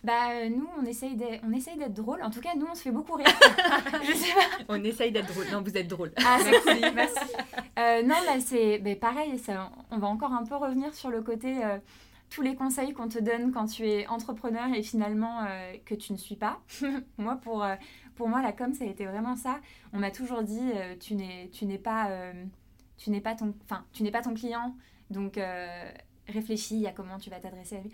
Bah, 0.04 0.32
euh, 0.32 0.50
nous, 0.50 0.68
on 0.80 0.86
essaye 0.86 1.16
d'être 1.16 1.94
drôle. 1.94 2.24
En 2.24 2.32
tout 2.32 2.42
cas, 2.42 2.56
nous, 2.58 2.66
on 2.70 2.74
se 2.74 2.82
fait 2.82 2.92
beaucoup 2.92 3.14
rire. 3.14 3.28
je 4.04 4.14
sais 4.14 4.34
pas. 4.34 4.64
On 4.68 4.84
essaye 4.84 5.12
d'être 5.12 5.32
drôle. 5.32 5.46
Non, 5.52 5.62
vous 5.62 5.78
êtes 5.78 5.88
drôle. 5.88 6.12
Ah, 6.26 6.40
merci. 6.44 6.82
merci. 6.96 7.34
Euh, 7.78 8.02
non, 8.02 8.16
bah, 8.26 8.40
c'est 8.40 8.80
bah, 8.80 8.96
pareil. 8.96 9.38
Ça, 9.38 9.72
on 9.92 10.00
va 10.00 10.08
encore 10.08 10.34
un 10.34 10.44
peu 10.44 10.56
revenir 10.56 10.94
sur 10.96 11.12
le 11.12 11.22
côté. 11.22 11.64
Euh, 11.64 11.78
tous 12.32 12.42
les 12.42 12.56
conseils 12.56 12.94
qu'on 12.94 13.08
te 13.08 13.20
donne 13.20 13.52
quand 13.52 13.66
tu 13.66 13.88
es 13.88 14.08
entrepreneur 14.08 14.74
et 14.74 14.82
finalement 14.82 15.46
que 15.86 15.94
tu 15.94 16.14
ne 16.14 16.18
suis 16.18 16.36
pas. 16.38 16.60
moi, 17.18 17.36
pour, 17.36 17.64
pour 18.16 18.30
moi, 18.30 18.42
la 18.42 18.54
com, 18.54 18.74
ça 18.74 18.86
a 18.86 18.88
été 18.88 19.06
vraiment 19.06 19.36
ça. 19.36 19.60
On 19.94 20.00
m'a 20.00 20.10
toujours 20.10 20.42
dit, 20.42 20.72
tu 21.00 21.16
n'es 21.16 21.78
pas, 21.78 22.10
pas 23.24 23.36
ton, 23.36 23.54
pas 23.54 24.22
ton 24.22 24.34
client, 24.34 24.76
donc 25.10 25.40
réfléchis 26.28 26.88
à 26.88 26.94
comment 26.94 27.18
tu 27.20 27.30
vas 27.30 27.40
t'adresser 27.40 27.76
à 27.76 27.82
lui 27.82 27.92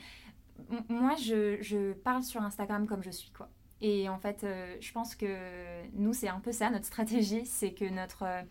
moi, 0.90 1.16
je, 1.16 1.94
parle 1.94 2.24
sur 2.24 2.42
Instagram 2.42 2.88
comme 2.88 3.04
je 3.04 3.12
suis, 3.12 3.32
quoi. 3.32 3.50
Et 3.80 4.10
en 4.10 4.18
fait, 4.18 4.44
euh, 4.44 4.76
je 4.80 4.92
pense 4.92 5.16
que 5.16 5.86
nous, 5.94 6.14
c'est 6.14 6.30
un 6.30 6.40
peu 6.40 6.52
ça, 6.52 6.70
notre 6.70 6.86
stratégie, 6.86 7.46
c'est 7.46 7.74
que 7.74 7.86
notre, 7.86 8.24
euh, 8.24 8.42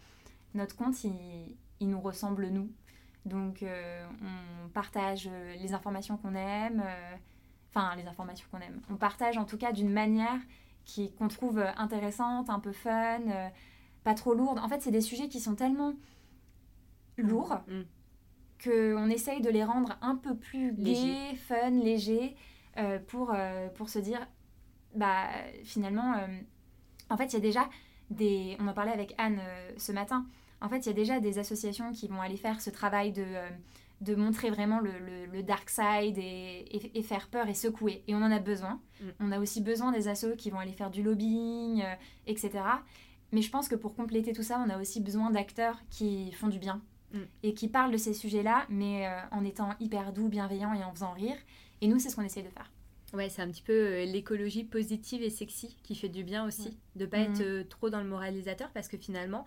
notre 0.54 0.76
compte, 0.76 1.02
il, 1.02 1.56
nous 1.80 2.00
ressemble 2.00 2.48
nous. 2.48 2.70
Donc, 3.26 3.62
euh, 3.62 4.06
on 4.22 4.68
partage 4.68 5.28
les 5.60 5.74
informations 5.74 6.16
qu'on 6.16 6.34
aime, 6.34 6.82
enfin, 7.70 7.94
les 7.96 8.06
informations 8.06 8.46
qu'on 8.50 8.60
aime. 8.60 8.80
On 8.88 8.96
partage 8.96 9.36
en 9.36 9.44
tout 9.44 9.58
cas 9.58 9.72
d'une 9.72 9.90
manière 9.90 10.40
qui, 10.84 11.12
qu'on 11.12 11.28
trouve 11.28 11.58
intéressante, 11.76 12.48
un 12.48 12.60
peu 12.60 12.72
fun, 12.72 13.20
pas 14.04 14.14
trop 14.14 14.32
lourde. 14.32 14.58
En 14.58 14.68
fait, 14.68 14.80
c'est 14.80 14.92
des 14.92 15.00
sujets 15.00 15.28
qui 15.28 15.40
sont 15.40 15.56
tellement 15.56 15.92
lourds 17.18 17.58
mm 17.66 17.82
qu'on 18.62 19.08
essaye 19.10 19.40
de 19.40 19.50
les 19.50 19.64
rendre 19.64 19.96
un 20.00 20.16
peu 20.16 20.36
plus 20.36 20.72
gays, 20.72 21.34
fun, 21.36 21.70
légers, 21.70 22.36
euh, 22.78 22.98
pour, 22.98 23.32
euh, 23.34 23.68
pour 23.68 23.88
se 23.88 23.98
dire, 23.98 24.26
bah 24.94 25.26
finalement, 25.64 26.14
euh, 26.14 26.26
en 27.10 27.16
fait, 27.16 27.26
il 27.26 27.32
y 27.34 27.36
a 27.36 27.40
déjà 27.40 27.68
des... 28.10 28.56
On 28.60 28.68
en 28.68 28.74
parlait 28.74 28.92
avec 28.92 29.14
Anne 29.18 29.40
ce 29.76 29.92
matin. 29.92 30.26
En 30.60 30.68
fait, 30.68 30.78
il 30.78 30.86
y 30.86 30.90
a 30.90 30.94
déjà 30.94 31.20
des 31.20 31.38
associations 31.38 31.92
qui 31.92 32.08
vont 32.08 32.20
aller 32.20 32.36
faire 32.36 32.60
ce 32.60 32.70
travail 32.70 33.12
de, 33.12 33.24
de 34.00 34.14
montrer 34.14 34.50
vraiment 34.50 34.80
le, 34.80 34.90
le, 35.32 35.42
dark 35.42 35.68
side 35.68 36.18
et, 36.18 36.98
et, 36.98 37.02
faire 37.02 37.28
peur 37.28 37.48
et 37.48 37.54
secouer. 37.54 38.02
Et 38.08 38.14
on 38.14 38.22
en 38.22 38.30
a 38.30 38.38
besoin. 38.38 38.80
Mm. 39.00 39.04
On 39.20 39.32
a 39.32 39.38
aussi 39.38 39.60
besoin 39.60 39.92
des 39.92 40.08
assos 40.08 40.34
qui 40.36 40.50
vont 40.50 40.58
aller 40.58 40.72
faire 40.72 40.90
du 40.90 41.02
lobbying, 41.02 41.84
etc. 42.26 42.50
Mais 43.32 43.42
je 43.42 43.50
pense 43.50 43.68
que 43.68 43.74
pour 43.74 43.94
compléter 43.94 44.32
tout 44.32 44.42
ça, 44.42 44.62
on 44.66 44.70
a 44.70 44.80
aussi 44.80 45.00
besoin 45.00 45.30
d'acteurs 45.30 45.78
qui 45.90 46.32
font 46.32 46.48
du 46.48 46.58
bien 46.58 46.80
Mm. 47.12 47.18
et 47.44 47.54
qui 47.54 47.68
parle 47.68 47.92
de 47.92 47.96
ces 47.96 48.14
sujets-là, 48.14 48.66
mais 48.68 49.06
euh, 49.06 49.20
en 49.30 49.44
étant 49.44 49.70
hyper 49.80 50.12
doux, 50.12 50.28
bienveillant 50.28 50.74
et 50.74 50.82
en 50.82 50.92
faisant 50.92 51.12
rire. 51.12 51.36
Et 51.80 51.88
nous, 51.88 51.98
c'est 51.98 52.08
ce 52.10 52.16
qu'on 52.16 52.22
essaie 52.22 52.42
de 52.42 52.48
faire. 52.48 52.70
Ouais, 53.12 53.28
c'est 53.28 53.42
un 53.42 53.48
petit 53.48 53.62
peu 53.62 53.72
euh, 53.72 54.04
l'écologie 54.04 54.64
positive 54.64 55.22
et 55.22 55.30
sexy 55.30 55.76
qui 55.82 55.94
fait 55.94 56.08
du 56.08 56.24
bien 56.24 56.44
aussi, 56.44 56.76
de 56.96 57.04
de 57.04 57.06
pas 57.06 57.18
être 57.18 57.38
mm. 57.38 57.42
euh, 57.42 57.64
trop 57.64 57.90
dans 57.90 58.00
le 58.00 58.08
moralisateur 58.08 58.70
parce 58.72 58.88
que 58.88 58.96
finalement, 58.96 59.44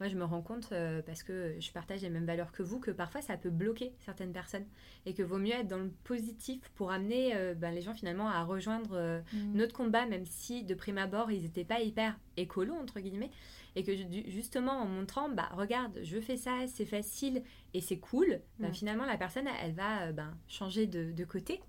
moi 0.00 0.08
je 0.08 0.16
me 0.16 0.24
rends 0.24 0.42
compte 0.42 0.72
parce 1.06 1.22
que 1.22 1.54
je 1.58 1.72
partage 1.72 2.02
les 2.02 2.10
mêmes 2.10 2.26
valeurs 2.26 2.52
que 2.52 2.62
vous 2.62 2.78
que 2.78 2.90
parfois 2.90 3.20
ça 3.20 3.36
peut 3.36 3.50
bloquer 3.50 3.92
certaines 3.98 4.32
personnes 4.32 4.66
et 5.06 5.14
que 5.14 5.22
vaut 5.22 5.38
mieux 5.38 5.52
être 5.52 5.68
dans 5.68 5.78
le 5.78 5.90
positif 6.04 6.60
pour 6.74 6.90
amener 6.90 7.34
ben, 7.56 7.72
les 7.72 7.80
gens 7.80 7.94
finalement 7.94 8.28
à 8.28 8.44
rejoindre 8.44 9.22
mm. 9.32 9.54
notre 9.54 9.74
combat 9.74 10.06
même 10.06 10.26
si 10.26 10.64
de 10.64 10.74
prime 10.74 10.98
abord 10.98 11.30
ils 11.30 11.42
n'étaient 11.42 11.64
pas 11.64 11.80
hyper 11.80 12.18
écolo 12.36 12.74
entre 12.74 13.00
guillemets 13.00 13.30
et 13.78 13.84
que 13.84 13.92
justement 14.28 14.72
en 14.72 14.86
montrant, 14.86 15.28
bah 15.28 15.48
regarde, 15.52 16.00
je 16.02 16.18
fais 16.18 16.36
ça, 16.36 16.66
c'est 16.66 16.84
facile 16.84 17.42
et 17.74 17.80
c'est 17.80 17.98
cool, 17.98 18.40
bah, 18.58 18.68
mm. 18.68 18.74
finalement 18.74 19.06
la 19.06 19.16
personne 19.16 19.46
elle 19.62 19.72
va 19.72 20.02
euh, 20.02 20.12
ben, 20.12 20.36
changer 20.48 20.86
de, 20.86 21.24
côté. 21.24 21.60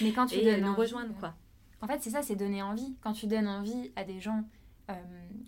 Mais 0.00 0.12
quand 0.12 0.26
tu 0.28 0.36
et 0.36 0.60
nous 0.60 0.74
rejoindre 0.74 1.14
quoi. 1.18 1.34
En 1.80 1.86
fait 1.86 1.98
c'est 2.00 2.10
ça, 2.10 2.22
c'est 2.22 2.36
donner 2.36 2.62
envie. 2.62 2.96
Quand 3.02 3.12
tu 3.12 3.26
donnes 3.26 3.46
envie 3.46 3.92
à 3.94 4.04
des 4.04 4.20
gens, 4.20 4.38
euh, 4.38 4.57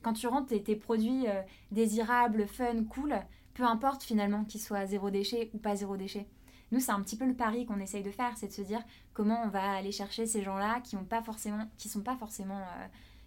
quand 0.02 0.12
tu 0.12 0.26
rends 0.26 0.44
tes, 0.44 0.76
produits 0.76 1.26
euh, 1.28 1.42
désirables, 1.70 2.46
fun, 2.46 2.84
cool, 2.84 3.14
peu 3.54 3.64
importe 3.64 4.02
finalement 4.02 4.44
qu'ils 4.44 4.60
soient 4.60 4.86
zéro 4.86 5.10
déchet 5.10 5.50
ou 5.54 5.58
pas 5.58 5.76
zéro 5.76 5.96
déchet. 5.96 6.26
Nous, 6.72 6.80
c'est 6.80 6.92
un 6.92 7.00
petit 7.00 7.16
peu 7.16 7.26
le 7.26 7.34
pari 7.34 7.66
qu'on 7.66 7.80
essaye 7.80 8.02
de 8.02 8.10
faire, 8.10 8.36
c'est 8.36 8.46
de 8.46 8.52
se 8.52 8.62
dire 8.62 8.82
comment 9.12 9.42
on 9.44 9.48
va 9.48 9.72
aller 9.72 9.92
chercher 9.92 10.26
ces 10.26 10.42
gens-là 10.42 10.80
qui 10.80 10.96
ont 10.96 11.04
pas 11.04 11.20
forcément, 11.20 11.68
qui 11.78 11.88
sont 11.88 12.02
pas 12.02 12.16
forcément 12.16 12.62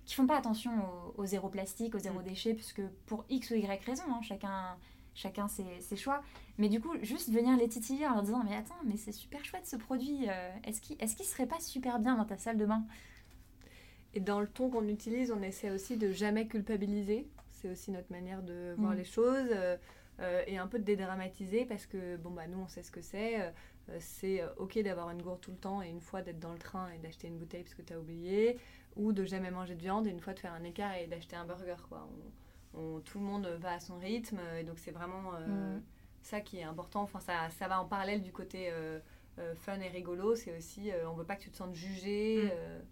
qui 0.06 0.16
font 0.16 0.28
pas 0.28 0.38
attention 0.38 0.72
au, 1.18 1.26
zéro 1.26 1.50
plastique, 1.50 1.96
au 1.96 2.00
zéro 2.00 2.20
mm. 2.20 2.24
déchet, 2.24 2.54
puisque 2.54 2.82
pour 3.06 3.26
X 3.30 3.52
ou 3.52 3.56
Y 3.56 3.86
raison, 3.86 4.04
hein, 4.10 4.22
chacun, 4.22 4.76
chacun 5.14 5.48
ses, 5.48 5.80
ses, 5.80 5.96
choix. 5.96 6.22
Mais 6.58 6.70
du 6.70 6.82
coup, 6.82 6.92
juste 7.02 7.32
venir 7.32 7.58
les 7.58 7.68
titiller 7.68 8.08
en 8.08 8.16
leur 8.16 8.24
disant 8.24 8.44
Mais 8.44 8.56
attends, 8.56 8.76
mais 8.86 8.98
c'est 8.98 9.12
super 9.12 9.44
chouette 9.46 9.66
ce 9.66 9.76
produit, 9.76 10.30
euh, 10.30 10.52
est-ce 10.64 10.82
qu'il 10.82 10.98
est 11.00 11.18
qu 11.18 11.24
serait 11.24 11.48
pas 11.48 11.60
super 11.60 12.00
bien 12.00 12.16
dans 12.16 12.26
ta 12.26 12.38
salle 12.38 12.58
de 12.58 12.66
bain? 12.66 12.84
Et 14.14 14.20
dans 14.20 14.40
le 14.40 14.48
ton 14.48 14.70
qu'on 14.70 14.88
utilise, 14.88 15.32
on 15.32 15.42
essaie 15.42 15.72
aussi 15.72 15.98
de 15.98 16.12
jamais 16.12 16.48
culpabiliser. 16.48 17.28
C'est 17.52 17.70
aussi 17.70 17.92
notre 17.92 18.12
manière 18.12 18.44
de 18.44 18.76
voir 18.78 18.94
mm. 18.94 18.98
les 18.98 19.06
choses. 19.06 19.50
Euh, 19.52 19.78
euh, 20.20 20.44
et 20.46 20.58
un 20.60 20.68
peu 20.68 20.78
de 20.78 20.84
dédramatiser 20.84 21.66
parce 21.66 21.88
que 21.88 22.18
bon 22.18 22.30
bah 22.30 22.46
nous 22.46 22.60
on 22.60 22.68
sait 22.68 22.84
ce 22.84 22.92
que 22.92 23.02
c'est 23.02 23.52
c'est 23.98 24.44
ok 24.58 24.78
d'avoir 24.84 25.10
une 25.10 25.24
gourde 25.24 25.42
tout 25.42 25.50
le 25.50 25.58
temps 25.58 25.82
et 25.82 25.90
une 25.90 26.02
fois 26.02 26.22
d'être 26.22 26.40
dans 26.40 26.52
le 26.52 26.60
train 26.60 26.92
et 26.92 27.00
d'acheter 27.00 27.28
une 27.28 27.40
bouteille 27.40 27.64
parce 27.64 27.74
que 27.74 27.82
tu 27.82 27.94
as 27.94 28.00
oublié 28.00 28.60
ou 28.96 29.12
de 29.12 29.24
jamais 29.26 29.52
manger 29.52 29.76
de 29.76 29.82
viande 29.82 30.08
et 30.08 30.10
une 30.10 30.20
fois 30.20 30.34
de 30.34 30.40
faire 30.40 30.54
un 30.54 30.64
écart 30.64 30.94
et 30.96 31.08
d'acheter 31.08 31.36
un 31.36 31.46
burger. 31.46 31.76
Quoi. 31.90 32.08
tout 33.06 33.20
le 33.20 33.26
monde 33.26 33.48
va 33.60 33.74
à 33.74 33.80
son 33.80 33.98
rythme 33.98 34.40
et 34.60 34.64
donc 34.64 34.80
c'est 34.80 34.92
vraiment 34.92 35.34
euh, 35.36 35.78
mm. 35.78 35.82
ça 36.22 36.42
qui 36.42 36.60
est 36.60 36.64
important. 36.64 37.02
Enfin, 37.02 37.20
ça, 37.20 37.50
ça 37.52 37.68
va 37.68 37.82
en 37.82 37.86
parallèle 37.86 38.22
du 38.22 38.32
côté 38.32 38.70
euh, 38.72 39.00
euh, 39.40 39.56
fun 39.56 39.80
et 39.80 39.90
rigolo. 39.90 40.36
C'est 40.36 40.56
aussi, 40.56 40.92
on 41.08 41.14
veut 41.14 41.26
pas 41.26 41.36
que 41.36 41.44
tu 41.44 41.50
te 41.50 41.58
sentes 41.58 41.76
jugé. 41.76 42.44
Mm. 42.46 42.84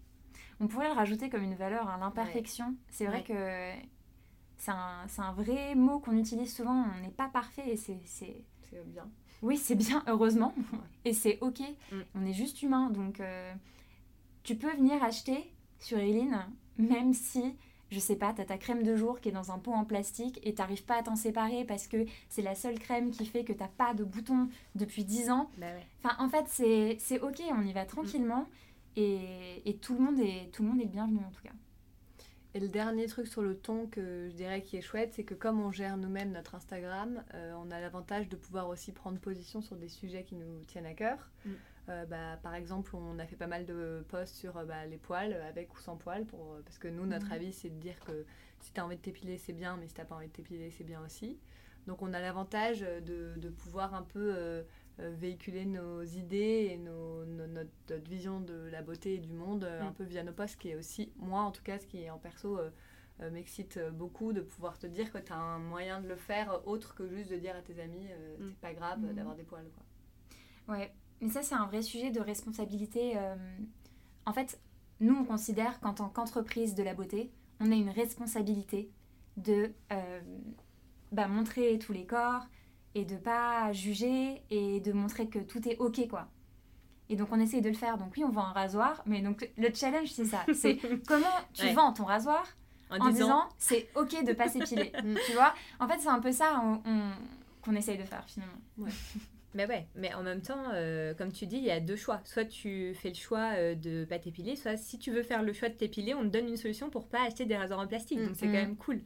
On 0.60 0.66
pourrait 0.68 0.88
le 0.88 0.94
rajouter 0.94 1.28
comme 1.28 1.42
une 1.42 1.54
valeur, 1.54 1.88
hein, 1.88 1.98
l'imperfection. 2.00 2.74
C'est 2.90 3.06
vrai 3.06 3.22
que 3.22 3.72
c'est 4.56 4.70
un, 4.70 5.06
un, 5.18 5.32
vrai 5.32 5.74
mot 5.74 5.98
qu'on 5.98 6.16
utilise 6.16 6.54
souvent. 6.54 6.84
On 6.96 7.00
n'est 7.02 7.10
pas 7.10 7.28
parfait 7.28 7.68
et 7.68 7.76
c'est. 7.76 8.00
C'est 8.04 8.44
bien. 8.86 9.08
Oui, 9.42 9.58
c'est 9.58 9.74
bien, 9.74 10.02
heureusement. 10.08 10.54
Et 11.04 11.12
c'est 11.12 11.38
OK. 11.40 11.60
Mm. 11.90 12.00
On 12.14 12.24
est 12.24 12.32
juste 12.32 12.62
humain. 12.62 12.90
Donc, 12.90 13.20
tu 14.42 14.56
peux 14.56 14.72
venir 14.72 15.02
acheter 15.02 15.52
sur 15.78 15.98
Eileen, 15.98 16.46
même 16.78 17.12
si, 17.12 17.56
je 17.90 17.98
sais 17.98 18.16
pas, 18.16 18.32
t'as 18.32 18.44
ta 18.44 18.58
crème 18.58 18.82
de 18.82 18.96
jour 18.96 19.20
qui 19.20 19.28
est 19.28 19.32
dans 19.32 19.52
un 19.52 19.58
pot 19.58 19.72
en 19.72 19.84
plastique 19.84 20.40
et 20.42 20.54
t'arrives 20.54 20.84
pas 20.84 20.96
à 20.98 21.02
t'en 21.02 21.16
séparer 21.16 21.64
parce 21.64 21.86
que 21.86 22.06
c'est 22.28 22.42
la 22.42 22.54
seule 22.54 22.78
crème 22.78 23.10
qui 23.10 23.26
fait 23.26 23.44
que 23.44 23.52
t'as 23.52 23.68
pas 23.68 23.94
de 23.94 24.04
boutons 24.04 24.48
depuis 24.74 25.04
10 25.04 25.30
ans. 25.30 25.50
Bah 25.58 25.66
enfin, 26.02 26.16
en 26.24 26.28
fait, 26.28 26.46
c'est 26.98 27.20
ok, 27.20 27.42
on 27.50 27.62
y 27.62 27.72
va 27.72 27.84
tranquillement 27.84 28.46
et, 28.96 29.68
et, 29.68 29.76
tout, 29.76 29.94
le 29.94 30.00
monde 30.00 30.20
est, 30.20 30.52
tout 30.52 30.62
le 30.62 30.68
monde 30.68 30.80
est 30.80 30.84
le 30.84 30.90
bienvenu 30.90 31.18
en 31.18 31.30
tout 31.30 31.42
cas. 31.42 31.52
Et 32.54 32.60
le 32.60 32.68
dernier 32.68 33.06
truc 33.06 33.28
sur 33.28 33.40
le 33.40 33.56
ton 33.56 33.86
que 33.86 34.28
je 34.28 34.34
dirais 34.34 34.62
qui 34.62 34.76
est 34.76 34.82
chouette, 34.82 35.14
c'est 35.14 35.24
que 35.24 35.32
comme 35.32 35.60
on 35.60 35.70
gère 35.70 35.96
nous-mêmes 35.96 36.32
notre 36.32 36.54
Instagram, 36.54 37.24
euh, 37.32 37.54
on 37.56 37.70
a 37.70 37.80
l'avantage 37.80 38.28
de 38.28 38.36
pouvoir 38.36 38.68
aussi 38.68 38.92
prendre 38.92 39.18
position 39.18 39.62
sur 39.62 39.76
des 39.76 39.88
sujets 39.88 40.22
qui 40.22 40.34
nous 40.34 40.62
tiennent 40.66 40.86
à 40.86 40.92
cœur. 40.92 41.30
Mm. 41.46 41.50
Euh, 41.88 42.04
bah, 42.04 42.38
par 42.42 42.54
exemple, 42.54 42.94
on 42.94 43.18
a 43.18 43.26
fait 43.26 43.36
pas 43.36 43.46
mal 43.46 43.64
de 43.64 44.04
posts 44.08 44.36
sur 44.36 44.58
euh, 44.58 44.64
bah, 44.66 44.84
les 44.84 44.98
poils, 44.98 45.32
avec 45.32 45.74
ou 45.74 45.78
sans 45.78 45.96
poils, 45.96 46.26
pour, 46.26 46.58
parce 46.64 46.76
que 46.76 46.88
nous, 46.88 47.06
notre 47.06 47.30
mm. 47.30 47.32
avis, 47.32 47.52
c'est 47.54 47.70
de 47.70 47.80
dire 47.80 47.98
que 48.00 48.26
si 48.60 48.70
tu 48.70 48.80
as 48.80 48.84
envie 48.84 48.96
de 48.96 49.02
t'épiler, 49.02 49.38
c'est 49.38 49.54
bien, 49.54 49.78
mais 49.78 49.88
si 49.88 49.94
tu 49.94 50.04
pas 50.04 50.14
envie 50.14 50.28
de 50.28 50.32
t'épiler, 50.32 50.70
c'est 50.70 50.84
bien 50.84 51.02
aussi. 51.02 51.38
Donc 51.86 52.02
on 52.02 52.12
a 52.12 52.20
l'avantage 52.20 52.80
de, 52.80 53.32
de, 53.36 53.48
pouvoir 53.48 53.94
un 53.94 54.02
peu 54.02 54.62
véhiculer 54.98 55.64
nos 55.64 56.02
idées 56.02 56.70
et 56.72 56.78
nos, 56.78 57.24
notre, 57.24 57.94
vision 58.08 58.40
de 58.40 58.68
la 58.70 58.82
beauté 58.82 59.14
et 59.14 59.18
du 59.18 59.32
monde 59.32 59.64
euh, 59.64 59.82
un 59.82 59.90
mm. 59.90 59.94
peu 59.94 60.04
via 60.04 60.22
nos 60.22 60.32
posts, 60.32 60.58
qui 60.58 60.70
est 60.70 60.76
aussi, 60.76 61.12
moi 61.16 61.40
en 61.40 61.50
tout 61.50 61.62
cas, 61.62 61.78
ce 61.78 61.86
qui 61.86 62.02
est 62.02 62.10
en 62.10 62.18
perso 62.18 62.58
euh, 62.58 63.30
m'excite 63.30 63.78
beaucoup 63.92 64.32
de 64.32 64.40
pouvoir 64.40 64.78
te 64.78 64.86
dire 64.86 65.12
que 65.12 65.18
tu 65.18 65.32
as 65.32 65.38
un 65.38 65.58
moyen 65.58 66.00
de 66.00 66.08
le 66.08 66.16
faire 66.16 66.66
autre 66.66 66.94
que 66.94 67.08
juste 67.08 67.30
de 67.30 67.36
dire 67.36 67.56
à 67.56 67.62
tes 67.62 67.80
amis, 67.80 68.06
c'est 68.38 68.44
mm. 68.44 68.54
pas 68.60 68.74
grave 68.74 69.00
mm. 69.00 69.14
d'avoir 69.14 69.36
des 69.36 69.44
poils. 69.44 69.70
Quoi. 69.74 69.84
Ouais, 70.68 70.92
mais 71.20 71.28
ça, 71.28 71.42
c'est 71.42 71.54
un 71.54 71.66
vrai 71.66 71.82
sujet 71.82 72.10
de 72.10 72.20
responsabilité. 72.20 73.16
euh, 73.16 73.36
En 74.26 74.32
fait, 74.32 74.60
nous, 75.00 75.14
on 75.14 75.24
considère 75.24 75.80
qu'en 75.80 75.94
tant 75.94 76.08
qu'entreprise 76.08 76.74
de 76.74 76.82
la 76.82 76.94
beauté, 76.94 77.32
on 77.60 77.70
a 77.70 77.74
une 77.74 77.90
responsabilité 77.90 78.90
de 79.36 79.72
euh, 79.92 80.20
bah, 81.12 81.28
montrer 81.28 81.78
tous 81.78 81.92
les 81.92 82.06
corps 82.06 82.46
et 82.94 83.04
de 83.04 83.16
pas 83.16 83.72
juger 83.72 84.42
et 84.50 84.80
de 84.80 84.92
montrer 84.92 85.28
que 85.28 85.38
tout 85.38 85.66
est 85.68 85.78
ok, 85.78 86.08
quoi. 86.08 86.28
Et 87.08 87.16
donc, 87.16 87.28
on 87.32 87.40
essaye 87.40 87.60
de 87.62 87.68
le 87.68 87.74
faire. 87.74 87.98
Donc, 87.98 88.12
oui, 88.16 88.24
on 88.24 88.30
vend 88.30 88.44
un 88.46 88.52
rasoir, 88.52 89.02
mais 89.06 89.20
donc 89.20 89.48
le 89.58 89.68
challenge, 89.74 90.08
c'est 90.10 90.24
ça. 90.24 90.44
C'est 90.54 90.78
comment 91.08 91.26
tu 91.52 91.64
Ouais. 91.64 91.72
vends 91.74 91.92
ton 91.92 92.04
rasoir 92.04 92.46
En, 92.90 92.96
en 92.98 93.08
disant, 93.10 93.26
disant 93.26 93.48
c'est 93.58 93.88
ok 93.96 94.24
de 94.24 94.32
pas 94.32 94.48
s'épiler. 94.48 94.92
tu 95.26 95.32
vois? 95.32 95.54
En 95.80 95.88
fait, 95.88 95.98
c'est 96.00 96.08
un 96.08 96.20
peu 96.20 96.32
ça 96.32 96.60
on- 96.64 96.82
on- 96.90 97.12
qu'on 97.62 97.74
essaye 97.74 97.98
de 97.98 98.04
faire 98.04 98.24
finalement. 98.26 98.58
Mais 99.54 99.66
ouais, 99.66 99.86
mais 99.94 100.14
en 100.14 100.22
même 100.22 100.40
temps, 100.40 100.62
euh, 100.72 101.12
comme 101.12 101.30
tu 101.30 101.46
dis, 101.46 101.58
il 101.58 101.64
y 101.64 101.70
a 101.70 101.78
deux 101.80 101.96
choix. 101.96 102.20
Soit 102.24 102.46
tu 102.46 102.94
fais 102.94 103.10
le 103.10 103.14
choix 103.14 103.50
euh, 103.56 103.74
de 103.74 104.06
pas 104.06 104.18
t'épiler, 104.18 104.56
soit 104.56 104.78
si 104.78 104.98
tu 104.98 105.10
veux 105.12 105.22
faire 105.22 105.42
le 105.42 105.52
choix 105.52 105.68
de 105.68 105.74
t'épiler, 105.74 106.14
on 106.14 106.22
te 106.22 106.28
donne 106.28 106.48
une 106.48 106.56
solution 106.56 106.88
pour 106.88 107.06
pas 107.06 107.22
acheter 107.26 107.44
des 107.44 107.56
rasoirs 107.56 107.80
en 107.80 107.86
plastique. 107.86 108.18
Mm. 108.20 108.26
Donc 108.26 108.36
c'est 108.36 108.46
Mm. 108.46 108.52
quand 108.52 108.58
même 108.58 108.76
cool. 108.76 109.00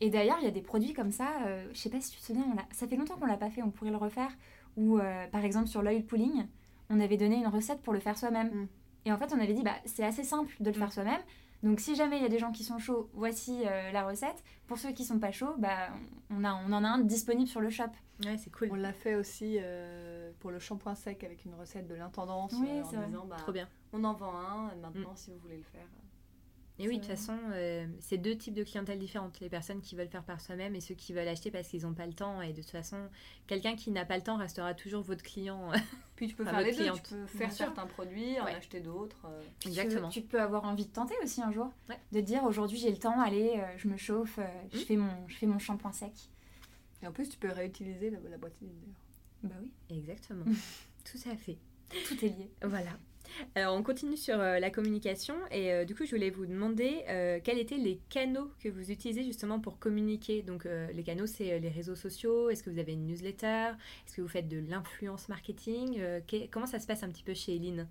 Et 0.00 0.10
d'ailleurs, 0.10 0.36
il 0.40 0.44
y 0.44 0.48
a 0.48 0.52
des 0.52 0.62
produits 0.62 0.92
comme 0.92 1.10
ça, 1.10 1.28
euh, 1.46 1.66
je 1.72 1.78
sais 1.78 1.90
pas 1.90 2.00
si 2.00 2.10
tu 2.12 2.20
te 2.20 2.24
souviens, 2.26 2.44
on 2.52 2.74
ça 2.74 2.86
fait 2.86 2.96
longtemps 2.96 3.16
qu'on 3.16 3.26
l'a 3.26 3.36
pas 3.36 3.50
fait, 3.50 3.62
on 3.62 3.70
pourrait 3.70 3.90
le 3.90 3.96
refaire. 3.96 4.30
Ou 4.76 4.98
euh, 4.98 5.26
par 5.28 5.44
exemple 5.44 5.68
sur 5.68 5.82
l'oil 5.82 6.02
pulling, 6.04 6.46
on 6.90 7.00
avait 7.00 7.16
donné 7.16 7.36
une 7.36 7.46
recette 7.48 7.80
pour 7.82 7.92
le 7.92 8.00
faire 8.00 8.16
soi-même. 8.18 8.48
Mm. 8.48 8.68
Et 9.06 9.12
en 9.12 9.16
fait, 9.18 9.32
on 9.32 9.40
avait 9.40 9.54
dit, 9.54 9.62
bah, 9.62 9.76
c'est 9.84 10.04
assez 10.04 10.24
simple 10.24 10.54
de 10.60 10.70
le 10.70 10.76
Mm. 10.76 10.78
faire 10.80 10.92
soi-même. 10.92 11.20
Donc 11.62 11.80
si 11.80 11.96
jamais 11.96 12.18
il 12.18 12.22
y 12.22 12.26
a 12.26 12.28
des 12.28 12.38
gens 12.38 12.52
qui 12.52 12.62
sont 12.64 12.78
chauds, 12.78 13.08
voici 13.14 13.62
euh, 13.64 13.90
la 13.90 14.06
recette. 14.06 14.44
Pour 14.66 14.76
ceux 14.78 14.92
qui 14.92 15.04
sont 15.04 15.18
pas 15.18 15.32
chauds, 15.32 15.54
bah, 15.58 15.88
on, 16.30 16.44
a, 16.44 16.52
on 16.54 16.70
en 16.72 16.84
a 16.84 16.88
un 16.88 16.98
disponible 17.00 17.48
sur 17.48 17.60
le 17.60 17.70
shop. 17.70 17.84
Ouais, 18.24 18.36
c'est 18.36 18.50
cool. 18.52 18.68
On 18.70 18.74
l'a 18.74 18.92
fait 18.92 19.14
aussi 19.14 19.56
euh, 19.60 20.30
pour 20.40 20.50
le 20.50 20.58
shampoing 20.58 20.94
sec 20.94 21.24
avec 21.24 21.44
une 21.46 21.54
recette 21.54 21.86
de 21.88 21.94
l'intendance 21.94 22.52
Oui, 22.60 22.68
euh, 22.70 22.82
c'est 22.90 22.96
en 22.98 23.06
disant 23.06 23.24
bah, 23.26 23.36
Trop 23.38 23.52
bien. 23.52 23.68
on 23.94 24.04
en 24.04 24.12
vend 24.12 24.36
un 24.36 24.74
maintenant 24.82 25.14
si 25.16 25.30
vous 25.30 25.38
voulez 25.38 25.56
le 25.56 25.62
faire. 25.64 25.86
Et 26.78 26.88
oui, 26.88 26.96
de 26.96 27.00
toute 27.00 27.10
façon, 27.10 27.38
euh, 27.52 27.86
c'est 28.00 28.18
deux 28.18 28.36
types 28.36 28.52
de 28.54 28.62
clientèle 28.62 28.98
différentes. 28.98 29.40
Les 29.40 29.48
personnes 29.48 29.80
qui 29.80 29.96
veulent 29.96 30.08
faire 30.10 30.24
par 30.24 30.40
soi-même 30.42 30.74
et 30.74 30.80
ceux 30.80 30.94
qui 30.94 31.14
veulent 31.14 31.26
acheter 31.28 31.50
parce 31.50 31.68
qu'ils 31.68 31.82
n'ont 31.84 31.94
pas 31.94 32.06
le 32.06 32.12
temps. 32.12 32.42
Et 32.42 32.52
de 32.52 32.60
toute 32.60 32.70
façon, 32.70 33.08
quelqu'un 33.46 33.76
qui 33.76 33.90
n'a 33.90 34.04
pas 34.04 34.16
le 34.16 34.22
temps 34.22 34.36
restera 34.36 34.74
toujours 34.74 35.02
votre 35.02 35.22
client. 35.22 35.70
Puis 36.16 36.28
tu 36.28 36.34
peux 36.34 36.42
Enfin, 36.42 36.52
faire 36.58 36.60
les 36.60 36.72
deux, 36.72 36.76
cliente. 36.82 37.02
tu 37.02 37.14
peux 37.14 37.26
faire 37.26 37.38
Bien 37.48 37.56
sûr. 37.56 37.64
certains 37.66 37.86
produits, 37.86 38.38
en 38.40 38.44
Ouais. 38.44 38.54
acheter 38.54 38.80
d'autres. 38.80 39.26
euh. 39.26 39.42
Exactement. 39.66 40.08
Tu, 40.10 40.20
tu 40.20 40.26
peux 40.28 40.40
avoir 40.40 40.64
envie 40.64 40.84
de 40.86 40.92
tenter 40.92 41.14
aussi 41.22 41.40
un 41.40 41.50
jour. 41.50 41.72
Ouais. 41.88 41.98
De 42.12 42.20
dire 42.20 42.44
aujourd'hui 42.44 42.78
j'ai 42.78 42.90
le 42.90 42.98
temps, 42.98 43.18
allez, 43.20 43.54
euh, 43.56 43.78
je 43.78 43.88
me 43.88 43.96
chauffe, 43.96 44.38
euh, 44.38 44.44
je, 44.72 44.78
Mm. 44.78 44.82
fais 44.82 44.96
mon, 44.96 45.28
je 45.28 45.36
fais 45.36 45.46
mon 45.46 45.58
shampoing 45.58 45.92
sec. 45.92 46.12
Et 47.02 47.06
en 47.06 47.12
plus 47.12 47.28
tu 47.30 47.38
peux 47.38 47.50
réutiliser 47.50 48.10
la, 48.10 48.18
la 48.28 48.36
boîte 48.36 48.54
d'ailleurs. 48.60 48.74
Bah 49.42 49.54
oui, 49.62 49.72
Exactement. 49.96 50.44
Tout 51.10 51.30
à 51.30 51.36
fait. 51.36 51.56
tout 52.08 52.22
est 52.24 52.28
lié. 52.28 52.50
Voilà. 52.62 52.90
Alors, 53.54 53.74
on 53.76 53.82
continue 53.82 54.16
sur 54.16 54.38
euh, 54.40 54.58
la 54.58 54.70
communication 54.70 55.34
et 55.50 55.72
euh, 55.72 55.84
du 55.84 55.94
coup, 55.94 56.04
je 56.04 56.10
voulais 56.10 56.30
vous 56.30 56.46
demander 56.46 57.04
euh, 57.08 57.38
quels 57.42 57.58
étaient 57.58 57.76
les 57.76 58.00
canaux 58.08 58.50
que 58.60 58.68
vous 58.68 58.90
utilisez 58.90 59.22
justement 59.24 59.60
pour 59.60 59.78
communiquer. 59.78 60.42
Donc, 60.42 60.66
euh, 60.66 60.86
les 60.92 61.02
canaux, 61.02 61.26
c'est 61.26 61.52
euh, 61.52 61.58
les 61.58 61.68
réseaux 61.68 61.96
sociaux. 61.96 62.50
Est-ce 62.50 62.62
que 62.62 62.70
vous 62.70 62.78
avez 62.78 62.92
une 62.92 63.06
newsletter? 63.06 63.72
Est-ce 64.06 64.16
que 64.16 64.22
vous 64.22 64.28
faites 64.28 64.48
de 64.48 64.58
l'influence 64.68 65.28
marketing? 65.28 65.96
Euh, 65.98 66.20
que- 66.20 66.46
Comment 66.50 66.66
ça 66.66 66.78
se 66.78 66.86
passe 66.86 67.02
un 67.02 67.08
petit 67.10 67.22
peu 67.24 67.34
chez 67.34 67.56
Eline? 67.56 67.86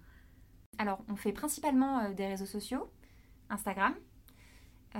Alors, 0.77 0.99
on 1.09 1.15
fait 1.15 1.31
principalement 1.31 1.99
euh, 1.99 2.13
des 2.13 2.27
réseaux 2.27 2.45
sociaux, 2.45 2.89
Instagram. 3.49 3.93
Euh, 4.95 4.99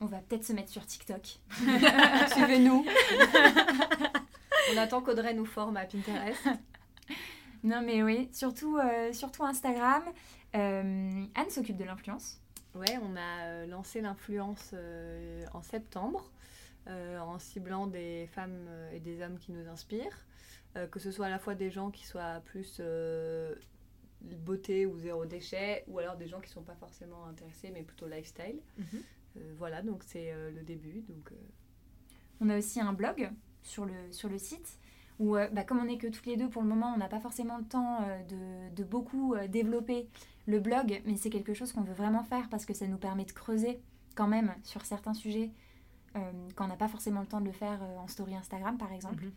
on 0.00 0.06
va 0.06 0.18
peut-être 0.18 0.44
se 0.44 0.52
mettre 0.52 0.70
sur 0.70 0.84
TikTok. 0.86 1.38
Suivez-nous. 2.32 2.84
on 4.72 4.76
attend 4.76 5.00
qu'Audrey 5.00 5.34
nous 5.34 5.46
forme 5.46 5.76
à 5.76 5.84
Pinterest. 5.86 6.48
Non, 7.62 7.82
mais 7.82 8.02
oui, 8.02 8.28
surtout, 8.32 8.78
euh, 8.78 9.12
surtout 9.12 9.44
Instagram. 9.44 10.02
Euh, 10.54 11.24
Anne 11.34 11.50
s'occupe 11.50 11.76
de 11.76 11.84
l'influence. 11.84 12.40
Ouais, 12.74 12.98
on 13.02 13.16
a 13.16 13.44
euh, 13.46 13.66
lancé 13.66 14.00
l'influence 14.00 14.70
euh, 14.74 15.44
en 15.52 15.62
septembre 15.62 16.30
en 17.20 17.38
ciblant 17.38 17.86
des 17.86 18.26
femmes 18.32 18.66
et 18.94 18.98
des 19.00 19.20
hommes 19.20 19.38
qui 19.38 19.52
nous 19.52 19.68
inspirent, 19.68 20.26
que 20.90 20.98
ce 20.98 21.10
soit 21.10 21.26
à 21.26 21.28
la 21.28 21.38
fois 21.38 21.54
des 21.54 21.70
gens 21.70 21.90
qui 21.90 22.06
soient 22.06 22.40
plus 22.46 22.80
beauté 24.22 24.86
ou 24.86 24.98
zéro 24.98 25.26
déchet, 25.26 25.84
ou 25.88 25.98
alors 25.98 26.16
des 26.16 26.28
gens 26.28 26.40
qui 26.40 26.48
ne 26.48 26.54
sont 26.54 26.62
pas 26.62 26.76
forcément 26.76 27.26
intéressés 27.26 27.70
mais 27.74 27.82
plutôt 27.82 28.08
lifestyle. 28.08 28.62
Euh, 29.36 29.52
voilà, 29.58 29.82
donc 29.82 30.02
c'est 30.02 30.32
le 30.50 30.62
début. 30.62 31.02
Donc, 31.10 31.30
On 32.40 32.48
a 32.48 32.56
aussi 32.56 32.80
un 32.80 32.94
blog 32.94 33.30
sur 33.62 33.84
le, 33.84 33.92
sur 34.10 34.30
le 34.30 34.38
site 34.38 34.78
où, 35.18 35.36
euh, 35.36 35.48
bah, 35.48 35.64
comme 35.64 35.78
on 35.78 35.84
n'est 35.84 35.98
que 35.98 36.06
toutes 36.06 36.26
les 36.26 36.36
deux 36.36 36.48
pour 36.48 36.62
le 36.62 36.68
moment, 36.68 36.92
on 36.94 36.98
n'a 36.98 37.08
pas 37.08 37.20
forcément 37.20 37.58
le 37.58 37.64
temps 37.64 38.02
euh, 38.02 38.22
de, 38.24 38.74
de 38.74 38.84
beaucoup 38.84 39.34
euh, 39.34 39.48
développer 39.48 40.08
le 40.46 40.60
blog, 40.60 41.02
mais 41.04 41.16
c'est 41.16 41.30
quelque 41.30 41.54
chose 41.54 41.72
qu'on 41.72 41.82
veut 41.82 41.94
vraiment 41.94 42.24
faire 42.24 42.48
parce 42.48 42.64
que 42.64 42.74
ça 42.74 42.86
nous 42.86 42.98
permet 42.98 43.24
de 43.24 43.32
creuser 43.32 43.80
quand 44.14 44.28
même 44.28 44.54
sur 44.62 44.84
certains 44.84 45.14
sujets 45.14 45.50
quand 46.56 46.64
on 46.64 46.68
n'a 46.68 46.76
pas 46.76 46.88
forcément 46.88 47.20
le 47.20 47.26
temps 47.26 47.40
de 47.40 47.46
le 47.46 47.52
faire 47.52 47.80
en 47.80 48.08
story 48.08 48.34
Instagram 48.34 48.76
par 48.76 48.92
exemple. 48.92 49.26
Mhm. 49.26 49.32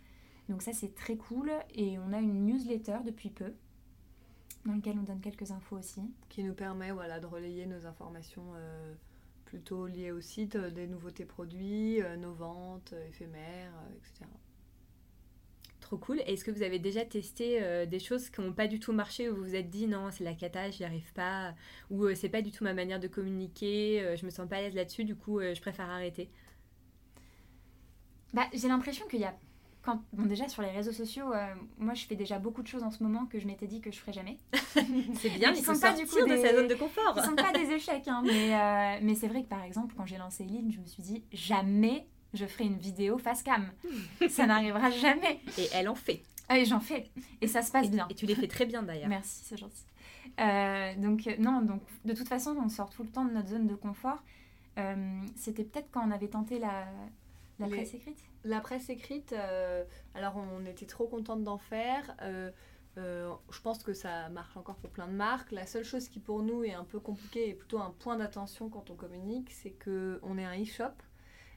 Donc 0.50 0.62
ça 0.63 0.74
c'est 0.74 0.96
très 0.96 1.15
cool 1.15 1.52
et 1.76 2.00
on 2.00 2.12
a 2.13 2.20
une 2.20 2.46
newsletter 2.46 2.98
depuis 3.06 3.30
peu 3.30 3.54
dans 4.65 4.74
laquelle 4.74 4.98
on 5.00 5.04
donne 5.04 5.22
quelques 5.22 5.52
infos 5.52 5.78
aussi. 5.78 6.02
qui 6.30 6.44
nous 6.44 6.54
permet 6.54 6.91
voilà, 6.91 7.20
de 7.20 7.26
relayer 7.26 7.65
nos 7.65 7.86
informations 7.86 8.46
euh, 8.56 8.94
plutôt 9.46 9.88
liées 9.88 10.12
au 10.12 10.22
site, 10.22 10.58
des 10.58 10.88
nouveautés 10.88 11.26
produits, 11.26 12.02
euh, 12.02 12.15
nos 12.15 12.34
ventes 12.34 12.94
éphémères, 13.08 13.74
euh, 13.76 13.98
etc. 13.98 14.30
Trop 15.91 15.97
cool. 15.97 16.21
Est-ce 16.25 16.45
que 16.45 16.51
vous 16.51 16.63
avez 16.63 16.80
déjà 16.80 17.04
testé 17.04 17.62
euh, 17.62 17.86
des 17.86 17.99
choses 17.99 18.30
qui 18.30 18.39
n'ont 18.39 18.54
pas 18.54 18.67
du 18.67 18.80
tout 18.80 18.93
marché 18.93 19.30
où 19.30 19.36
vous 19.36 19.43
vous 19.43 19.56
êtes 19.56 19.69
dit 19.69 19.88
non, 19.88 20.10
c'est 20.10 20.23
la 20.23 20.34
cata, 20.34 20.69
j'y 20.71 20.86
arrive 20.86 21.12
pas, 21.12 21.54
ou 21.89 22.06
euh, 22.06 22.15
c'est 22.15 22.30
pas 22.30 22.41
du 22.41 22.49
tout 22.49 22.63
ma 22.63 22.73
manière 22.73 22.97
de 23.01 23.10
communiquer, 23.10 24.01
euh, 24.01 24.15
je 24.15 24.25
me 24.25 24.30
sens 24.30 24.47
pas 24.47 24.56
à 24.56 24.62
l'aise 24.62 24.73
là-dessus, 24.73 25.04
du 25.04 25.17
coup 25.17 25.41
je 25.41 25.60
préfère 25.60 25.89
arrêter? 25.89 26.30
Bah, 28.34 28.47
j'ai 28.54 28.69
l'impression 28.69 29.06
qu'il 29.08 29.19
y 29.19 29.25
a. 29.25 29.36
Quand, 29.82 30.01
bon, 30.13 30.27
déjà 30.27 30.47
sur 30.47 30.62
les 30.62 30.69
réseaux 30.69 30.93
sociaux, 30.93 31.34
moi 31.77 31.93
je 31.93 32.06
fais 32.06 32.15
déjà 32.15 32.39
beaucoup 32.39 32.62
de 32.62 32.67
choses 32.67 32.84
en 32.84 32.91
ce 32.91 33.04
moment 33.04 33.25
que 33.25 33.38
je 33.38 33.45
m'étais 33.45 33.67
dit 33.67 33.82
que 33.82 33.91
je 33.91 33.99
ferais 33.99 34.13
jamais. 34.13 34.38
C'est 35.15 35.30
bien, 35.32 35.49
Mais 35.49 35.56
qui 35.56 35.60
il 35.60 35.65
faut 35.65 35.73
sont 35.73 35.80
pas 35.82 35.91
du 35.91 36.06
coup 36.06 36.21
de 36.21 36.25
des- 36.25 36.38
sa 36.41 36.56
zone 36.56 36.67
de 36.69 36.75
confort. 36.75 37.17
Ce 37.19 37.25
sont 37.25 37.36
pas 37.36 37.51
des 37.60 37.69
échecs, 37.69 38.08
hein, 38.08 38.23
mais, 38.25 39.01
mais 39.01 39.15
c'est 39.15 39.27
vrai 39.27 39.43
que 39.43 39.49
par 39.49 39.63
exemple, 39.63 39.93
quand 39.97 40.06
j'ai 40.06 40.17
lancé 40.17 40.43
Eline, 40.45 40.71
je 40.71 40.80
me 40.80 40.86
suis 40.86 41.04
dit 41.04 41.25
jamais 41.34 42.08
je 42.34 42.46
ferai 42.46 42.65
une 42.65 42.78
vidéo 42.78 43.17
face 43.17 43.44
cam. 43.44 43.72
Ça 44.30 44.46
n'arrivera 44.46 44.89
jamais. 44.91 45.39
Et 45.58 45.67
elle 45.74 45.89
en 45.89 45.96
fait. 45.96 46.24
Ah, 46.50 46.58
Et 46.58 46.65
j'en 46.65 46.80
fais. 46.80 47.10
Et 47.41 47.48
ça 47.48 47.62
se 47.62 47.72
passe 47.72 47.89
bien. 47.89 48.08
Et 48.10 48.15
tu 48.15 48.26
les 48.26 48.36
fais 48.36 48.48
très 48.48 48.65
bien 48.65 48.84
d'ailleurs. 48.84 49.08
Merci, 49.10 49.44
c'est 49.46 49.58
gentil. 49.58 49.86
Euh, 50.39 50.96
donc, 50.96 51.28
euh, 51.28 51.36
non, 51.39 51.62
donc 51.62 51.82
de 52.06 52.13
toute 52.13 52.28
façon, 52.28 52.56
on 52.63 52.70
sort 52.70 52.89
tout 52.89 53.04
le 53.04 53.10
temps 53.10 53.26
de 53.26 53.32
notre 53.32 53.50
zone 53.50 53.67
de 53.67 53.76
confort. 53.76 54.22
Euh, 54.78 54.96
C'était 55.36 55.63
peut-être 55.63 55.89
quand 55.91 56.06
on 56.08 56.12
avait 56.12 56.28
tenté 56.30 56.60
la, 56.60 56.86
la 57.60 57.67
Les- 57.67 57.76
presse 57.78 57.94
écrite? 57.94 58.20
La 58.44 58.60
presse 58.60 58.89
écrite, 58.89 59.34
euh, 59.34 59.84
alors 60.15 60.36
on 60.38 60.65
était 60.65 60.86
trop 60.88 61.08
contente 61.08 61.44
d'en 61.44 61.58
faire. 61.58 62.15
euh, 62.22 62.50
euh, 62.98 63.32
je 63.52 63.62
pense 63.62 63.84
que 63.84 63.94
ça 63.94 64.28
marche 64.30 64.58
encore 64.58 64.76
pour 64.76 64.89
plein 64.89 65.08
de 65.08 65.13
marques. 65.13 65.52
La 65.52 65.65
seule 65.65 65.84
chose 65.86 66.10
qui 66.10 66.20
pour 66.20 66.44
nous 66.44 66.63
est 66.65 66.74
un 66.74 66.84
peu 66.84 67.00
compliquée 67.00 67.50
et 67.50 67.54
plutôt 67.54 67.80
un 67.80 67.91
point 68.00 68.17
d'attention 68.17 68.67
quand 68.70 68.89
on 68.89 68.96
communique, 68.96 69.50
c'est 69.52 69.72
qu'on 69.84 70.38
est 70.38 70.44
un 70.44 70.62
e-shop. 70.62 70.91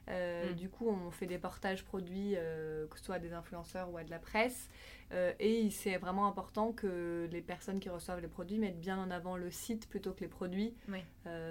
Euh, 0.09 0.51
Mm. 0.51 0.55
Du 0.55 0.69
coup, 0.69 0.87
on 0.89 1.09
fait 1.11 1.25
des 1.25 1.37
portages 1.39 1.83
produits, 1.83 2.33
euh, 2.35 2.85
que 2.87 2.97
ce 2.99 3.05
soit 3.05 3.15
à 3.15 3.19
des 3.19 3.33
influenceurs 3.33 3.89
ou 3.91 3.97
à 3.97 4.03
de 4.03 4.09
la 4.11 4.19
presse. 4.19 4.69
Euh, 5.11 5.33
et 5.39 5.69
c'est 5.69 5.97
vraiment 5.97 6.27
important 6.27 6.71
que 6.73 7.27
les 7.31 7.41
personnes 7.41 7.79
qui 7.79 7.89
reçoivent 7.89 8.21
les 8.21 8.27
produits 8.27 8.57
mettent 8.59 8.79
bien 8.79 8.97
en 8.99 9.11
avant 9.11 9.37
le 9.37 9.51
site 9.51 9.87
plutôt 9.87 10.13
que 10.13 10.21
les 10.21 10.27
produits. 10.27 10.75
Oui. 10.89 10.99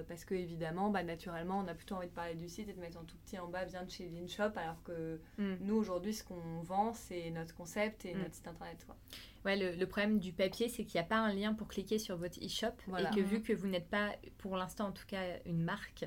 Parce 0.09 0.24
que, 0.24 0.34
évidemment, 0.34 0.90
bah, 0.90 1.02
naturellement, 1.02 1.59
on 1.64 1.68
a 1.68 1.74
plutôt 1.74 1.96
envie 1.96 2.07
de 2.09 2.12
parler 2.12 2.34
du 2.34 2.48
site 2.48 2.68
et 2.68 2.72
de 2.72 2.80
mettre 2.80 2.98
en 2.98 3.05
tout 3.05 3.16
petit 3.24 3.38
en 3.38 3.48
bas, 3.48 3.64
viens 3.64 3.82
de 3.84 3.90
chez 3.90 4.09
Linshop, 4.09 4.52
alors 4.57 4.80
que 4.84 5.18
Mm. 5.38 5.55
nous, 5.62 5.74
aujourd'hui, 5.76 6.14
ce 6.14 6.22
qu'on 6.24 6.61
vend, 6.62 6.92
c'est 6.92 7.30
notre 7.30 7.55
concept 7.57 8.05
et 8.05 8.14
Mm. 8.14 8.18
notre 8.18 8.34
site 8.34 8.46
internet. 8.48 8.84
quoi. 8.86 8.96
Ouais, 9.44 9.57
le, 9.57 9.72
le 9.76 9.86
problème 9.86 10.18
du 10.20 10.32
papier, 10.32 10.68
c'est 10.68 10.84
qu'il 10.84 10.98
n'y 11.00 11.05
a 11.05 11.09
pas 11.09 11.18
un 11.18 11.32
lien 11.34 11.52
pour 11.55 11.68
cliquer 11.68 11.98
sur 11.98 12.16
votre 12.16 12.38
e-shop. 12.44 12.72
Voilà. 12.86 13.11
Et 13.11 13.14
que 13.14 13.20
vu 13.20 13.42
que 13.42 13.52
vous 13.52 13.66
n'êtes 13.66 13.88
pas, 13.90 14.12
pour 14.38 14.57
l'instant 14.57 14.86
en 14.86 14.92
tout 14.92 15.07
cas, 15.07 15.22
une 15.44 15.62
marque, 15.62 16.07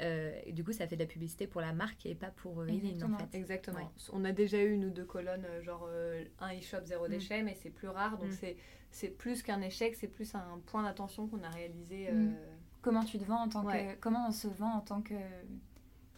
euh, 0.00 0.32
du 0.52 0.64
coup 0.64 0.72
ça 0.72 0.86
fait 0.86 0.96
de 0.96 1.00
la 1.02 1.06
publicité 1.06 1.46
pour 1.46 1.60
la 1.60 1.72
marque 1.72 2.06
et 2.06 2.14
pas 2.14 2.30
pour 2.30 2.60
euh, 2.60 2.64
en 2.64 2.68
Exactement. 2.68 3.18
fait. 3.18 3.34
Exactement. 3.38 3.78
Ouais. 3.78 3.86
On 4.12 4.24
a 4.24 4.32
déjà 4.32 4.62
eu 4.62 4.72
une 4.72 4.86
ou 4.86 4.90
deux 4.90 5.04
colonnes, 5.04 5.44
euh, 5.44 5.62
genre 5.62 5.86
euh, 5.88 6.24
un 6.40 6.56
e-shop 6.56 6.84
zéro 6.84 7.06
Mm. 7.06 7.10
déchet, 7.10 7.42
mais 7.42 7.54
c'est 7.54 7.70
plus 7.70 7.88
rare. 7.88 8.16
Donc, 8.18 8.28
Mm. 8.30 8.36
c'est 8.40 8.56
c'est 8.90 9.08
plus 9.08 9.42
qu'un 9.42 9.62
échec, 9.62 9.94
c'est 9.94 10.08
plus 10.08 10.34
un 10.34 10.60
point 10.66 10.82
d'attention 10.82 11.26
qu'on 11.26 11.42
a 11.42 11.48
réalisé. 11.48 12.10
Mm. 12.12 12.34
Comment 12.82 13.04
tu 13.04 13.18
te 13.18 13.24
vends 13.24 13.42
en 13.42 13.48
tant 13.48 13.64
Ouais. 13.64 13.94
que. 13.96 14.00
Comment 14.00 14.28
on 14.28 14.32
se 14.32 14.48
vend 14.48 14.72
en 14.74 14.80
tant 14.80 15.00
que. 15.02 15.14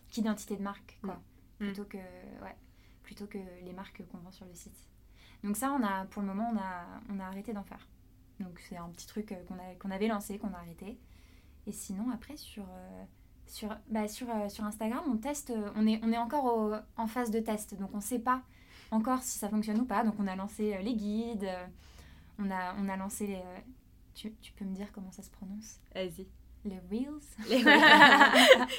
qu'identité 0.09 0.57
de 0.57 0.63
marque, 0.63 0.99
quoi. 1.03 1.15
Mm. 1.61 1.67
Plutôt 1.67 1.85
que. 1.85 1.97
Ouais. 1.99 2.57
Plutôt 3.03 3.27
que 3.27 3.39
les 3.63 3.73
marques 3.73 4.03
qu'on 4.11 4.19
vend 4.19 4.31
sur 4.31 4.47
le 4.47 4.55
site. 4.55 4.89
Donc, 5.43 5.57
ça, 5.57 5.71
on 5.73 5.83
a, 5.85 6.07
pour 6.07 6.23
le 6.23 6.29
moment, 6.29 6.51
on 6.55 6.57
a, 6.57 6.87
on 7.15 7.21
a 7.21 7.25
arrêté 7.27 7.53
d'en 7.53 7.65
faire. 7.65 7.87
Donc, 8.41 8.59
c'est 8.61 8.77
un 8.77 8.89
petit 8.89 9.07
truc 9.07 9.35
qu'on 9.79 9.91
avait 9.91 10.07
lancé, 10.09 10.39
qu'on 10.39 10.53
a 10.55 10.59
arrêté. 10.59 10.99
Et 11.67 11.73
sinon, 11.73 12.11
après, 12.11 12.37
sur. 12.37 12.65
euh, 12.65 13.05
sur, 13.47 13.69
bah, 13.89 14.09
sur, 14.09 14.29
euh, 14.31 14.49
sur 14.49 14.65
Instagram, 14.65 15.03
on 15.09 15.17
teste, 15.17 15.51
euh, 15.51 15.71
on 15.77 15.87
est, 15.87 16.01
on 16.03 16.13
est 16.13 16.19
encore 16.19 16.45
au- 16.47 16.75
en 16.97 17.07
phase 17.07 17.31
de 17.31 17.41
test, 17.41 17.75
donc 17.79 17.91
on 17.93 17.99
ne 17.99 18.03
sait 18.03 18.19
pas 18.19 18.43
encore 18.91 19.23
si 19.23 19.39
ça 19.39 19.49
fonctionne 19.49 19.79
ou 19.81 19.85
pas. 19.85 20.03
Donc 20.05 20.15
on 20.19 20.27
a 20.27 20.37
lancé 20.37 20.75
euh, 20.75 20.79
les 20.83 20.95
guides, 20.95 21.49
on 22.39 22.51
a, 22.51 22.75
on 22.79 22.89
a 22.89 22.97
lancé 22.97 23.27
les. 23.27 23.39
tu, 24.15 24.33
tu 24.41 24.53
peux 24.53 24.65
me 24.65 24.75
dire 24.75 24.89
comment 24.93 25.11
ça 25.13 25.23
se 25.23 25.31
prononce? 25.31 25.79
Vas-y. 25.95 26.27
Les 26.67 26.81
Reels? 26.91 27.21
Les- 27.51 27.63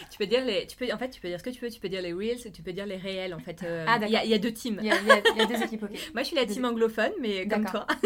tu 0.09 0.17
peux 0.17 0.25
dire 0.25 0.43
les, 0.43 0.65
tu 0.65 0.75
peux, 0.75 0.91
en 0.91 0.97
fait, 0.97 1.09
tu 1.11 1.21
peux 1.21 1.27
dire 1.27 1.37
ce 1.37 1.43
que 1.43 1.51
tu 1.51 1.61
veux. 1.63 1.69
Tu 1.69 1.79
peux 1.79 1.87
dire 1.89 2.01
les 2.01 2.13
reels, 2.13 2.51
tu 2.51 2.63
peux 2.63 2.73
dire 2.73 2.87
les 2.87 2.97
réels. 2.97 3.31
En 3.35 3.39
fait, 3.39 3.61
Euh, 3.61 3.85
Ah, 3.87 3.97
il 3.97 4.01
y, 4.01 4.05
a- 4.05 4.09
d'accord. 4.09 4.25
il 4.25 4.29
y 4.31 4.33
a 4.33 4.37
deux 4.39 4.51
teams. 4.53 4.79
il 4.81 4.87
y, 4.87 4.91
a, 4.91 4.99
il 4.99 5.07
y 5.07 5.11
a- 5.11 5.21
il 5.33 5.37
y 5.37 5.41
a 5.41 5.45
deux 5.45 5.61
équipes, 5.63 5.83
ok. 5.83 5.91
Moi, 6.15 6.23
je 6.23 6.27
suis 6.27 6.35
la 6.35 6.45
Deux- 6.45 6.53
team 6.55 6.65
anglophone, 6.65 7.11
mais 7.21 7.47
comme 7.47 7.65
toi. 7.65 7.85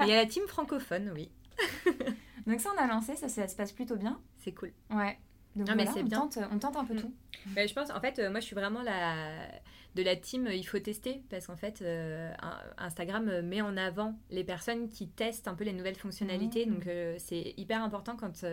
Il 0.00 0.06
y 0.08 0.12
a 0.12 0.16
la 0.16 0.26
team 0.26 0.42
francophone, 0.46 1.10
oui. 1.14 1.30
Donc 2.46 2.60
ça, 2.60 2.68
on 2.76 2.78
a 2.82 2.86
lancé, 2.86 3.16
ça, 3.16 3.28
ça 3.30 3.48
se 3.48 3.56
passe 3.56 3.72
plutôt 3.72 3.96
bien. 3.96 4.20
C'est 4.38 4.52
cool. 4.52 4.72
Ouais. 4.90 5.18
Donc 5.56 5.68
Non, 5.68 5.74
mais 5.74 5.84
voilà, 5.84 6.00
on 6.00 6.04
bien. 6.04 6.18
tente, 6.20 6.38
on 6.52 6.58
tente 6.58 6.76
un 6.76 6.84
peu 6.84 6.94
Mm. 6.94 7.00
tout. 7.00 7.14
Ben, 7.46 7.66
je 7.68 7.74
pense, 7.74 7.90
en 7.90 8.00
fait, 8.00 8.18
euh, 8.18 8.30
moi, 8.30 8.40
je 8.40 8.44
suis 8.46 8.54
vraiment 8.54 8.82
la, 8.82 9.14
de 9.96 10.02
la 10.02 10.14
team, 10.14 10.46
euh, 10.46 10.54
il 10.54 10.62
faut 10.62 10.78
tester, 10.78 11.22
parce 11.30 11.46
qu'en 11.46 11.56
fait, 11.56 11.80
euh, 11.82 12.32
Instagram 12.78 13.40
met 13.42 13.60
en 13.60 13.76
avant 13.76 14.14
les 14.30 14.44
personnes 14.44 14.88
qui 14.88 15.08
testent 15.08 15.48
un 15.48 15.54
peu 15.54 15.64
les 15.64 15.72
nouvelles 15.72 15.96
fonctionnalités. 15.96 16.66
Mhm. 16.66 16.74
Donc, 16.74 16.88
c'est 17.18 17.54
hyper 17.56 17.82
important 17.82 18.16
quand 18.16 18.44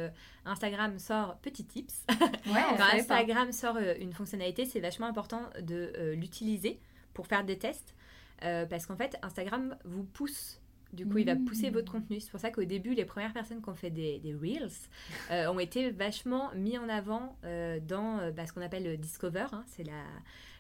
Instagram 0.46 0.98
sort, 1.00 1.38
petit 1.40 1.66
tips, 1.66 2.06
Ouais, 2.10 2.62
quand 2.70 2.78
pas. 2.78 2.96
Instagram 2.96 3.52
sort 3.52 3.78
une 3.78 4.14
fonctionnalité, 4.14 4.66
c'est 4.66 4.80
vachement 4.80 5.08
important 5.08 5.42
de 5.62 6.14
l'utiliser 6.16 6.80
pour 7.14 7.28
faire 7.28 7.44
des 7.44 7.58
tests, 7.60 7.94
parce 8.42 8.86
qu'en 8.88 8.96
fait, 8.96 9.18
Instagram 9.22 9.76
vous 9.86 10.04
pousse. 10.04 10.60
Du 10.94 11.06
coup, 11.06 11.18
il 11.18 11.26
va 11.26 11.36
pousser 11.36 11.68
Mhm. 11.68 11.74
votre 11.74 11.92
contenu. 11.92 12.20
C'est 12.20 12.32
pour 12.32 12.40
ça 12.40 12.50
qu'au 12.52 12.64
début, 12.64 12.94
les 12.94 13.06
premières 13.06 13.34
personnes 13.34 13.62
qui 13.62 13.70
ont 13.70 13.76
fait 13.76 13.90
des, 13.90 14.20
des 14.20 14.34
Reels 14.34 14.72
euh, 15.32 15.52
ont 15.52 15.60
été 15.60 15.92
vachement 15.92 16.52
mis 16.56 16.78
en 16.78 16.88
avant 16.90 17.38
euh, 17.44 17.80
dans 17.80 18.20
euh, 18.20 18.32
bah, 18.32 18.46
ce 18.48 18.54
qu'on 18.54 18.62
appelle 18.62 18.84
le 18.84 18.98
Discover. 18.98 19.48
hein. 19.52 19.64
c'est 19.68 19.84
la, 19.84 20.04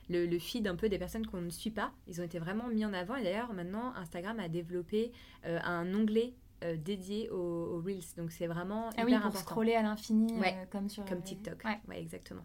le, 0.10 0.26
le 0.26 0.40
feed 0.40 0.68
un 0.68 0.76
peu 0.76 0.90
des 0.90 0.98
personnes 1.00 1.26
qu'on 1.26 1.42
ne 1.42 1.50
suit 1.50 1.72
pas. 1.72 1.92
Ils 2.08 2.20
ont 2.22 2.24
été 2.24 2.40
vraiment 2.40 2.68
mis 2.68 2.86
en 2.86 2.94
avant. 2.94 3.16
Et 3.16 3.24
d'ailleurs, 3.24 3.54
maintenant, 3.54 3.94
Instagram 3.96 4.40
a 4.40 4.48
développé 4.50 5.12
euh, 5.46 5.60
un 5.64 5.94
onglet 5.94 6.34
euh, 6.64 6.76
dédié 6.76 7.30
aux, 7.30 7.36
aux 7.76 7.82
Reels. 7.82 8.04
Donc, 8.18 8.32
c'est 8.32 8.48
vraiment 8.48 8.90
Ah 8.98 9.02
hyper 9.02 9.06
oui, 9.06 9.12
pour 9.18 9.26
important. 9.28 9.40
scroller 9.46 9.76
à 9.76 9.82
l'infini, 9.84 10.34
Ouais, 10.40 10.56
euh, 10.58 10.66
comme 10.72 10.90
sur 10.90 11.06
Comme 11.06 11.22
TikTok. 11.22 11.64
Ouais. 11.64 11.78
Ouais, 11.88 12.02
exactement. 12.02 12.42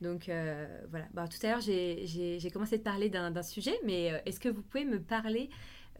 Donc 0.00 0.28
euh, 0.28 0.66
voilà. 0.90 1.06
Bah, 1.14 1.28
tout 1.28 1.38
à 1.46 1.50
l'heure, 1.50 1.60
j'ai- 1.60 2.50
commencé 2.52 2.76
de 2.78 2.82
parler 2.82 3.08
d'un 3.08 3.42
sujet, 3.42 3.74
mais 3.84 4.20
est-ce 4.26 4.40
que 4.40 4.48
vous 4.48 4.60
pouvez 4.62 4.84
me 4.84 5.00
parler 5.00 5.48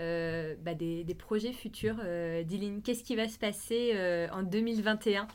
euh, 0.00 0.56
bah, 0.60 0.74
des, 0.74 1.04
des 1.04 1.14
projets 1.14 1.52
futurs 1.52 1.96
euh, 2.02 2.42
d'Iline 2.42 2.82
Qu'est-ce 2.82 3.04
qui 3.04 3.14
va 3.16 3.28
se 3.28 3.38
passer 3.38 3.92
euh, 3.94 4.28
en 4.32 4.42
2021 4.42 5.28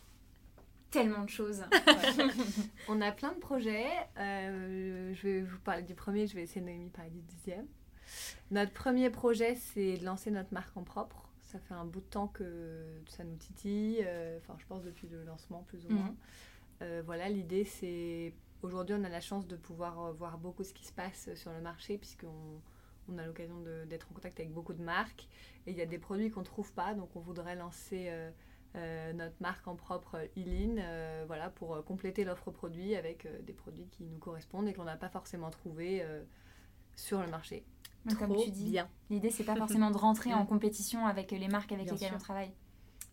Tellement 0.92 1.24
de 1.24 1.30
choses. 1.30 1.64
On 2.88 3.00
a 3.02 3.12
plein 3.12 3.32
de 3.34 3.40
projets. 3.40 3.86
Je 4.18 5.22
vais 5.22 5.42
vous 5.42 5.60
parler 5.60 5.84
du 5.84 5.94
premier, 5.94 6.26
je 6.28 6.34
vais 6.34 6.42
laisser 6.42 6.62
Noémie 6.62 6.90
parler 6.90 7.12
du 7.12 7.22
deuxième. 7.22 7.68
Notre 8.50 8.72
premier 8.74 9.10
projet, 9.12 9.54
c'est 9.56 9.98
de 9.98 10.06
lancer 10.06 10.32
notre 10.32 10.52
marque 10.54 10.76
en 10.76 10.84
propre. 10.84 11.30
Ça 11.44 11.60
fait 11.60 11.76
un 11.76 11.86
bout 11.86 12.00
de 12.02 12.06
temps 12.06 12.28
que 12.28 12.84
ça 13.08 13.24
nous 13.24 13.36
titille, 13.36 14.00
enfin 14.40 14.56
je 14.60 14.66
pense 14.66 14.84
depuis 14.84 15.08
le 15.08 15.24
lancement 15.24 15.64
plus 15.68 15.86
ou 15.86 15.90
Mhm. 15.90 15.96
moins. 15.96 16.16
Voilà, 17.06 17.30
l'idée 17.30 17.66
c'est 17.66 18.34
aujourd'hui 18.64 18.96
on 19.00 19.04
a 19.04 19.10
la 19.10 19.22
chance 19.22 19.48
de 19.48 19.56
pouvoir 19.56 20.12
voir 20.14 20.38
beaucoup 20.40 20.64
ce 20.64 20.74
qui 20.74 20.86
se 20.86 20.92
passe 20.92 21.30
sur 21.36 21.52
le 21.52 21.62
marché 21.62 21.98
puisqu'on 22.00 22.62
on 23.14 23.18
a 23.18 23.26
l'occasion 23.26 23.62
d'être 23.88 24.08
en 24.12 24.14
contact 24.14 24.40
avec 24.40 24.52
beaucoup 24.54 24.74
de 24.74 24.82
marques 24.84 25.28
et 25.66 25.72
il 25.72 25.78
y 25.78 25.82
a 25.82 25.86
des 25.86 26.00
produits 26.00 26.30
qu'on 26.32 26.42
ne 26.42 26.46
trouve 26.46 26.72
pas 26.74 26.94
donc 26.94 27.16
on 27.16 27.20
voudrait 27.20 27.56
lancer 27.56 28.08
euh, 28.10 28.32
euh, 28.76 29.14
notre 29.14 29.36
marque 29.42 29.68
en 29.68 29.76
propre 29.76 30.18
euh, 30.38 31.24
voilà, 31.28 31.50
pour 31.50 31.84
compléter 31.86 32.24
l'offre 32.24 32.52
produit 32.52 32.96
avec 32.96 33.26
euh, 33.26 33.42
des 33.42 33.54
produits 33.54 33.88
qui 33.88 34.04
nous 34.06 34.20
correspondent 34.20 34.68
et 34.68 34.74
qu'on 34.74 34.84
n'a 34.84 34.98
pas 34.98 35.10
forcément 35.10 35.50
trouvé 35.50 36.02
euh, 36.04 36.24
sur 36.96 37.22
le 37.22 37.28
marché. 37.28 37.66
Donc, 38.06 38.18
comme 38.20 38.34
Trop 38.34 38.44
tu 38.44 38.52
dis, 38.52 38.72
bien. 38.72 38.90
l'idée, 39.10 39.30
c'est 39.30 39.44
pas 39.44 39.56
forcément 39.56 39.92
de 39.92 39.98
rentrer 39.98 40.34
en 40.34 40.46
compétition 40.46 41.06
avec 41.06 41.32
les 41.32 41.48
marques 41.48 41.72
avec 41.72 41.86
Bien 41.86 41.94
lesquelles 41.94 42.10
sûr. 42.10 42.18
on 42.18 42.20
travaille. 42.20 42.52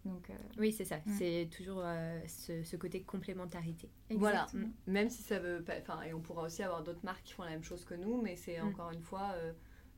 Donc, 0.05 0.31
euh, 0.31 0.35
Oui, 0.59 0.73
c'est 0.73 0.85
ça. 0.85 0.99
C'est 1.19 1.49
toujours 1.51 1.81
euh, 1.83 2.21
ce, 2.29 2.63
ce 2.63 2.77
côté 2.77 3.03
complémentarité. 3.03 3.91
Voilà, 4.11 4.47
même 4.87 5.11
si 5.11 5.23
ça 5.23 5.39
veut 5.41 5.63
pas, 5.63 5.75
enfin, 5.81 6.03
et 6.03 6.15
on 6.15 6.21
pourra 6.21 6.43
aussi 6.43 6.63
avoir 6.63 6.83
d'autres 6.85 7.05
marques 7.05 7.25
qui 7.25 7.33
font 7.33 7.43
la 7.43 7.51
même 7.51 7.65
chose 7.65 7.85
que 7.85 7.95
nous, 7.95 8.21
mais 8.23 8.37
c'est 8.37 8.61
Mm. 8.61 8.69
encore 8.69 8.91
une 8.93 9.03
fois, 9.03 9.33
euh, 9.35 9.53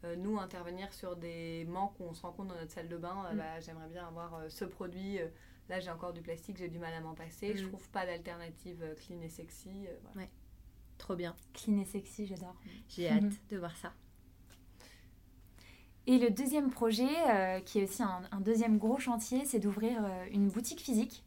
euh, 0.04 0.16
nous 0.16 0.38
intervenir 0.38 0.92
sur 0.92 1.16
des 1.16 1.64
manques 1.66 1.98
où 2.00 2.04
on 2.04 2.14
se 2.14 2.22
rend 2.22 2.32
compte 2.32 2.48
dans 2.48 2.54
notre 2.56 2.72
salle 2.72 2.88
de 2.88 2.96
bain, 2.96 3.24
euh, 3.26 3.34
Mm. 3.34 3.38
bah, 3.38 3.60
j'aimerais 3.60 3.88
bien 3.88 4.06
avoir 4.06 4.34
euh, 4.34 4.48
ce 4.48 4.64
produit, 4.64 5.18
euh, 5.20 5.28
là 5.68 5.80
j'ai 5.80 5.90
encore 5.90 6.12
du 6.12 6.22
plastique, 6.22 6.56
j'ai 6.58 6.68
du 6.68 6.78
mal 6.78 6.94
à 6.94 7.00
m'en 7.00 7.14
passer, 7.14 7.56
je 7.56 7.64
Mm. 7.64 7.68
trouve 7.68 7.88
pas 7.90 8.06
d'alternative 8.06 8.82
euh, 8.82 8.94
clean 8.94 9.20
et 9.22 9.28
sexy. 9.28 9.86
euh, 9.88 9.96
voilà. 10.14 10.28
Trop 10.98 11.14
bien. 11.16 11.34
clean 11.54 11.78
et 11.78 11.84
sexy, 11.84 12.26
j'adore. 12.26 12.56
J'ai 12.88 13.08
hâte 13.08 13.22
de 13.50 13.56
voir 13.58 13.76
ça. 13.76 13.92
Et 16.06 16.18
le 16.18 16.30
deuxième 16.30 16.70
projet, 16.70 17.08
euh, 17.30 17.60
qui 17.60 17.80
est 17.80 17.84
aussi 17.84 18.02
un, 18.02 18.22
un 18.32 18.40
deuxième 18.40 18.78
gros 18.78 18.98
chantier, 18.98 19.44
c'est 19.44 19.58
d'ouvrir 19.60 20.02
euh, 20.04 20.26
une 20.32 20.48
boutique 20.48 20.80
physique 20.80 21.22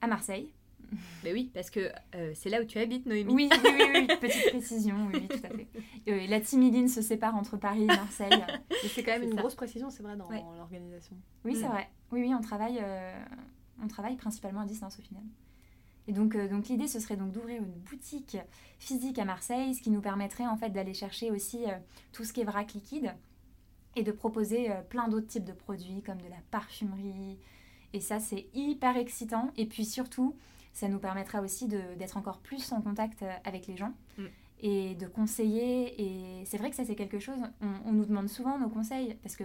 à 0.00 0.06
Marseille. 0.06 0.52
Mais 1.24 1.32
oui, 1.32 1.50
parce 1.54 1.70
que 1.70 1.90
euh, 2.14 2.32
c'est 2.34 2.48
là 2.50 2.60
où 2.60 2.64
tu 2.64 2.78
habites, 2.78 3.06
Noémie. 3.06 3.32
Oui, 3.32 3.48
oui, 3.50 3.58
oui, 3.64 3.84
oui, 3.94 4.16
petite 4.20 4.48
précision, 4.50 5.08
oui, 5.12 5.28
tout 5.28 5.36
à 5.44 5.48
fait. 5.50 5.68
Euh, 6.08 6.26
la 6.26 6.40
timiline 6.40 6.88
se 6.88 7.02
sépare 7.02 7.34
entre 7.36 7.56
Paris 7.56 7.82
et 7.84 7.86
Marseille. 7.86 8.30
Mais 8.70 8.88
c'est 8.88 9.02
quand 9.02 9.12
même 9.12 9.22
une 9.24 9.30
ça. 9.32 9.36
grosse 9.36 9.54
précision, 9.54 9.90
c'est 9.90 10.02
vrai, 10.02 10.16
dans 10.16 10.28
Ouais. 10.28 10.42
l'organisation. 10.56 11.16
Oui, 11.44 11.54
c'est 11.56 11.66
Mm. 11.68 11.72
vrai. 11.72 11.88
Oui, 12.12 12.20
oui, 12.22 12.34
on 12.34 12.40
travaille, 12.40 12.78
euh, 12.82 13.22
on 13.82 13.86
travaille 13.88 14.16
principalement 14.16 14.60
à 14.60 14.66
distance 14.66 14.98
au 14.98 15.02
final. 15.02 15.22
Et 16.08 16.12
donc, 16.12 16.36
donc 16.36 16.66
l'idée, 16.68 16.88
ce 16.88 16.98
serait 16.98 17.16
donc 17.16 17.30
d'ouvrir 17.30 17.62
une 17.62 17.70
boutique 17.70 18.36
physique 18.78 19.18
à 19.18 19.24
Marseille, 19.24 19.74
ce 19.74 19.82
qui 19.82 19.90
nous 19.90 20.00
permettrait 20.00 20.46
en 20.46 20.56
fait 20.56 20.70
d'aller 20.70 20.94
chercher 20.94 21.30
aussi 21.30 21.64
tout 22.12 22.24
ce 22.24 22.32
qui 22.32 22.40
est 22.40 22.44
vrac 22.44 22.72
liquide 22.72 23.14
et 23.94 24.02
de 24.02 24.10
proposer 24.10 24.70
plein 24.88 25.06
d'autres 25.08 25.26
types 25.28 25.44
de 25.44 25.52
produits 25.52 26.02
comme 26.02 26.18
de 26.20 26.28
la 26.28 26.38
parfumerie. 26.50 27.38
Et 27.92 28.00
ça, 28.00 28.18
c'est 28.18 28.46
hyper 28.54 28.96
excitant. 28.96 29.52
Et 29.56 29.66
puis 29.66 29.84
surtout, 29.84 30.34
ça 30.72 30.88
nous 30.88 30.98
permettra 30.98 31.40
aussi 31.42 31.66
d'être 31.68 32.16
encore 32.16 32.38
plus 32.38 32.72
en 32.72 32.80
contact 32.80 33.22
euh, 33.22 33.32
avec 33.44 33.66
les 33.66 33.76
gens 33.76 33.92
Mm. 34.18 34.24
et 34.60 34.94
de 34.94 35.06
conseiller. 35.06 36.00
Et 36.40 36.44
c'est 36.44 36.58
vrai 36.58 36.70
que 36.70 36.76
ça, 36.76 36.84
c'est 36.84 36.94
quelque 36.96 37.18
chose, 37.18 37.38
on, 37.60 37.88
on 37.88 37.92
nous 37.92 38.04
demande 38.04 38.28
souvent 38.28 38.58
nos 38.58 38.68
conseils 38.68 39.14
parce 39.22 39.36
que 39.36 39.44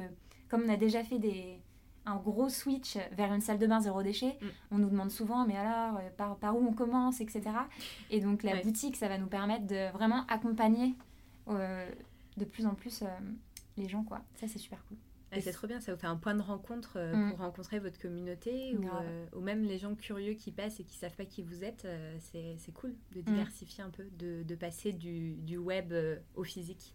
comme 0.49 0.63
on 0.65 0.69
a 0.69 0.77
déjà 0.77 1.03
fait 1.03 1.17
des, 1.19 1.59
un 2.05 2.17
gros 2.17 2.49
switch 2.49 2.97
vers 3.13 3.33
une 3.33 3.41
salle 3.41 3.57
de 3.57 3.65
bain 3.67 3.79
zéro 3.81 4.03
déchet, 4.03 4.37
Mm. 4.41 4.45
on 4.71 4.77
nous 4.77 4.89
demande 4.89 5.09
souvent, 5.11 5.45
mais 5.47 5.55
alors, 5.57 5.97
euh, 5.97 6.09
par, 6.17 6.35
par 6.37 6.55
où 6.55 6.65
on 6.67 6.73
commence, 6.73 7.19
etc. 7.21 7.41
Et 8.11 8.19
donc 8.19 8.43
la 8.43 8.53
Ouais. 8.53 8.63
boutique, 8.63 8.95
ça 8.95 9.07
va 9.07 9.17
nous 9.17 9.27
permettre 9.27 9.65
de 9.65 9.91
vraiment 9.93 10.25
accompagner 10.27 10.93
euh, 11.47 11.89
de 12.37 12.45
plus 12.45 12.65
en 12.65 12.75
plus 12.75 13.01
euh, 13.01 13.07
les 13.77 13.87
gens, 13.89 14.03
quoi. 14.03 14.21
Ça, 14.35 14.47
c'est 14.47 14.59
super 14.59 14.83
cool. 14.87 14.97
C'est 15.33 15.51
trop 15.51 15.67
bien, 15.67 15.81
ça 15.81 15.93
vous 15.93 15.99
fait 15.99 16.07
un 16.07 16.15
point 16.15 16.33
de 16.35 16.41
rencontre 16.41 16.93
euh, 16.97 17.13
Mm. 17.15 17.29
pour 17.29 17.39
rencontrer 17.39 17.79
votre 17.79 17.99
communauté 17.99 18.77
ou, 18.77 18.87
euh, 18.87 19.25
ou 19.35 19.41
même 19.41 19.63
les 19.63 19.77
gens 19.77 19.93
curieux 19.95 20.33
qui 20.33 20.51
passent 20.51 20.79
et 20.79 20.83
qui 20.85 20.97
savent 20.97 21.15
pas 21.15 21.25
qui 21.25 21.41
vous 21.41 21.63
êtes. 21.63 21.83
euh, 21.85 22.15
c'est 22.21 22.71
cool 22.73 22.95
de 23.11 23.19
Mm. 23.19 23.23
diversifier 23.23 23.83
un 23.83 23.89
peu, 23.89 24.05
de, 24.17 24.43
de 24.43 24.55
passer 24.55 24.93
du, 24.93 25.33
du 25.35 25.57
web 25.57 25.93
au 26.35 26.43
physique. 26.43 26.93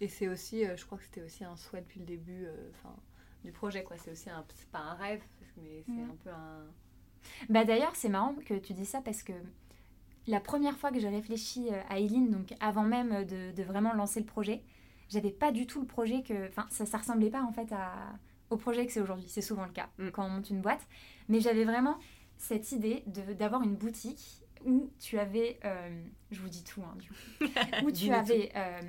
Et 0.00 0.08
c'est 0.08 0.28
aussi, 0.28 0.64
je 0.76 0.84
crois 0.86 0.96
que 0.98 1.04
c'était 1.04 1.22
aussi 1.22 1.44
un 1.44 1.56
souhait 1.56 1.82
depuis 1.82 2.00
le 2.00 2.06
début 2.06 2.46
enfin, 2.70 2.96
du 3.44 3.52
projet, 3.52 3.84
quoi. 3.84 3.96
C'est 3.98 4.10
aussi 4.12 4.30
un, 4.30 4.44
c'est 4.54 4.68
pas 4.70 4.78
un 4.80 4.94
rêve, 4.94 5.20
mais 5.62 5.82
c'est 5.86 5.92
Mm. 5.92 6.10
un 6.10 6.16
peu 6.24 6.30
un. 6.30 6.64
Bah 7.50 7.64
d'ailleurs, 7.64 7.94
c'est 7.94 8.08
marrant 8.08 8.34
que 8.46 8.54
tu 8.54 8.72
dis 8.72 8.86
ça 8.86 9.00
parce 9.00 9.22
que 9.22 9.32
la 10.26 10.40
première 10.40 10.76
fois 10.78 10.90
que 10.90 10.98
j'ai 10.98 11.08
réfléchi 11.08 11.68
à 11.90 11.98
Eileen, 11.98 12.30
donc 12.30 12.54
avant 12.60 12.84
même 12.84 13.24
de, 13.26 13.52
de 13.52 13.62
vraiment 13.62 13.92
lancer 13.92 14.18
le 14.20 14.26
projet, 14.26 14.62
j'avais 15.12 15.30
pas 15.30 15.52
du 15.52 15.66
tout 15.66 15.80
le 15.80 15.86
projet 15.86 16.22
que. 16.22 16.48
Enfin, 16.48 16.66
ça, 16.70 16.86
ça 16.86 16.98
ressemblait 16.98 17.30
pas 17.30 17.42
en 17.42 17.52
fait 17.52 17.70
à, 17.72 17.92
au 18.50 18.56
projet 18.56 18.86
que 18.86 18.92
c'est 18.92 19.00
aujourd'hui. 19.00 19.28
C'est 19.28 19.42
souvent 19.42 19.64
le 19.64 19.72
cas 19.72 19.88
Mm. 19.98 20.08
quand 20.10 20.24
on 20.24 20.30
monte 20.30 20.50
une 20.50 20.60
boîte. 20.60 20.86
Mais 21.28 21.40
j'avais 21.40 21.64
vraiment 21.64 21.98
cette 22.38 22.72
idée 22.72 23.04
d'avoir 23.38 23.62
une 23.62 23.76
boutique 23.76 24.42
où 24.64 24.90
tu 24.98 25.18
avais. 25.18 25.58
euh, 25.64 26.02
je 26.30 26.40
vous 26.40 26.48
dis 26.48 26.64
tout, 26.64 26.82
hein, 26.82 26.96
du 26.98 27.08
coup. 27.08 27.52
où 27.86 27.90
tu 27.92 28.10
avais. 28.12 28.50
euh, 28.56 28.80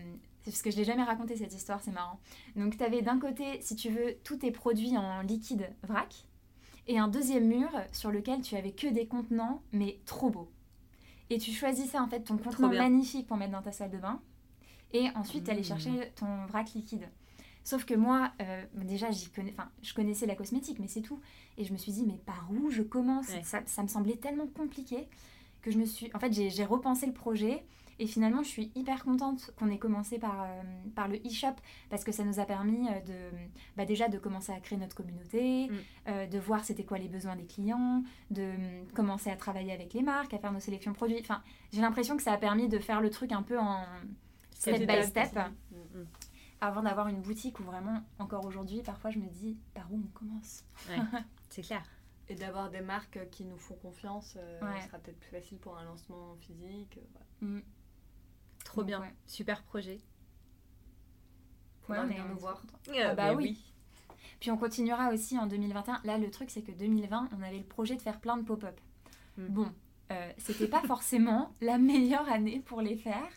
c'est 0.41 0.51
parce 0.51 0.61
que 0.61 0.71
je 0.71 0.77
l'ai 0.77 0.83
jamais 0.83 1.03
raconté 1.03 1.37
cette 1.37 1.53
histoire, 1.53 1.81
c'est 1.81 1.91
marrant. 1.91 2.19
Donc 2.55 2.77
tu 2.77 2.83
avais 2.83 3.01
d'un 3.01 3.17
côté, 3.19 3.61
si 3.61 3.75
tu 3.75 3.89
veux, 3.89 4.15
tous 4.23 4.37
tes 4.37 4.51
produits 4.51 4.97
en 4.97 5.21
liquide 5.21 5.69
vrac 5.83 6.25
et 6.87 6.99
un 6.99 7.07
deuxième 7.07 7.47
mur 7.47 7.69
sur 7.93 8.11
lequel 8.11 8.41
tu 8.41 8.55
avais 8.57 8.73
que 8.73 8.87
des 8.87 9.07
contenants, 9.07 9.61
mais 9.71 10.01
trop 10.05 10.29
beaux. 10.29 10.51
Et 11.29 11.37
tu 11.37 11.51
choisissais 11.51 11.97
en 11.97 12.07
fait 12.07 12.19
ton 12.25 12.35
contenant 12.37 12.67
magnifique 12.83 13.25
pour 13.25 13.37
mettre 13.37 13.53
dans 13.53 13.61
ta 13.61 13.71
salle 13.71 13.89
de 13.91 13.97
bain, 13.97 14.21
et 14.93 15.09
ensuite 15.15 15.45
tu 15.45 15.51
allais 15.51 15.61
Mmh. 15.61 15.63
chercher 15.65 16.11
ton 16.15 16.45
vrac 16.45 16.71
liquide. 16.73 17.07
Sauf 17.65 17.85
que 17.85 17.93
moi, 17.93 18.31
euh, 18.41 18.63
déjà, 18.75 19.07
connais, 19.33 19.53
je 19.81 19.93
connaissais 19.93 20.25
la 20.25 20.35
cosmétique, 20.35 20.79
mais 20.79 20.87
c'est 20.89 21.01
tout. 21.01 21.19
Et 21.57 21.63
je 21.63 21.71
me 21.71 21.77
suis 21.77 21.91
dit, 21.93 22.03
mais 22.05 22.19
par 22.25 22.49
où 22.51 22.69
je 22.69 22.81
commence? 22.81 23.29
Ouais. 23.29 23.41
ça, 23.43 23.61
ça 23.65 23.83
me 23.83 23.87
semblait 23.87 24.17
tellement 24.17 24.47
compliqué 24.47 25.07
que 25.61 25.71
je 25.71 25.77
me 25.77 25.85
suis. 25.85 26.09
En 26.13 26.19
fait, 26.19 26.33
j'ai 26.33 26.65
repensé 26.65 27.05
le 27.05 27.13
projet. 27.13 27.63
Et 27.99 28.07
finalement, 28.07 28.41
je 28.43 28.49
suis 28.49 28.71
hyper 28.75 29.03
contente 29.05 29.51
qu'on 29.55 29.69
ait 29.69 29.77
commencé 29.77 30.17
par, 30.17 30.41
euh, 30.43 30.61
par 30.95 31.07
le 31.07 31.17
e-shop 31.17 31.53
parce 31.91 32.03
que 32.03 32.11
ça 32.11 32.23
nous 32.25 32.39
a 32.39 32.45
permis 32.45 32.87
euh, 32.89 32.99
de, 33.01 33.37
bah, 33.77 33.85
déjà 33.85 34.09
de 34.09 34.17
commencer 34.17 34.51
à 34.51 34.59
créer 34.59 34.79
notre 34.79 34.95
communauté, 34.95 35.67
Mm. 35.69 35.73
euh, 36.07 36.25
de 36.27 36.39
voir 36.39 36.65
c'était 36.65 36.83
quoi 36.83 36.97
les 36.97 37.07
besoins 37.07 37.35
des 37.35 37.45
clients, 37.45 38.03
de 38.31 38.41
euh, 38.41 38.83
commencer 38.95 39.29
à 39.29 39.35
travailler 39.37 39.71
avec 39.71 39.93
les 39.93 40.01
marques, 40.01 40.33
à 40.33 40.39
faire 40.39 40.51
nos 40.51 40.59
sélections 40.59 40.91
produits. 40.91 41.19
Enfin, 41.21 41.43
j'ai 41.71 41.81
l'impression 41.81 42.17
que 42.17 42.23
ça 42.23 42.33
a 42.33 42.37
permis 42.37 42.67
de 42.67 42.79
faire 42.79 42.99
le 42.99 43.11
truc 43.11 43.31
un 43.31 43.43
peu 43.43 43.59
en 43.59 43.85
step 44.55 44.87
by 44.87 45.03
step. 45.03 45.33
Mm. 45.71 46.03
avant 46.61 46.81
d'avoir 46.83 47.07
une 47.07 47.21
boutique 47.21 47.59
où 47.59 47.63
vraiment, 47.63 48.01
encore 48.19 48.45
aujourd'hui, 48.45 48.81
parfois 48.81 49.09
je 49.11 49.19
me 49.19 49.27
dis 49.29 49.57
par 49.73 49.91
où 49.91 49.97
on 50.03 50.07
commence? 50.17 50.63
Ouais, 50.89 50.97
c'est 51.49 51.61
clair. 51.61 51.83
Et 52.29 52.35
d'avoir 52.35 52.69
des 52.71 52.79
marques 52.81 53.19
qui 53.31 53.43
nous 53.43 53.57
font 53.57 53.75
confiance, 53.75 54.35
euh, 54.37 54.61
Ouais. 54.61 54.79
ce 54.81 54.87
sera 54.87 54.97
peut-être 54.99 55.19
plus 55.19 55.29
facile 55.31 55.57
pour 55.57 55.77
un 55.77 55.83
lancement 55.83 56.35
physique. 56.39 56.97
euh, 56.97 57.05
voilà. 57.11 57.55
Mm. 57.57 57.61
Trop 58.63 58.81
Donc, 58.81 58.87
bien. 58.87 59.01
ouais. 59.01 59.13
Super 59.27 59.61
projet. 59.63 59.99
Ouais, 61.89 62.05
mais 62.05 62.17
nous 62.17 62.31
on 62.31 62.35
voir. 62.35 62.61
content. 62.61 62.77
Ah 62.97 63.13
bah 63.13 63.31
mais 63.31 63.35
oui. 63.35 63.73
Puis 64.39 64.51
on 64.51 64.57
continuera 64.57 65.09
aussi 65.09 65.37
en 65.37 65.47
2021. 65.47 65.99
Là, 66.05 66.17
le 66.17 66.31
truc, 66.31 66.49
c'est 66.49 66.61
que 66.61 66.71
2020, 66.71 67.29
on 67.37 67.41
avait 67.41 67.57
le 67.57 67.65
projet 67.65 67.95
de 67.97 68.01
faire 68.01 68.19
plein 68.21 68.37
de 68.37 68.43
pop-up. 68.43 68.79
Mm. 69.37 69.47
Bon, 69.47 69.71
euh, 70.11 70.31
c'était 70.37 70.67
pas 70.67 70.81
forcément 70.81 71.53
la 71.61 71.77
meilleure 71.77 72.29
année 72.29 72.61
pour 72.65 72.81
les 72.81 72.95
faire. 72.95 73.29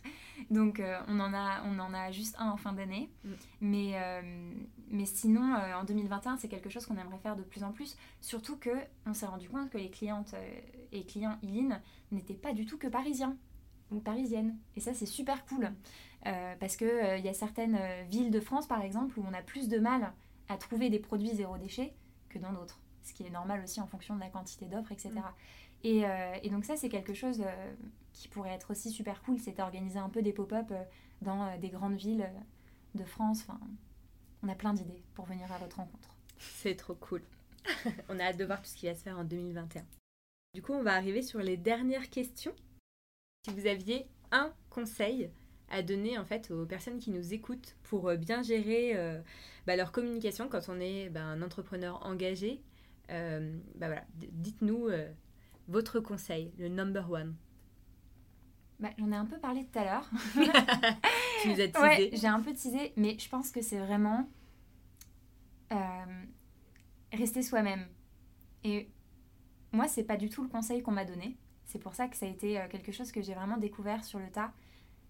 Donc, 0.51 0.81
euh, 0.81 0.99
on, 1.09 1.19
en 1.21 1.33
a, 1.33 1.63
on 1.65 1.79
en 1.79 1.95
a 1.95 2.11
juste 2.11 2.37
un 2.39 2.51
en 2.51 2.57
fin 2.57 2.73
d'année. 2.73 3.11
Mm. 3.25 3.31
Mais, 3.61 3.93
euh, 3.95 4.53
mais 4.91 5.07
sinon, 5.07 5.55
en 5.55 5.85
2021, 5.85 6.37
c'est 6.37 6.49
quelque 6.49 6.69
chose 6.69 6.87
qu'on 6.87 6.97
aimerait 6.97 7.19
faire 7.19 7.37
de 7.37 7.43
plus 7.43 7.65
en 7.65 7.73
plus. 7.73 7.97
Surtout 8.21 8.57
que 8.57 8.71
on 9.07 9.15
s'est 9.15 9.27
rendu 9.27 9.49
compte 9.49 9.71
que 9.71 9.79
les 9.79 9.91
clientes 9.91 10.35
et 10.93 11.05
clients 11.05 11.39
Iline 11.43 11.81
n'étaient 12.13 12.35
pas 12.35 12.53
du 12.53 12.67
tout 12.67 12.79
que 12.79 12.89
parisiens 12.89 13.37
ou 13.91 14.01
parisiennes. 14.01 14.57
Et 14.77 14.81
ça, 14.81 14.95
c'est 14.95 15.07
super 15.07 15.45
cool. 15.47 15.73
Parce 16.61 16.77
qu'il 16.77 17.17
il 17.19 17.25
y 17.25 17.29
a 17.29 17.35
certaines 17.35 17.79
villes 18.11 18.33
de 18.33 18.41
France, 18.41 18.67
par 18.67 18.83
exemple, 18.83 19.19
où 19.19 19.25
on 19.29 19.33
a 19.33 19.43
plus 19.43 19.69
de 19.69 19.79
mal 19.79 20.13
à 20.49 20.57
trouver 20.57 20.91
des 20.91 20.99
produits 20.99 21.35
zéro 21.35 21.57
déchet 21.59 21.95
que 22.29 22.39
dans 22.39 22.53
d'autres. 22.53 22.81
Ce 23.03 23.13
qui 23.13 23.25
est 23.25 23.31
normal 23.31 23.63
aussi 23.63 23.81
en 23.81 23.87
fonction 23.87 24.17
de 24.17 24.21
la 24.21 24.29
quantité 24.29 24.67
d'offres, 24.67 24.91
etc. 24.93 25.11
Mm. 25.15 25.21
Et, 25.85 26.05
euh, 26.05 26.35
et 26.43 26.51
donc 26.51 26.65
ça, 26.65 26.77
c'est 26.77 26.89
quelque 26.89 27.15
chose 27.15 27.41
euh, 27.41 27.73
qui 28.13 28.29
pourrait 28.29 28.51
être 28.51 28.71
aussi 28.71 28.91
super 28.91 29.23
cool, 29.23 29.39
c'est 29.39 29.57
d'organiser 29.57 29.99
un 29.99 30.09
peu 30.09 30.23
des 30.23 30.33
pop-up 30.33 30.67
euh, 30.71 30.83
dans 31.23 31.57
des 31.59 31.69
grandes 31.69 31.97
villes 31.97 32.29
de 32.95 33.05
France. 33.05 33.43
Enfin, 33.43 33.61
on 34.43 34.49
a 34.49 34.55
plein 34.55 34.75
d'idées 34.75 35.03
pour 35.15 35.27
venir 35.27 35.51
à 35.53 35.59
votre 35.59 35.77
rencontre. 35.77 36.17
C'est 36.39 36.77
trop 36.77 36.95
cool. 36.95 37.23
on 38.09 38.19
a 38.19 38.25
hâte 38.25 38.37
de 38.37 38.45
voir 38.45 38.61
tout 38.61 38.69
ce 38.69 38.77
qui 38.77 38.87
va 38.87 38.95
se 38.95 39.03
faire 39.03 39.19
en 39.19 39.25
2021. 39.25 39.85
Du 40.55 40.63
coup, 40.63 40.73
on 40.73 40.83
va 40.83 40.95
arriver 40.95 41.23
sur 41.23 41.41
les 41.41 41.57
dernières 41.57 42.11
questions. 42.11 42.55
Si 43.45 43.55
vous 43.55 43.67
aviez 43.67 44.07
un 44.33 44.53
conseil 44.71 45.31
à 45.69 45.83
donner 45.83 46.17
en 46.19 46.25
fait 46.25 46.51
aux 46.51 46.65
personnes 46.65 46.99
qui 46.99 47.11
nous 47.11 47.35
écoutent 47.35 47.77
pour 47.83 48.13
bien 48.15 48.43
gérer 48.43 48.95
bah, 49.67 49.77
leur 49.77 49.93
communication 49.93 50.49
quand 50.49 50.69
on 50.69 50.81
est 50.81 51.11
bah, 51.11 51.23
un 51.23 51.43
entrepreneur 51.43 52.05
engagé, 52.05 52.63
bah, 53.09 53.19
voilà, 53.79 54.05
dites-nous 54.15 54.89
votre 55.69 56.01
conseil, 56.01 56.53
le 56.59 56.69
number 56.69 57.11
one. 57.11 57.37
Bah, 58.79 58.91
J'en 58.99 59.11
ai 59.11 59.17
un 59.17 59.25
peu 59.25 59.39
parlé 59.39 59.65
tout 59.65 59.79
à 59.79 59.85
l'heure. 59.85 60.11
Tu 61.43 61.49
nous 61.49 61.61
as 61.61 61.69
teasé. 61.69 61.81
Ouais, 61.81 62.11
j'ai 62.13 62.27
un 62.27 62.41
peu 62.41 62.53
teasé, 62.53 62.93
mais 62.97 63.19
je 63.19 63.29
pense 63.29 63.51
que 63.51 63.61
c'est 63.61 63.79
vraiment 63.79 64.29
euh, 65.73 66.25
rester 67.13 67.43
soi-même. 67.43 67.87
Et 68.65 68.89
moi, 69.73 69.87
c'est 69.87 70.05
pas 70.05 70.17
du 70.17 70.29
tout 70.29 70.43
le 70.43 70.49
conseil 70.49 70.83
qu'on 70.83 70.93
m'a 70.93 71.05
donné. 71.05 71.37
C'est 71.65 71.79
pour 71.79 71.95
ça 71.95 72.09
que 72.09 72.17
ça 72.17 72.27
a 72.27 72.29
été 72.29 72.59
euh, 72.59 72.69
quelque 72.69 72.93
chose 72.93 73.13
que 73.13 73.21
j'ai 73.21 73.35
vraiment 73.35 73.59
découvert 73.59 74.05
sur 74.05 74.19
le 74.19 74.31
tas. 74.31 74.53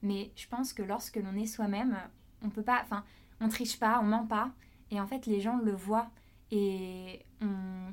Mais 0.02 0.32
je 0.36 0.46
pense 0.48 0.72
que 0.72 0.82
lorsque 0.82 1.16
l'on 1.16 1.34
est 1.36 1.46
soi-même, 1.46 1.96
on 2.42 2.50
peut 2.50 2.62
pas, 2.62 2.80
enfin, 2.82 3.04
on 3.40 3.48
triche 3.48 3.78
pas, 3.78 4.00
on 4.00 4.04
ment 4.04 4.26
pas, 4.26 4.52
et 4.90 5.00
en 5.00 5.06
fait, 5.06 5.26
les 5.26 5.40
gens 5.40 5.58
le 5.58 5.72
voient. 5.72 6.10
Et 6.50 7.24
on... 7.40 7.92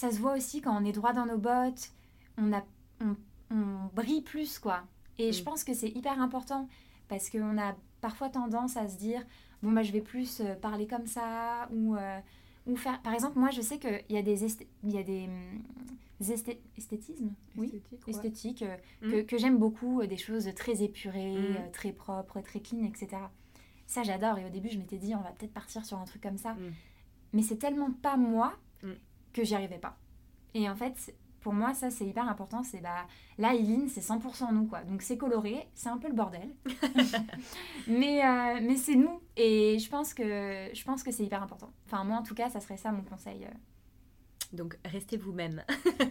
ça 0.00 0.10
se 0.10 0.18
voit 0.18 0.34
aussi 0.36 0.60
quand 0.62 0.74
on 0.80 0.84
est 0.84 0.92
droit 0.92 1.12
dans 1.12 1.26
nos 1.26 1.38
bottes. 1.38 1.90
On 2.38 2.52
a, 2.52 2.62
on, 3.00 3.16
on 3.50 3.90
brille 3.94 4.22
plus, 4.22 4.58
quoi. 4.58 4.82
Et 5.18 5.32
je 5.32 5.42
Mm. 5.42 5.44
pense 5.44 5.64
que 5.64 5.74
c'est 5.74 5.90
hyper 5.90 6.20
important 6.20 6.68
parce 7.08 7.28
qu'on 7.30 7.58
a 7.58 7.74
parfois 8.00 8.28
tendance 8.30 8.76
à 8.76 8.88
se 8.88 8.96
dire 8.96 9.22
bon 9.62 9.72
bah 9.72 9.82
je 9.82 9.92
vais 9.92 10.00
plus 10.00 10.40
euh, 10.40 10.54
parler 10.54 10.86
comme 10.86 11.06
ça 11.06 11.68
ou 11.70 11.94
euh, 11.96 12.18
ou 12.66 12.76
faire 12.76 13.02
par 13.02 13.12
exemple 13.12 13.38
moi 13.38 13.50
je 13.50 13.60
sais 13.60 13.78
qu'il 13.78 14.02
y 14.08 14.16
a 14.16 14.22
des 14.22 14.46
esth- 14.46 14.66
il 14.84 14.92
y 14.92 14.98
a 14.98 15.02
des 15.02 15.28
esthé- 16.22 16.58
esthétismes 16.78 17.32
oui 17.58 17.66
Esthétique, 17.66 18.06
ouais. 18.06 18.10
esthétiques 18.14 18.62
euh, 18.62 18.76
Mm. 19.02 19.10
que, 19.10 19.20
que 19.22 19.36
j'aime 19.38 19.58
beaucoup 19.58 20.00
euh, 20.00 20.06
des 20.06 20.16
choses 20.16 20.48
très 20.56 20.82
épurées 20.82 21.36
Mm. 21.36 21.70
très 21.72 21.92
propres 21.92 22.40
très 22.40 22.60
clean 22.60 22.84
etc 22.84 23.08
ça 23.86 24.02
j'adore 24.02 24.38
et 24.38 24.46
au 24.46 24.50
début 24.50 24.70
je 24.70 24.78
m'étais 24.78 24.96
dit 24.98 25.14
on 25.14 25.20
va 25.20 25.32
peut-être 25.32 25.52
partir 25.52 25.84
sur 25.84 25.98
un 25.98 26.04
truc 26.06 26.22
comme 26.22 26.38
ça 26.38 26.54
Mm. 26.54 26.72
mais 27.34 27.42
c'est 27.42 27.56
tellement 27.58 27.90
pas 27.90 28.16
moi 28.16 28.48
Mm. 28.48 28.69
Que 29.32 29.44
j'y 29.44 29.54
arrivais 29.54 29.78
pas 29.78 29.96
et 30.54 30.68
en 30.68 30.74
fait 30.76 31.14
pour 31.40 31.54
moi, 31.54 31.72
ça 31.72 31.88
c'est 31.90 32.04
hyper 32.04 32.28
important. 32.28 32.62
C'est 32.62 32.82
bah 32.82 33.06
là, 33.38 33.54
Eileen, 33.54 33.88
c'est 33.88 34.02
100% 34.02 34.52
nous 34.52 34.66
quoi. 34.66 34.82
Donc 34.82 35.00
c'est 35.00 35.16
coloré, 35.16 35.66
c'est 35.74 35.88
un 35.88 35.96
peu 35.96 36.08
le 36.08 36.12
bordel, 36.14 36.50
mais 37.86 38.24
euh, 38.24 38.60
mais 38.62 38.76
c'est 38.76 38.94
nous. 38.94 39.20
Et 39.36 39.78
je 39.78 39.88
pense 39.88 40.14
que 40.14 40.22
je 40.72 40.84
pense 40.84 41.02
que 41.02 41.10
c'est 41.10 41.24
hyper 41.24 41.42
important. 41.42 41.72
Enfin 41.86 42.04
moi 42.04 42.18
en 42.18 42.22
tout 42.22 42.34
cas, 42.34 42.50
ça 42.50 42.60
serait 42.60 42.76
ça 42.76 42.92
mon 42.92 43.02
conseil. 43.02 43.44
euh. 43.44 43.48
Donc 44.52 44.76
restez 44.84 45.16
vous-même. 45.16 45.62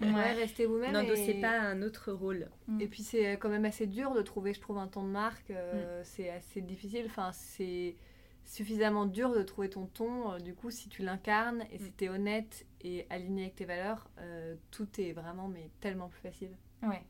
Ouais, 0.01 0.33
restez 0.33 0.65
vous-même. 0.65 0.93
N'endossez 0.93 1.31
et- 1.37 1.41
pas 1.41 1.59
un 1.59 1.81
autre 1.81 2.11
rôle. 2.11 2.49
Et 2.79 2.87
puis 2.87 3.03
c'est 3.03 3.33
quand 3.33 3.49
même 3.49 3.65
assez 3.65 3.85
dur 3.85 4.13
de 4.13 4.21
trouver, 4.21 4.53
je 4.53 4.61
trouve, 4.61 4.77
un 4.77 4.87
ton 4.87 5.03
de 5.03 5.09
marque. 5.09 5.49
Mm. 5.49 5.55
euh, 5.55 6.01
C'est 6.05 6.29
assez 6.29 6.61
difficile. 6.61 7.03
Enfin, 7.07 7.31
c'est 7.33 7.97
suffisamment 8.45 9.05
dur 9.05 9.31
de 9.35 9.43
trouver 9.43 9.69
ton 9.69 9.85
ton. 9.87 10.31
euh, 10.31 10.39
Du 10.39 10.55
coup, 10.55 10.71
si 10.71 10.87
tu 10.89 11.03
l'incarnes 11.03 11.65
et 11.71 11.77
Mm. 11.77 11.81
si 11.85 11.91
tu 11.91 12.05
es 12.05 12.09
honnête 12.09 12.65
et 12.81 13.05
aligné 13.09 13.43
avec 13.43 13.55
tes 13.55 13.65
valeurs, 13.65 14.09
euh, 14.19 14.55
tout 14.71 14.87
est 14.99 15.11
vraiment 15.13 15.47
mais 15.47 15.69
tellement 15.81 16.07
plus 16.09 16.21
facile. 16.21 16.51
Ouais. 16.83 17.03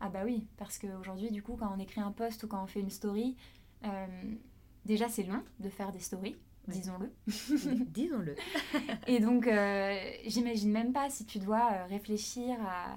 Ah 0.00 0.08
bah 0.08 0.22
oui, 0.24 0.46
parce 0.56 0.78
qu'aujourd'hui, 0.78 1.30
du 1.30 1.42
coup, 1.42 1.56
quand 1.56 1.72
on 1.74 1.78
écrit 1.80 2.00
un 2.00 2.12
post 2.12 2.42
ou 2.44 2.48
quand 2.48 2.62
on 2.62 2.66
fait 2.66 2.80
une 2.80 2.90
story, 2.90 3.36
euh, 3.84 4.06
déjà 4.84 5.08
c'est 5.08 5.24
long 5.24 5.42
de 5.60 5.68
faire 5.68 5.92
des 5.92 5.98
stories, 6.00 6.36
Ouais. 6.68 6.74
disons-le. 6.74 7.12
Disons-le. 7.88 8.36
Et 9.06 9.20
donc, 9.20 9.46
euh, 9.46 9.98
j'imagine 10.26 10.70
même 10.72 10.92
pas 10.92 11.10
si 11.10 11.26
tu 11.26 11.38
dois 11.38 11.84
réfléchir 11.84 12.56
à 12.66 12.94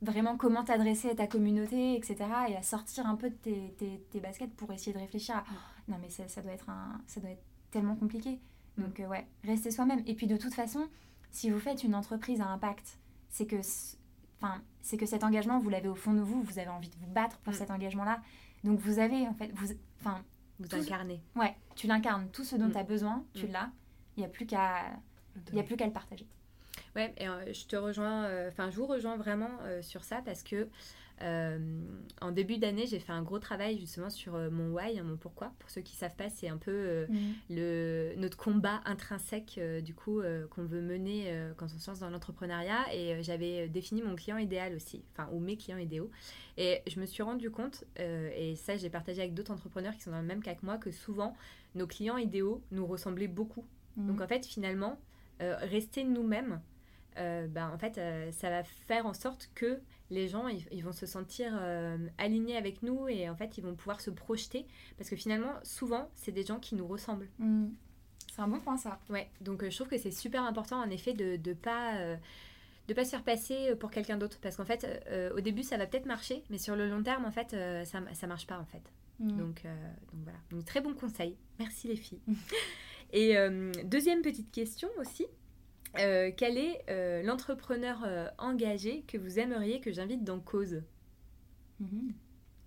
vraiment 0.00 0.36
comment 0.36 0.64
t'adresser 0.64 1.10
à 1.10 1.14
ta 1.14 1.26
communauté, 1.26 1.94
etc. 1.96 2.16
Et 2.48 2.56
à 2.56 2.62
sortir 2.62 3.06
un 3.06 3.14
peu 3.16 3.30
de 3.30 3.34
tes, 3.34 3.74
tes- 3.78 4.00
tes 4.10 4.20
baskets 4.20 4.52
pour 4.54 4.72
essayer 4.72 4.92
de 4.92 4.98
réfléchir 4.98 5.36
à 5.36 5.44
non, 5.88 5.96
mais 6.00 6.08
ça, 6.10 6.26
ça 6.28 6.42
doit 6.42 6.52
être 6.52 6.68
un, 6.70 7.00
ça 7.06 7.20
doit 7.20 7.30
être 7.30 7.42
tellement 7.70 7.96
compliqué. 7.96 8.38
Donc, 8.78 9.00
euh, 9.00 9.06
ouais, 9.08 9.26
restez 9.44 9.70
soi-même. 9.70 10.02
Et 10.06 10.14
puis, 10.14 10.26
de 10.26 10.36
toute 10.36 10.54
façon, 10.54 10.88
si 11.32 11.50
vous 11.50 11.58
faites 11.58 11.82
une 11.82 11.94
entreprise 11.94 12.40
à 12.40 12.46
impact, 12.46 12.98
c'est 13.28 13.46
que, 13.46 13.56
enfin, 14.40 14.62
c'est 14.82 14.96
que 14.96 15.06
cet 15.06 15.24
engagement, 15.24 15.58
vous 15.58 15.68
l'avez 15.70 15.88
au 15.88 15.94
fond 15.94 16.12
de 16.12 16.20
vous, 16.20 16.42
vous 16.42 16.58
avez 16.58 16.68
envie 16.68 16.88
de 16.90 16.96
vous 16.96 17.10
battre 17.10 17.38
pour 17.38 17.52
Mm. 17.52 17.56
cet 17.56 17.70
engagement-là. 17.70 18.20
Donc, 18.64 18.78
vous 18.78 18.98
avez, 19.00 19.26
en 19.26 19.34
fait, 19.34 19.50
vous, 19.54 19.72
enfin, 20.00 20.22
Vous 20.60 20.68
Tout- 20.68 20.76
incarnez. 20.76 21.20
ouais, 21.34 21.56
tu 21.74 21.88
l'incarnes. 21.88 22.28
Tout 22.30 22.44
ce 22.44 22.54
dont 22.54 22.68
Mm. 22.68 22.72
tu 22.72 22.78
as 22.78 22.82
besoin, 22.84 23.24
tu 23.34 23.46
Mm. 23.46 23.52
l'as. 23.52 23.70
Il 24.16 24.20
n'y 24.20 24.26
a 24.26 24.28
plus 24.28 24.46
qu'à 24.46 24.82
il 25.52 25.58
a 25.58 25.62
plus 25.62 25.76
qu'à 25.76 25.86
le 25.86 25.92
partager. 25.92 26.26
Ouais, 26.94 27.12
et 27.16 27.26
euh, 27.26 27.52
je 27.52 27.64
te 27.66 27.74
rejoins, 27.74 28.24
euh, 28.24 28.48
enfin, 28.48 28.70
je 28.70 28.76
vous 28.76 28.86
rejoins 28.86 29.16
vraiment 29.16 29.48
euh, 29.62 29.80
sur 29.82 30.04
ça 30.04 30.20
parce 30.22 30.42
que 30.42 30.56
euh, 30.56 30.66
en 31.20 32.32
début 32.32 32.58
d'année, 32.58 32.86
j'ai 32.86 32.98
fait 32.98 33.12
un 33.12 33.22
gros 33.22 33.38
travail 33.38 33.78
justement 33.78 34.10
sur 34.10 34.34
euh, 34.34 34.50
mon 34.50 34.72
why, 34.72 34.98
hein, 34.98 35.04
mon 35.04 35.16
pourquoi. 35.16 35.52
Pour 35.58 35.70
ceux 35.70 35.80
qui 35.80 35.94
savent 35.94 36.16
pas, 36.16 36.28
c'est 36.30 36.48
un 36.48 36.56
peu 36.56 36.70
euh, 36.72 37.06
le, 37.48 38.14
notre 38.16 38.36
combat 38.36 38.80
intrinsèque 38.84 39.56
euh, 39.58 39.80
du 39.80 39.94
coup 39.94 40.20
euh, 40.20 40.46
qu'on 40.48 40.64
veut 40.64 40.82
mener 40.82 41.24
euh, 41.26 41.52
quand 41.56 41.66
on 41.74 41.78
se 41.78 41.88
lance 41.90 42.00
dans 42.00 42.10
l'entrepreneuriat 42.10 42.92
et 42.94 43.14
euh, 43.14 43.22
j'avais 43.22 43.68
défini 43.68 44.02
mon 44.02 44.16
client 44.16 44.38
idéal 44.38 44.74
aussi 44.74 45.04
enfin 45.12 45.28
ou 45.32 45.38
mes 45.38 45.56
clients 45.56 45.78
idéaux 45.78 46.10
et 46.56 46.80
je 46.86 46.98
me 46.98 47.06
suis 47.06 47.22
rendu 47.22 47.50
compte 47.50 47.84
euh, 48.00 48.30
et 48.36 48.56
ça 48.56 48.76
j'ai 48.76 48.90
partagé 48.90 49.20
avec 49.20 49.34
d'autres 49.34 49.52
entrepreneurs 49.52 49.94
qui 49.94 50.02
sont 50.02 50.10
dans 50.10 50.20
le 50.20 50.26
même 50.26 50.42
cas 50.42 50.54
que 50.54 50.64
moi 50.64 50.78
que 50.78 50.90
souvent 50.90 51.36
nos 51.74 51.86
clients 51.86 52.16
idéaux 52.18 52.62
nous 52.70 52.86
ressemblaient 52.86 53.28
beaucoup 53.28 53.64
Mm. 53.96 54.06
donc 54.06 54.20
en 54.20 54.26
fait 54.26 54.46
finalement 54.46 54.98
euh, 55.40 55.56
rester 55.60 56.04
nous-mêmes 56.04 56.60
euh, 57.18 57.46
ben, 57.46 57.70
en 57.70 57.78
fait 57.78 57.98
euh, 57.98 58.30
ça 58.32 58.48
va 58.50 58.64
faire 58.64 59.06
en 59.06 59.14
sorte 59.14 59.50
que 59.54 59.80
les 60.12 60.28
gens 60.28 60.46
ils, 60.46 60.64
ils 60.70 60.84
vont 60.84 60.92
se 60.92 61.06
sentir 61.06 61.52
euh, 61.58 61.96
alignés 62.18 62.56
avec 62.56 62.82
nous 62.82 63.08
et 63.08 63.28
en 63.28 63.34
fait 63.34 63.58
ils 63.58 63.64
vont 63.64 63.74
pouvoir 63.74 64.00
se 64.00 64.10
projeter 64.10 64.66
parce 64.98 65.10
que 65.10 65.16
finalement 65.16 65.54
souvent 65.62 66.10
c'est 66.14 66.32
des 66.32 66.44
gens 66.44 66.58
qui 66.58 66.74
nous 66.74 66.86
ressemblent 66.86 67.28
Mm. 67.38 67.68
C'est 68.34 68.40
un 68.40 68.48
bon 68.48 68.60
point 68.60 68.78
ça. 68.78 68.98
Ouais, 69.10 69.28
donc 69.40 69.62
euh, 69.62 69.70
je 69.70 69.76
trouve 69.76 69.88
que 69.88 69.98
c'est 69.98 70.10
super 70.10 70.42
important 70.42 70.80
en 70.80 70.88
effet 70.88 71.12
de 71.12 71.38
ne 71.44 71.54
pas, 71.54 71.96
euh, 71.96 72.16
de 72.88 72.94
pas 72.94 73.04
se 73.04 73.10
faire 73.10 73.24
passer 73.24 73.74
pour 73.76 73.90
quelqu'un 73.90 74.16
d'autre. 74.16 74.38
Parce 74.40 74.56
qu'en 74.56 74.64
fait, 74.64 74.86
au 75.34 75.40
début, 75.40 75.62
ça 75.62 75.76
va 75.76 75.86
peut-être 75.86 76.06
marcher, 76.06 76.42
mais 76.48 76.56
sur 76.56 76.74
le 76.74 76.88
long 76.88 77.02
terme, 77.02 77.26
en 77.26 77.30
fait, 77.30 77.50
ça 77.84 78.00
ne 78.00 78.26
marche 78.26 78.46
pas 78.46 78.58
en 78.58 78.64
fait. 78.64 78.82
Mm. 79.18 79.28
Donc, 79.36 79.62
donc 79.64 80.22
voilà, 80.22 80.38
donc 80.50 80.64
très 80.64 80.80
bon 80.80 80.94
conseil. 80.94 81.36
Merci 81.58 81.88
les 81.88 81.96
filles. 81.96 82.22
Et 83.12 83.34
deuxième 83.84 84.22
petite 84.22 84.50
question 84.50 84.88
aussi. 84.98 85.26
Euh, 85.98 86.30
quel 86.36 86.56
est 86.56 86.84
euh, 86.88 87.22
l'entrepreneur 87.22 88.02
euh, 88.04 88.28
engagé 88.38 89.02
que 89.02 89.18
vous 89.18 89.38
aimeriez 89.38 89.80
que 89.80 89.92
j'invite 89.92 90.24
dans 90.24 90.40
Cause? 90.40 90.82
Mhm. 91.80 92.14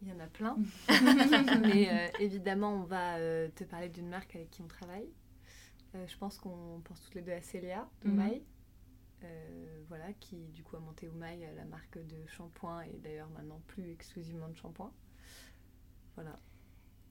Il 0.01 0.09
y 0.09 0.11
en 0.11 0.19
a 0.19 0.28
plein. 0.28 0.57
Mais 1.61 1.89
euh, 1.91 2.07
évidemment, 2.19 2.73
on 2.82 2.84
va 2.84 3.17
euh, 3.17 3.49
te 3.55 3.63
parler 3.63 3.89
d'une 3.89 4.07
marque 4.09 4.36
avec 4.36 4.51
qui 4.51 4.61
on 4.61 4.67
travaille. 4.67 5.09
Euh, 5.95 6.05
je 6.07 6.17
pense 6.17 6.38
qu'on 6.38 6.82
pense 6.84 7.01
toutes 7.01 7.15
les 7.15 7.21
deux 7.21 7.32
à 7.32 7.41
Célia 7.41 7.89
d'Oumaï. 8.03 8.43
Euh, 9.23 9.84
voilà, 9.88 10.13
qui 10.19 10.36
du 10.49 10.63
coup 10.63 10.76
a 10.76 10.80
monté 10.80 11.07
Oumaï, 11.07 11.39
la 11.55 11.65
marque 11.65 11.97
de 11.97 12.28
shampoing 12.28 12.82
et 12.84 12.99
d'ailleurs 13.03 13.30
maintenant 13.30 13.61
plus 13.67 13.89
exclusivement 13.89 14.49
de 14.49 14.55
shampoing. 14.55 14.91
Voilà. 16.15 16.38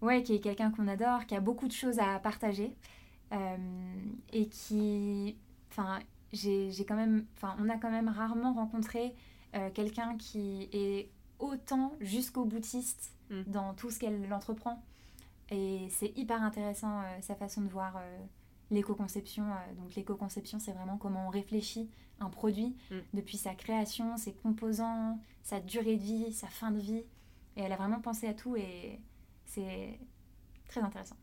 ouais, 0.00 0.22
qui 0.22 0.34
est 0.34 0.40
quelqu'un 0.40 0.70
qu'on 0.70 0.86
adore, 0.86 1.26
qui 1.26 1.34
a 1.34 1.40
beaucoup 1.40 1.66
de 1.66 1.72
choses 1.72 1.98
à 1.98 2.18
partager 2.20 2.76
et 4.32 4.48
qui, 4.48 5.36
enfin, 5.76 6.00
j'ai 6.32 6.84
quand 6.86 6.96
même, 6.96 7.26
enfin, 7.36 7.56
on 7.60 7.68
a 7.68 7.76
quand 7.76 7.90
même 7.90 8.08
rarement 8.08 8.52
rencontré 8.54 9.14
quelqu'un 9.74 10.16
qui 10.16 10.68
est 10.72 11.08
autant 11.38 11.92
jusqu'au 12.00 12.44
boutiste 12.44 13.12
mm. 13.30 13.42
dans 13.46 13.74
tout 13.74 13.90
ce 13.90 14.00
qu'elle 14.00 14.32
entreprend. 14.32 14.82
Et 15.50 15.86
c'est 15.90 16.16
hyper 16.16 16.42
intéressant 16.42 17.02
sa 17.20 17.36
façon 17.36 17.62
de 17.62 17.68
voir 17.68 18.00
l'éco-conception. 18.70 19.44
donc 19.76 19.94
l'éco-conception, 19.94 20.58
c'est 20.58 20.72
vraiment 20.72 20.96
comment 20.96 21.28
on 21.28 21.30
réfléchit 21.30 21.88
un 22.20 22.30
produit 22.30 22.76
mm. 22.90 22.96
depuis 23.14 23.36
sa 23.36 23.54
création, 23.54 24.16
ses 24.16 24.32
composants, 24.32 25.18
sa 25.42 25.60
durée 25.60 25.96
de 25.96 26.02
vie, 26.02 26.32
sa 26.32 26.48
fin 26.48 26.70
de 26.70 26.78
vie. 26.78 27.04
Et 27.56 27.62
elle 27.62 27.72
a 27.72 27.76
vraiment 27.76 28.00
pensé 28.00 28.26
à 28.26 28.34
tout 28.34 28.56
et 28.56 29.00
c'est 29.46 29.98
très 30.68 30.80
intéressant. 30.80 31.16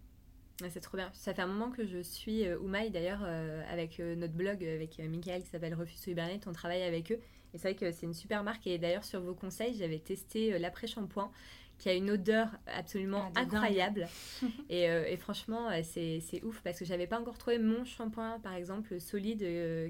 C'est 0.69 0.81
trop 0.81 0.97
bien. 0.97 1.09
Ça 1.13 1.33
fait 1.33 1.41
un 1.41 1.47
moment 1.47 1.71
que 1.71 1.85
je 1.85 2.01
suis 2.01 2.45
euh, 2.45 2.57
Oumaï 2.59 2.91
d'ailleurs 2.91 3.21
euh, 3.23 3.63
avec 3.71 3.99
euh, 3.99 4.15
notre 4.15 4.33
blog 4.33 4.63
avec 4.63 4.99
Michael 4.99 5.43
qui 5.43 5.49
s'appelle 5.49 5.73
Refus 5.73 5.97
to 6.03 6.11
Hibernate. 6.11 6.45
On 6.47 6.53
travaille 6.53 6.83
avec 6.83 7.11
eux 7.11 7.19
et 7.53 7.57
c'est 7.57 7.69
vrai 7.69 7.75
que 7.75 7.91
c'est 7.91 8.05
une 8.05 8.13
super 8.13 8.43
marque. 8.43 8.67
Et 8.67 8.77
d'ailleurs 8.77 9.03
sur 9.03 9.21
vos 9.21 9.33
conseils, 9.33 9.75
j'avais 9.75 9.99
testé 9.99 10.57
l'après-shampoing 10.59 11.31
qui 11.77 11.89
a 11.89 11.95
une 11.95 12.11
odeur 12.11 12.47
absolument 12.67 13.31
ah, 13.35 13.39
incroyable. 13.41 14.07
et, 14.69 14.83
et, 14.83 15.17
franchement, 15.17 15.69
c'est 15.81 16.21
ouf 16.43 16.61
parce 16.61 16.77
que 16.77 16.85
j'avais 16.85 17.07
pas 17.07 17.19
encore 17.19 17.39
trouvé 17.39 17.57
mon 17.57 17.85
shampoing, 17.85 18.39
par 18.39 18.53
exemple, 18.53 19.01
solide, 19.01 19.39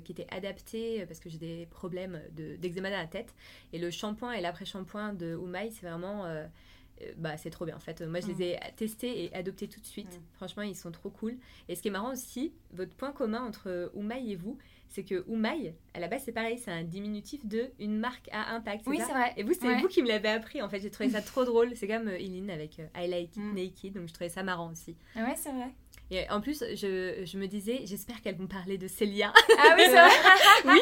qui 0.06 0.14
était 0.14 0.28
adapté 0.32 1.06
parce 1.06 1.20
que 1.20 1.30
j'ai 1.30 1.38
des 1.38 1.68
problèmes 1.70 2.22
d'eczéma 2.32 2.88
de, 2.88 2.94
dans 2.94 3.02
la 3.02 3.08
tête. 3.08 3.36
Et 3.74 3.78
le 3.78 3.92
shampoing 3.92 4.32
et 4.32 4.40
l'après-shampoing 4.40 5.16
de 5.16 5.36
Oumaï, 5.36 5.70
c'est 5.70 5.86
vraiment 5.86 6.26
euh, 6.26 6.46
bah, 7.18 7.38
c'est 7.38 7.50
trop 7.50 7.66
bien 7.66 7.76
en 7.76 7.80
fait. 7.80 8.02
Moi, 8.02 8.20
je 8.20 8.28
les 8.28 8.34
mm. 8.34 8.42
ai 8.42 8.60
testés 8.76 9.26
et 9.26 9.34
adoptés 9.34 9.68
tout 9.68 9.80
de 9.80 9.86
suite. 9.86 10.14
Mm. 10.14 10.24
Franchement, 10.34 10.64
ils 10.64 10.76
sont 10.76 10.92
trop 10.92 11.10
cool. 11.10 11.38
Et 11.70 11.76
ce 11.76 11.82
qui 11.82 11.88
est 11.88 11.92
marrant 11.92 12.12
aussi, 12.12 12.54
votre 12.74 12.94
point 12.96 13.12
commun 13.12 13.44
entre 13.44 13.92
Oumaï 13.94 14.34
et 14.34 14.36
vous, 14.36 14.58
c'est 14.92 15.04
que 15.04 15.24
Oumaï, 15.28 15.74
à 15.94 16.00
la 16.00 16.08
base, 16.08 16.24
c'est 16.26 16.34
pareil, 16.34 16.58
c'est 16.58 16.72
un 16.72 16.84
diminutif 16.84 17.46
de 17.46 17.72
une 17.80 17.98
marque 17.98 18.28
à 18.32 18.54
impact. 18.54 18.84
Oui, 18.88 19.00
c'est 19.00 19.14
vrai. 19.14 19.34
Et 19.38 19.44
vous, 19.44 19.54
c'est 19.54 19.76
vous 19.76 19.88
qui 19.88 20.04
me 20.04 20.08
l'avez 20.08 20.30
appris 20.30 20.62
en 20.62 20.70
fait. 20.70 20.80
J'ai 20.80 20.92
trouvé 20.92 21.10
ça 21.10 21.22
trop 21.22 21.46
drôle. 21.46 21.72
C'est 21.76 21.88
comme 21.88 22.10
euh, 22.10 22.52
avec 22.52 22.80
euh, 22.80 22.88
I 22.96 23.08
Like 23.08 23.36
It 23.36 23.38
mm. 23.38 23.56
Naked, 23.56 23.94
donc 23.94 24.08
je 24.10 24.14
trouvais 24.14 24.30
ça 24.30 24.44
marrant 24.44 24.72
aussi. 24.72 24.96
Ouais, 25.16 25.36
c'est 25.38 25.52
vrai. 25.52 25.72
Et 26.12 26.30
en 26.30 26.42
plus, 26.42 26.62
je, 26.76 27.24
je 27.24 27.38
me 27.38 27.48
disais, 27.48 27.82
j'espère 27.86 28.22
qu'elles 28.22 28.36
vont 28.36 28.48
parler 28.48 28.78
de 28.78 28.88
Célia. 28.88 29.32
Ah 29.58 29.76
oui, 29.78 29.84
c'est 29.86 29.92
vrai. 29.92 30.10
oui. 30.66 30.80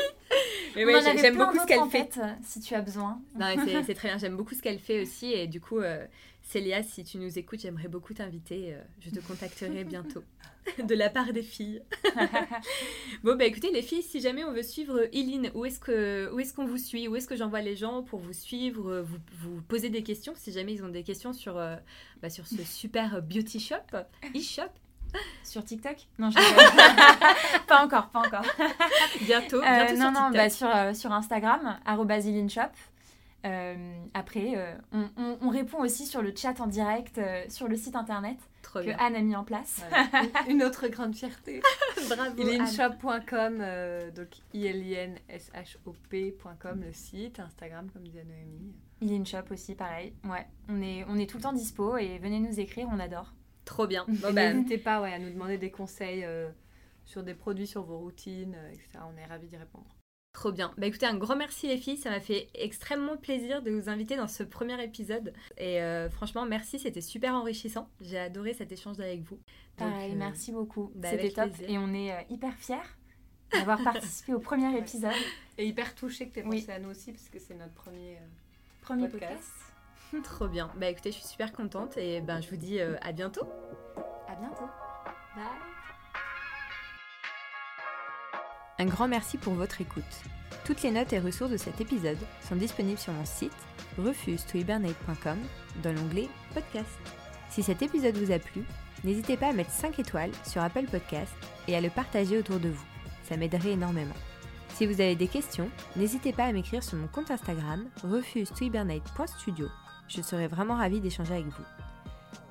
Mais 0.75 0.85
ouais, 0.85 1.01
j'aime 1.17 1.37
beaucoup 1.37 1.59
ce 1.59 1.65
qu'elle 1.65 1.89
fait. 1.89 2.13
fait. 2.13 2.21
Si 2.43 2.59
tu 2.59 2.73
as 2.75 2.81
besoin. 2.81 3.21
c'est 3.85 3.93
très 3.93 4.09
bien. 4.09 4.17
J'aime 4.17 4.35
beaucoup 4.35 4.55
ce 4.55 4.61
qu'elle 4.61 4.79
fait 4.79 5.01
aussi. 5.01 5.31
Et 5.31 5.47
du 5.47 5.61
coup, 5.61 5.79
euh, 5.79 6.05
Célia, 6.41 6.83
si 6.83 7.03
tu 7.03 7.17
nous 7.17 7.37
écoutes, 7.37 7.61
j'aimerais 7.61 7.87
beaucoup 7.87 8.13
t'inviter. 8.13 8.73
Euh, 8.73 8.81
je 8.99 9.09
te 9.09 9.19
contacterai 9.19 9.83
bientôt. 9.83 10.23
de 10.83 10.95
la 10.95 11.09
part 11.09 11.33
des 11.33 11.41
filles. 11.41 11.81
bon, 13.23 13.35
bah 13.35 13.45
écoutez, 13.45 13.71
les 13.71 13.81
filles, 13.81 14.03
si 14.03 14.19
jamais 14.19 14.43
on 14.43 14.53
veut 14.53 14.63
suivre 14.63 15.07
Eileen, 15.13 15.51
où 15.53 15.65
est-ce 15.65 15.79
qu'on 15.79 16.37
est 16.37 16.55
qu'on 16.55 16.65
vous 16.65 16.77
suit? 16.77 17.07
Où 17.07 17.15
est-ce 17.15 17.27
que 17.27 17.35
j'envoie 17.35 17.61
les 17.61 17.75
gens 17.75 18.03
pour 18.03 18.19
vous 18.19 18.33
suivre, 18.33 19.01
vous, 19.01 19.17
vous 19.39 19.61
poser 19.61 19.89
des 19.89 20.03
questions? 20.03 20.33
Si 20.35 20.51
jamais 20.51 20.73
ils 20.73 20.83
ont 20.83 20.89
des 20.89 21.03
questions 21.03 21.33
sur, 21.33 21.57
euh, 21.57 21.75
bah, 22.21 22.29
sur 22.29 22.47
ce 22.47 22.63
super 22.63 23.21
beauty 23.21 23.59
shop, 23.59 23.97
e-shop 24.35 24.71
sur 25.43 25.63
TikTok? 25.63 25.97
Non, 26.17 26.29
je 26.29 26.35
pas 27.67 27.83
encore, 27.83 28.09
pas 28.09 28.19
encore. 28.19 28.45
bientôt, 29.21 29.57
euh, 29.57 29.61
bientôt 29.61 29.95
non, 29.95 30.13
sur 30.13 30.21
non, 30.21 30.29
bah, 30.31 30.49
sur, 30.49 30.75
euh, 30.75 30.93
sur 30.93 31.11
Instagram, 31.11 31.79
@ilinshop. 31.87 32.71
Euh, 33.45 34.03
après, 34.13 34.53
euh, 34.57 34.73
on, 34.91 35.37
on, 35.41 35.49
répond 35.49 35.79
aussi 35.79 36.05
sur 36.05 36.21
le 36.21 36.33
chat 36.35 36.59
en 36.59 36.67
direct 36.67 37.21
sur 37.47 37.69
le 37.69 37.77
site 37.77 37.95
internet 37.95 38.37
que 38.61 38.89
Anne 38.99 39.15
a 39.15 39.21
mis 39.21 39.35
en 39.35 39.45
place. 39.45 39.81
Une 40.49 40.61
autre 40.61 40.89
grande 40.89 41.15
fierté. 41.15 41.61
Bravo. 42.09 42.41
Ilinshop.com, 42.41 43.63
donc 44.13 44.27
i 44.53 44.67
l 44.67 44.85
i 44.85 44.93
n 44.93 45.17
s 45.29 45.51
h 45.55 45.77
o 45.85 45.95
p.com 46.09 46.83
le 46.85 46.93
site, 46.93 47.39
Instagram 47.39 47.89
comme 47.91 48.03
disait 48.03 48.25
Noémie. 48.25 48.73
Ilinshop 49.01 49.51
aussi, 49.51 49.73
pareil. 49.73 50.13
Ouais, 50.25 50.45
on 50.67 50.81
est, 50.81 51.05
on 51.07 51.17
est 51.17 51.29
tout 51.29 51.37
le 51.37 51.43
temps 51.43 51.53
dispo 51.53 51.97
et 51.97 52.19
venez 52.19 52.39
nous 52.39 52.59
écrire, 52.59 52.89
on 52.91 52.99
adore. 52.99 53.31
Trop 53.69 53.85
bien. 53.85 54.03
Bah, 54.33 54.51
n'hésitez 54.51 54.79
pas 54.79 54.99
ouais, 54.99 55.13
à 55.13 55.19
nous 55.19 55.29
demander 55.29 55.59
des 55.59 55.69
conseils 55.69 56.23
euh, 56.25 56.49
sur 57.05 57.21
des 57.21 57.35
produits, 57.35 57.67
sur 57.67 57.83
vos 57.83 57.99
routines, 57.99 58.55
euh, 58.55 58.71
etc. 58.71 59.03
On 59.05 59.15
est 59.15 59.25
ravis 59.25 59.47
d'y 59.47 59.57
répondre. 59.57 59.85
Trop 60.33 60.51
bien. 60.51 60.73
Bah 60.77 60.87
écoutez, 60.87 61.05
un 61.05 61.17
grand 61.17 61.35
merci 61.35 61.67
les 61.67 61.77
filles. 61.77 61.97
Ça 61.97 62.09
m'a 62.09 62.19
fait 62.19 62.49
extrêmement 62.55 63.15
plaisir 63.15 63.61
de 63.61 63.69
vous 63.69 63.87
inviter 63.87 64.15
dans 64.15 64.27
ce 64.27 64.41
premier 64.41 64.83
épisode. 64.83 65.33
Et 65.57 65.81
euh, 65.81 66.09
franchement, 66.09 66.45
merci. 66.45 66.79
C'était 66.79 67.01
super 67.01 67.35
enrichissant. 67.35 67.89
J'ai 68.01 68.17
adoré 68.17 68.53
cet 68.53 68.71
échange 68.71 68.99
avec 68.99 69.21
vous. 69.21 69.39
Pareil, 69.77 70.15
merci 70.15 70.51
beaucoup. 70.51 70.91
Bah, 70.95 71.09
C'était 71.11 71.29
top. 71.31 71.51
Et 71.67 71.77
on 71.77 71.93
est 71.93 72.25
hyper 72.29 72.55
fiers 72.55 72.77
d'avoir 73.51 73.83
participé 73.83 74.33
au 74.33 74.39
premier 74.39 74.75
épisode. 74.77 75.11
Et 75.59 75.67
hyper 75.67 75.93
touchés 75.93 76.27
que 76.27 76.33
tu 76.33 76.39
aies 76.39 76.43
pensé 76.43 76.71
à 76.71 76.79
nous 76.79 76.89
aussi, 76.89 77.11
parce 77.11 77.29
que 77.29 77.37
c'est 77.37 77.55
notre 77.55 77.73
premier, 77.73 78.17
premier 78.81 79.07
podcast. 79.07 79.68
Trop 80.23 80.47
bien. 80.47 80.69
Bah 80.77 80.87
écoutez, 80.87 81.11
je 81.11 81.17
suis 81.17 81.27
super 81.27 81.51
contente 81.51 81.97
et 81.97 82.21
ben 82.21 82.41
je 82.41 82.49
vous 82.49 82.57
dis 82.57 82.79
euh, 82.79 82.95
à 83.01 83.11
bientôt. 83.11 83.47
À 84.27 84.35
bientôt. 84.35 84.65
Bye. 85.35 85.45
Un 88.79 88.85
grand 88.85 89.07
merci 89.07 89.37
pour 89.37 89.53
votre 89.53 89.81
écoute. 89.81 90.03
Toutes 90.65 90.83
les 90.83 90.91
notes 90.91 91.11
et 91.13 91.19
ressources 91.19 91.51
de 91.51 91.57
cet 91.57 91.81
épisode 91.81 92.17
sont 92.47 92.55
disponibles 92.55 92.99
sur 92.99 93.13
mon 93.13 93.25
site 93.25 93.51
refuse-to-hibernate.com 93.97 95.37
dans 95.83 95.93
l'onglet 95.93 96.29
podcast. 96.53 96.99
Si 97.49 97.63
cet 97.63 97.81
épisode 97.81 98.15
vous 98.15 98.31
a 98.31 98.39
plu, 98.39 98.63
n'hésitez 99.03 99.35
pas 99.35 99.47
à 99.47 99.53
mettre 99.53 99.71
5 99.71 99.99
étoiles 99.99 100.31
sur 100.45 100.61
Apple 100.61 100.85
Podcast 100.85 101.33
et 101.67 101.75
à 101.75 101.81
le 101.81 101.89
partager 101.89 102.37
autour 102.37 102.59
de 102.59 102.69
vous. 102.69 102.85
Ça 103.23 103.35
m'aiderait 103.35 103.71
énormément. 103.71 104.15
Si 104.75 104.85
vous 104.85 105.01
avez 105.01 105.15
des 105.15 105.27
questions, 105.27 105.69
n'hésitez 105.95 106.31
pas 106.31 106.45
à 106.45 106.53
m'écrire 106.53 106.83
sur 106.83 106.97
mon 106.97 107.07
compte 107.07 107.31
Instagram 107.31 107.85
refuse-to-hibernate.studio 108.03 109.67
je 110.09 110.21
serai 110.21 110.47
vraiment 110.47 110.75
ravie 110.75 110.99
d'échanger 110.99 111.33
avec 111.33 111.45
vous. 111.45 111.65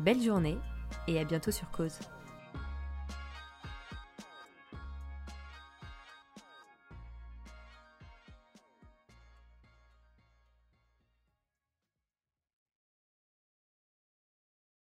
Belle 0.01 0.23
journée 0.23 0.59
et 1.07 1.19
à 1.19 1.25
bientôt 1.25 1.51
sur 1.51 1.71
Cause. 1.71 1.99